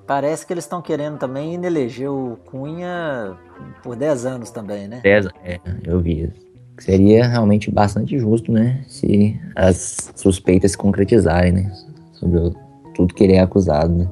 parece 0.06 0.46
que 0.46 0.54
eles 0.54 0.64
estão 0.64 0.82
querendo 0.82 1.18
também 1.18 1.56
eleger 1.64 2.10
o 2.10 2.38
Cunha 2.46 3.36
por 3.82 3.96
10 3.96 4.26
anos 4.26 4.52
também, 4.52 4.88
né? 4.88 5.00
10 5.04 5.28
é, 5.44 5.60
eu 5.84 6.00
vi 6.00 6.24
isso. 6.24 6.46
Seria 6.80 7.26
realmente 7.28 7.72
bastante 7.72 8.20
justo, 8.20 8.52
né? 8.52 8.84
Se 8.88 9.40
as 9.56 10.12
suspeitas 10.16 10.72
se 10.72 10.78
concretizarem, 10.78 11.54
né? 11.54 11.72
Sobre 12.14 12.38
o, 12.40 12.54
tudo 12.94 13.14
que 13.14 13.24
ele 13.24 13.34
é 13.34 13.40
acusado, 13.40 13.94
né? 13.94 14.10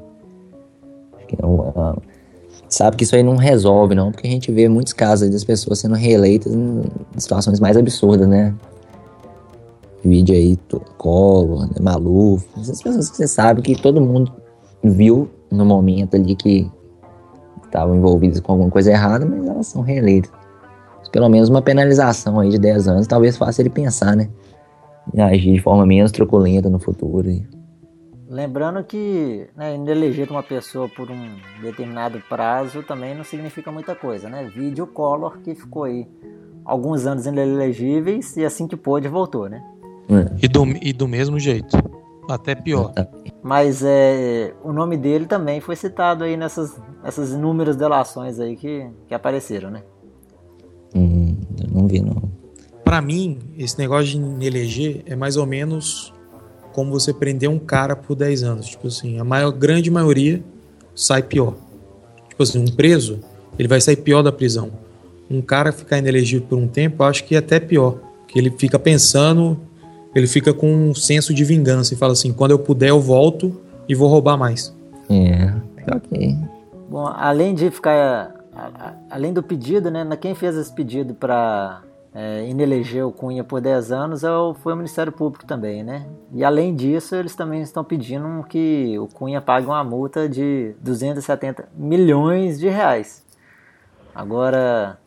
Acho 1.18 1.28
que 1.28 1.38
é 1.42 1.46
uma, 1.46 1.98
sabe 2.74 2.98
que 2.98 3.04
isso 3.04 3.16
aí 3.16 3.24
não 3.24 3.36
resolve, 3.36 3.94
não, 3.94 4.12
porque 4.12 4.28
a 4.28 4.32
gente 4.32 4.52
vê 4.52 4.68
muitos 4.68 4.94
casos 4.94 5.30
das 5.30 5.44
pessoas 5.44 5.80
sendo 5.80 5.96
reeleitas 5.96 6.52
em 6.54 6.82
situações 7.18 7.60
mais 7.60 7.78
absurdas, 7.78 8.28
né? 8.28 8.54
Vídeo 10.04 10.36
aí, 10.36 10.58
Collor, 10.98 11.68
né, 11.68 11.76
Maluf, 11.80 12.46
essas 12.60 12.82
pessoas 12.82 13.10
que 13.10 13.18
você 13.18 13.28
sabe 13.28 13.62
que 13.62 13.80
todo 13.80 14.02
mundo 14.02 14.34
viu 14.84 15.30
no 15.50 15.66
momento 15.66 16.16
ali 16.16 16.36
que 16.36 16.70
estavam 17.64 17.96
envolvidas 17.96 18.40
com 18.40 18.52
alguma 18.52 18.70
coisa 18.70 18.92
errada, 18.92 19.26
mas 19.26 19.46
elas 19.46 19.68
são 19.68 19.82
reeleitas. 19.82 20.32
Pelo 21.12 21.30
menos 21.30 21.48
uma 21.48 21.62
penalização 21.62 22.40
aí 22.40 22.50
de 22.50 22.58
10 22.58 22.88
anos 22.88 23.08
talvez 23.08 23.38
faça 23.38 23.62
ele 23.62 23.70
pensar, 23.70 24.16
né? 24.16 24.30
E 25.14 25.22
agir 25.22 25.54
de 25.54 25.62
forma 25.62 25.86
menos 25.86 26.12
truculenta 26.12 26.70
no 26.70 26.80
futuro. 26.80 27.30
Lembrando 28.34 28.84
que 28.84 29.48
né, 29.56 29.76
eleger 29.76 30.32
uma 30.32 30.42
pessoa 30.42 30.90
por 30.90 31.12
um 31.12 31.36
determinado 31.62 32.20
prazo 32.28 32.82
também 32.82 33.16
não 33.16 33.24
significa 33.24 33.72
muita 33.72 33.94
coisa, 33.94 34.28
né? 34.28 34.50
Vídeo 34.52 34.88
Collor 34.88 35.38
que 35.38 35.54
ficou 35.54 35.84
aí 35.84 36.08
alguns 36.66 37.06
anos 37.06 37.28
inelegíveis 37.28 38.36
e 38.36 38.44
assim 38.44 38.68
que 38.68 38.76
pôde 38.76 39.08
voltou, 39.08 39.48
né? 39.48 39.64
É. 40.10 40.46
E, 40.46 40.48
do, 40.48 40.66
e 40.82 40.92
do 40.92 41.08
mesmo 41.08 41.38
jeito, 41.40 41.78
até 42.28 42.56
pior. 42.56 42.92
Mas 43.44 43.84
é, 43.86 44.52
o 44.64 44.74
nome 44.74 44.98
dele 44.98 45.28
também 45.28 45.62
foi 45.62 45.76
citado 45.76 46.24
aí 46.24 46.36
nessas, 46.36 46.82
nessas 47.04 47.34
inúmeras 47.34 47.76
delações 47.76 48.40
aí 48.40 48.56
que, 48.56 48.90
que 49.08 49.14
apareceram, 49.14 49.70
né? 49.70 49.84
Hum, 50.96 51.38
eu 51.62 51.70
não 51.70 51.88
vi 51.88 52.02
não. 52.02 52.32
Para 52.84 53.00
mim, 53.00 53.38
esse 53.60 53.78
negócio 53.78 54.20
de 54.20 54.48
eleger 54.48 55.04
é 55.06 55.16
mais 55.16 55.38
ou 55.38 55.46
menos 55.46 56.13
como 56.74 56.92
você 56.92 57.14
prender 57.14 57.50
um 57.50 57.60
cara 57.60 57.96
por 57.96 58.16
10 58.16 58.44
anos. 58.44 58.68
Tipo 58.68 58.88
assim, 58.88 59.20
a 59.20 59.24
maior, 59.24 59.52
grande 59.52 59.90
maioria 59.90 60.44
sai 60.96 61.24
pior. 61.24 61.56
Tipo 62.30 62.44
assim, 62.44 62.60
um 62.60 62.66
preso, 62.66 63.20
ele 63.58 63.68
vai 63.68 63.80
sair 63.80 63.98
pior 63.98 64.22
da 64.22 64.32
prisão. 64.32 64.72
Um 65.30 65.42
cara 65.42 65.72
ficar 65.72 66.00
inelegível 66.00 66.46
por 66.48 66.58
um 66.58 66.68
tempo, 66.68 67.04
eu 67.04 67.08
acho 67.08 67.24
que 67.24 67.36
é 67.36 67.38
até 67.38 67.60
pior. 67.60 68.00
Que 68.28 68.38
ele 68.40 68.52
fica 68.52 68.78
pensando, 68.78 69.60
ele 70.14 70.28
fica 70.28 70.54
com 70.54 70.90
um 70.90 70.94
senso 70.94 71.34
de 71.34 71.44
vingança 71.44 71.94
e 71.94 71.98
fala 71.98 72.14
assim: 72.14 72.34
quando 72.34 72.52
eu 72.52 72.60
puder, 72.60 72.90
eu 72.90 73.00
volto 73.00 73.60
e 73.88 73.96
vou 73.96 74.08
roubar 74.08 74.38
mais. 74.38 74.76
É, 75.10 75.54
ok. 75.96 76.38
Bom, 76.90 77.08
além 77.08 77.54
de 77.56 77.70
ficar. 77.72 78.34
Além 79.10 79.34
do 79.34 79.42
pedido, 79.42 79.90
né? 79.90 80.08
Quem 80.22 80.36
fez 80.36 80.56
esse 80.56 80.72
pedido 80.72 81.16
para 81.16 81.82
é, 82.16 82.48
inelegeu 82.48 83.12
Cunha 83.12 83.44
por 83.44 83.60
10 83.60 83.92
anos 83.92 84.24
é 84.24 84.28
foi 84.62 84.74
o 84.74 84.76
Ministério 84.76 85.12
Público 85.12 85.46
também, 85.46 85.84
né? 85.84 86.06
E 86.32 86.44
além 86.44 86.76
disso, 86.76 87.16
eles 87.16 87.36
também 87.36 87.62
estão 87.62 87.84
pedindo 87.84 88.44
que 88.48 88.98
o 89.00 89.08
Cunha 89.08 89.42
pague 89.42 89.66
uma 89.66 89.84
multa 89.84 90.30
de 90.30 90.76
270 90.80 91.70
milhões 91.76 92.60
de 92.60 92.70
reais. 92.70 93.24
Agora, 94.14 95.00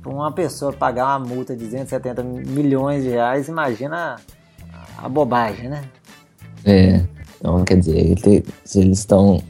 para 0.00 0.12
uma 0.12 0.30
pessoa 0.30 0.72
pagar 0.72 1.18
uma 1.18 1.26
multa 1.26 1.56
de 1.56 1.64
270 1.64 2.22
milhões 2.22 3.02
de 3.02 3.10
reais, 3.10 3.48
imagina 3.48 4.16
a, 4.96 5.08
bobagem, 5.08 5.68
né? 5.68 5.84
É, 6.64 7.04
então 7.36 7.64
quer 7.64 7.78
dizer, 7.78 7.96
ele, 7.96 8.44
se 8.64 8.80
eles 8.80 9.00
estão 9.00 9.42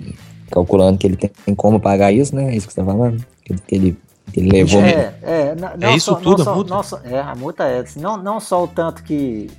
calculando 0.51 0.97
que 0.97 1.07
ele 1.07 1.17
tem, 1.17 1.55
como 1.55 1.79
pagar 1.79 2.13
isso, 2.13 2.35
né? 2.35 2.55
É 2.55 2.57
isso 2.57 2.67
que 2.67 2.73
você 2.73 2.81
está 2.81 2.91
falando? 2.91 3.23
Que 3.45 3.75
ele 3.75 4.06
ele 4.35 4.51
levou. 4.51 4.83
É, 4.83 5.15
é, 5.23 5.55
não, 5.55 5.89
é 5.89 5.97
isso 5.97 6.07
só, 6.07 6.17
tudo, 6.17 6.45
não 6.45 6.53
a 6.53 6.55
multa? 6.55 6.75
Não 6.75 6.83
só, 6.83 7.01
é, 7.05 7.21
a 7.21 7.35
multa 7.35 7.65
é. 7.65 7.85
Não, 7.97 8.17
não 8.17 8.41
só 8.41 8.65
o 8.65 8.69
tanto 8.69 9.03
que, 9.03 9.51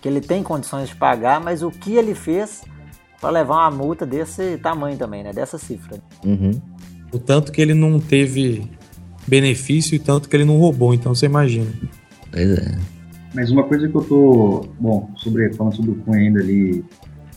que 0.00 0.08
ele 0.08 0.20
tem 0.20 0.42
condições 0.42 0.88
de 0.88 0.96
pagar, 0.96 1.40
mas 1.40 1.62
o 1.62 1.70
que 1.70 1.94
ele 1.94 2.14
fez 2.14 2.62
para 3.20 3.30
levar 3.30 3.68
uma 3.68 3.70
multa 3.70 4.06
desse 4.06 4.56
tamanho 4.58 4.96
também, 4.96 5.22
né? 5.22 5.32
Dessa 5.32 5.58
cifra. 5.58 5.98
Uhum. 6.24 6.60
O 7.12 7.18
tanto 7.18 7.52
que 7.52 7.60
ele 7.60 7.74
não 7.74 7.98
teve 7.98 8.68
benefício 9.26 9.94
e 9.94 9.98
tanto 9.98 10.28
que 10.28 10.36
ele 10.36 10.44
não 10.44 10.58
roubou, 10.58 10.94
então 10.94 11.14
você 11.14 11.26
imagina. 11.26 11.70
Pois 12.30 12.50
é. 12.58 12.78
Mas 13.34 13.50
uma 13.50 13.62
coisa 13.64 13.88
que 13.88 13.94
eu 13.94 14.02
tô, 14.02 14.68
bom, 14.78 15.10
sobre, 15.16 15.52
falando 15.52 15.76
sobre 15.76 15.92
o 15.92 15.94
Cunha 15.96 16.18
ainda 16.18 16.40
ali, 16.40 16.84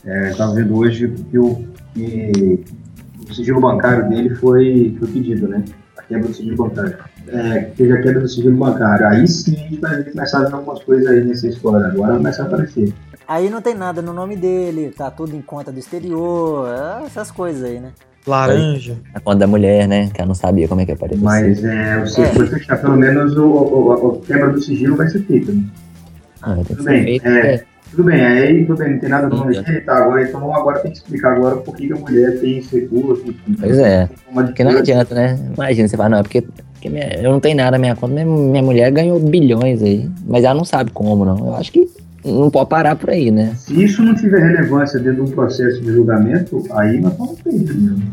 é, 0.04 0.30
tava 0.34 0.54
vendo 0.54 0.76
hoje 0.76 1.08
que 1.30 1.38
o, 1.38 1.64
que 1.94 2.64
o 3.28 3.34
sigilo 3.34 3.60
bancário 3.60 4.08
dele 4.08 4.34
foi, 4.34 4.96
foi 4.98 5.08
pedido, 5.08 5.48
né? 5.48 5.64
Quebra 6.08 6.28
do 6.28 6.34
sigilo 6.34 6.56
bancário. 6.56 6.96
É, 7.28 7.60
teve 7.76 7.92
a 7.92 8.02
quebra 8.02 8.20
do 8.20 8.28
sigilo 8.28 8.56
bancário. 8.56 9.06
Aí 9.06 9.26
sim 9.26 9.54
a 9.54 9.58
gente 9.58 9.80
vai 9.80 10.02
começar 10.04 10.38
a 10.38 10.44
ver 10.44 10.54
algumas 10.54 10.82
coisas 10.82 11.06
aí 11.06 11.24
nessa 11.24 11.48
história. 11.48 11.86
Agora 11.86 12.16
começa 12.16 12.42
a 12.42 12.46
aparecer. 12.46 12.92
Aí 13.26 13.48
não 13.48 13.62
tem 13.62 13.74
nada 13.74 14.02
no 14.02 14.12
nome 14.12 14.36
dele, 14.36 14.90
tá 14.90 15.10
tudo 15.10 15.34
em 15.34 15.40
conta 15.40 15.72
do 15.72 15.78
exterior, 15.78 16.68
essas 17.06 17.30
coisas 17.30 17.62
aí, 17.64 17.80
né? 17.80 17.92
Laranja. 18.26 18.96
A 19.14 19.20
conta 19.20 19.38
da 19.38 19.46
mulher, 19.46 19.86
né? 19.86 20.10
Que 20.12 20.20
ela 20.20 20.28
não 20.28 20.34
sabia 20.34 20.66
como 20.66 20.80
é 20.80 20.86
que 20.86 20.92
aparecia. 20.92 21.24
Mas 21.24 21.62
é, 21.62 22.00
você 22.00 22.22
é. 22.22 22.26
foi 22.26 22.46
fechar, 22.46 22.80
pelo 22.80 22.96
menos 22.96 23.36
o, 23.36 23.44
o, 23.44 24.08
o, 24.08 24.20
quebra 24.20 24.50
do 24.50 24.60
sigilo 24.60 24.96
vai 24.96 25.08
ser 25.08 25.22
feita, 25.24 25.52
né? 25.52 25.64
Ah, 26.42 26.56
tudo 26.66 26.84
bem. 26.84 27.04
Feito, 27.04 27.26
é, 27.26 27.54
é. 27.54 27.64
Tudo 27.94 28.06
bem, 28.06 28.24
aí 28.24 28.66
tudo 28.66 28.78
bem, 28.78 28.94
não 28.94 28.98
tem 28.98 29.08
nada 29.08 29.28
no 29.28 29.36
nome 29.36 29.62
dele, 29.62 29.80
tá, 29.82 29.98
agora, 29.98 30.22
então 30.22 30.52
agora 30.52 30.80
tem 30.80 30.90
que 30.90 30.96
explicar 30.96 31.36
agora 31.36 31.56
por 31.56 31.76
que 31.76 31.92
a 31.92 31.96
mulher 31.96 32.40
tem 32.40 32.58
esse 32.58 32.80
recurso. 32.80 33.32
Pois 33.60 33.78
é, 33.78 34.08
porque 34.32 34.64
não 34.64 34.76
adianta, 34.76 35.14
né? 35.14 35.38
Imagina, 35.54 35.86
você 35.86 35.96
fala, 35.96 36.08
não, 36.08 36.18
é 36.18 36.22
porque, 36.22 36.42
porque 36.72 36.88
minha, 36.88 37.20
eu 37.22 37.30
não 37.30 37.38
tenho 37.38 37.56
nada 37.56 37.72
na 37.72 37.78
minha 37.78 37.94
conta, 37.94 38.12
minha, 38.12 38.26
minha 38.26 38.62
mulher 38.64 38.90
ganhou 38.90 39.20
bilhões 39.20 39.80
aí, 39.80 40.10
mas 40.26 40.42
ela 40.42 40.54
não 40.54 40.64
sabe 40.64 40.90
como, 40.90 41.24
não. 41.24 41.38
Eu 41.38 41.54
acho 41.54 41.70
que 41.70 41.88
não 42.24 42.50
pode 42.50 42.68
parar 42.68 42.96
por 42.96 43.10
aí, 43.10 43.30
né? 43.30 43.52
Se 43.56 43.80
isso 43.80 44.02
não 44.02 44.14
tiver 44.14 44.40
relevância 44.40 44.98
dentro 44.98 45.24
de 45.24 45.30
um 45.30 45.34
processo 45.34 45.80
de 45.80 45.92
julgamento, 45.92 46.64
aí 46.72 47.00
nós 47.00 47.12
estamos 47.12 47.40
perdidos 47.42 47.76
mesmo. 47.76 48.12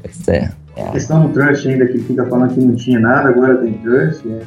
Pois 0.00 0.28
é. 0.28 0.50
é. 0.74 0.88
A 0.88 0.92
questão 0.92 1.26
do 1.26 1.34
trust 1.34 1.68
ainda 1.68 1.86
que 1.86 1.98
fica 1.98 2.24
falando 2.24 2.54
que 2.54 2.60
não 2.60 2.74
tinha 2.74 2.98
nada, 2.98 3.28
agora 3.28 3.58
tem 3.58 3.74
trust. 3.74 4.26
É... 4.26 4.42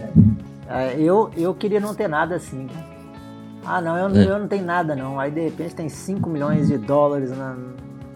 É, 0.74 0.96
eu, 0.98 1.30
eu 1.38 1.54
queria 1.54 1.82
não 1.82 1.94
ter 1.94 2.08
nada 2.08 2.36
assim. 2.36 2.68
Ah, 3.66 3.82
não 3.82 3.98
eu, 3.98 4.16
é. 4.16 4.26
eu 4.26 4.40
não 4.40 4.48
tenho 4.48 4.66
nada 4.66 4.96
não. 4.96 5.20
Aí 5.20 5.32
de 5.32 5.42
repente 5.42 5.76
tem 5.76 5.90
5 5.90 6.30
milhões 6.30 6.68
de 6.68 6.78
dólares 6.78 7.36
na, 7.36 7.56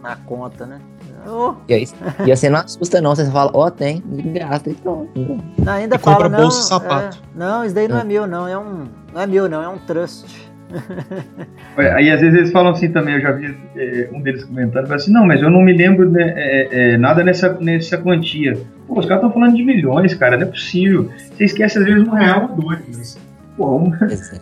na 0.02 0.16
conta, 0.18 0.66
né? 0.66 0.80
Oh. 1.28 1.56
E, 1.68 1.74
aí, 1.74 1.88
e 2.26 2.32
assim 2.32 2.50
não 2.50 2.60
assusta 2.60 3.02
não, 3.02 3.16
você 3.16 3.30
fala, 3.32 3.50
ó, 3.54 3.66
oh, 3.66 3.72
tem, 3.72 4.04
gasta 4.34 4.70
e 4.70 4.76
pronto. 4.76 5.10
Não, 5.58 5.74
ainda 5.74 5.96
e 5.96 6.00
fala, 6.00 6.16
compra 6.18 6.30
não, 6.30 6.40
bolsa 6.40 6.62
e 6.62 6.64
sapato. 6.66 7.18
É, 7.18 7.40
não, 7.40 7.66
isso 7.66 7.74
daí 7.74 7.88
não 7.88 7.98
é, 7.98 8.02
é 8.02 8.04
meu, 8.04 8.28
não. 8.28 8.48
É 8.48 8.58
um. 8.58 8.86
Não 9.14 9.22
é 9.22 9.26
meu, 9.26 9.50
não, 9.50 9.64
é 9.64 9.68
um 9.68 9.78
trust. 9.80 10.46
Aí 11.78 12.10
às 12.10 12.22
vezes 12.22 12.38
eles 12.38 12.52
falam 12.52 12.72
assim 12.72 12.92
também, 12.92 13.16
eu 13.16 13.22
já 13.22 13.32
vi 13.32 13.56
é, 13.76 14.10
um 14.12 14.22
deles 14.22 14.44
comentando, 14.44 14.92
assim, 14.92 15.12
não, 15.12 15.26
mas 15.26 15.42
eu 15.42 15.50
não 15.50 15.62
me 15.62 15.74
lembro 15.74 16.10
de, 16.10 16.22
é, 16.22 16.68
é, 16.72 16.98
nada 16.98 17.24
nessa, 17.24 17.54
nessa 17.60 17.98
quantia. 17.98 18.58
Pô, 18.88 19.00
os 19.00 19.06
caras 19.06 19.24
estão 19.24 19.34
falando 19.34 19.56
de 19.56 19.64
milhões, 19.64 20.14
cara, 20.14 20.38
não 20.38 20.48
é 20.48 20.50
possível. 20.50 21.10
Você 21.18 21.46
esquece 21.46 21.78
às 21.80 21.86
vezes 21.86 22.08
um 22.08 22.12
real 22.12 22.50
ou 22.52 22.62
dois. 22.62 23.18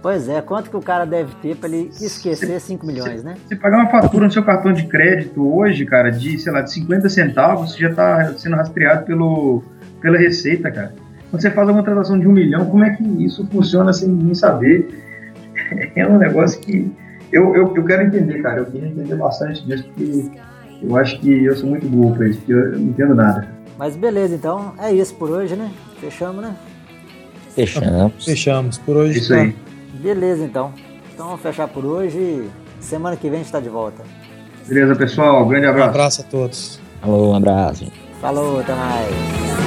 Pois 0.02 0.28
é, 0.28 0.42
quanto 0.42 0.70
que 0.70 0.76
o 0.76 0.82
cara 0.82 1.06
deve 1.06 1.34
ter 1.36 1.56
para 1.56 1.70
ele 1.70 1.90
esquecer 1.90 2.60
5 2.60 2.86
milhões, 2.86 3.24
né? 3.24 3.36
Você 3.48 3.56
pagar 3.56 3.78
uma 3.78 3.90
fatura 3.90 4.26
no 4.26 4.32
seu 4.32 4.44
cartão 4.44 4.74
de 4.74 4.88
crédito 4.88 5.56
hoje, 5.56 5.86
cara, 5.86 6.10
de, 6.10 6.40
sei 6.40 6.52
lá, 6.52 6.62
de 6.62 6.72
50 6.74 7.10
centavos, 7.10 7.72
você 7.72 7.80
já 7.80 7.90
está 7.90 8.34
sendo 8.34 8.56
rastreado 8.56 9.06
pelo, 9.06 9.64
pela 10.02 10.18
Receita, 10.18 10.72
cara. 10.72 10.94
Quando 11.30 11.42
você 11.42 11.52
faz 11.52 11.70
uma 11.70 11.84
transação 11.84 12.20
de 12.20 12.28
um 12.28 12.32
milhão, 12.32 12.66
como 12.66 12.84
é 12.84 12.92
que 12.92 13.04
isso 13.24 13.48
funciona 13.48 13.94
sem 13.94 14.10
ninguém 14.10 14.36
saber? 14.36 14.88
É 15.96 16.06
um 16.06 16.18
negócio 16.18 16.60
que 16.60 16.92
eu, 17.32 17.56
eu, 17.56 17.74
eu 17.76 17.86
quero 17.86 18.04
entender, 18.04 18.42
cara. 18.42 18.60
Eu 18.60 18.66
queria 18.66 18.90
entender 18.90 19.16
bastante 19.16 19.66
disso, 19.66 19.84
porque 19.86 20.32
eu 20.82 20.96
acho 20.96 21.20
que 21.20 21.46
eu 21.46 21.56
sou 21.56 21.70
muito 21.70 21.88
burro 21.88 22.16
pra 22.16 22.28
isso, 22.28 22.40
porque 22.40 22.54
eu 22.54 22.72
não 22.74 22.90
entendo 22.90 23.16
nada. 23.16 23.48
Mas 23.78 23.96
beleza, 23.96 24.36
então 24.36 24.74
é 24.80 24.92
isso 24.92 25.16
por 25.16 25.32
hoje, 25.32 25.56
né? 25.56 25.72
Fechamos, 26.00 26.44
né? 26.44 26.56
Fechamos. 27.54 28.26
Fechamos. 28.26 28.78
Por 28.80 28.98
hoje 28.98 29.20
Isso 29.20 29.34
tá. 29.34 29.42
aí. 29.42 29.56
Beleza, 29.94 30.44
então. 30.44 30.74
Então 31.14 31.28
vamos 31.28 31.42
fechar 31.42 31.68
por 31.68 31.86
hoje. 31.86 32.48
Semana 32.80 33.16
que 33.16 33.24
vem 33.30 33.36
a 33.36 33.38
gente 33.38 33.46
está 33.46 33.60
de 33.60 33.70
volta. 33.70 34.04
Beleza, 34.68 34.96
pessoal. 34.96 35.46
Um 35.46 35.48
grande 35.48 35.68
abraço. 35.68 35.88
Um 35.88 35.90
abraço 35.92 36.22
a 36.22 36.24
todos. 36.26 36.80
Falou, 37.02 37.32
um 37.32 37.36
abraço. 37.36 37.92
Falou, 38.20 38.60
até 38.60 38.74
mais. 38.74 39.63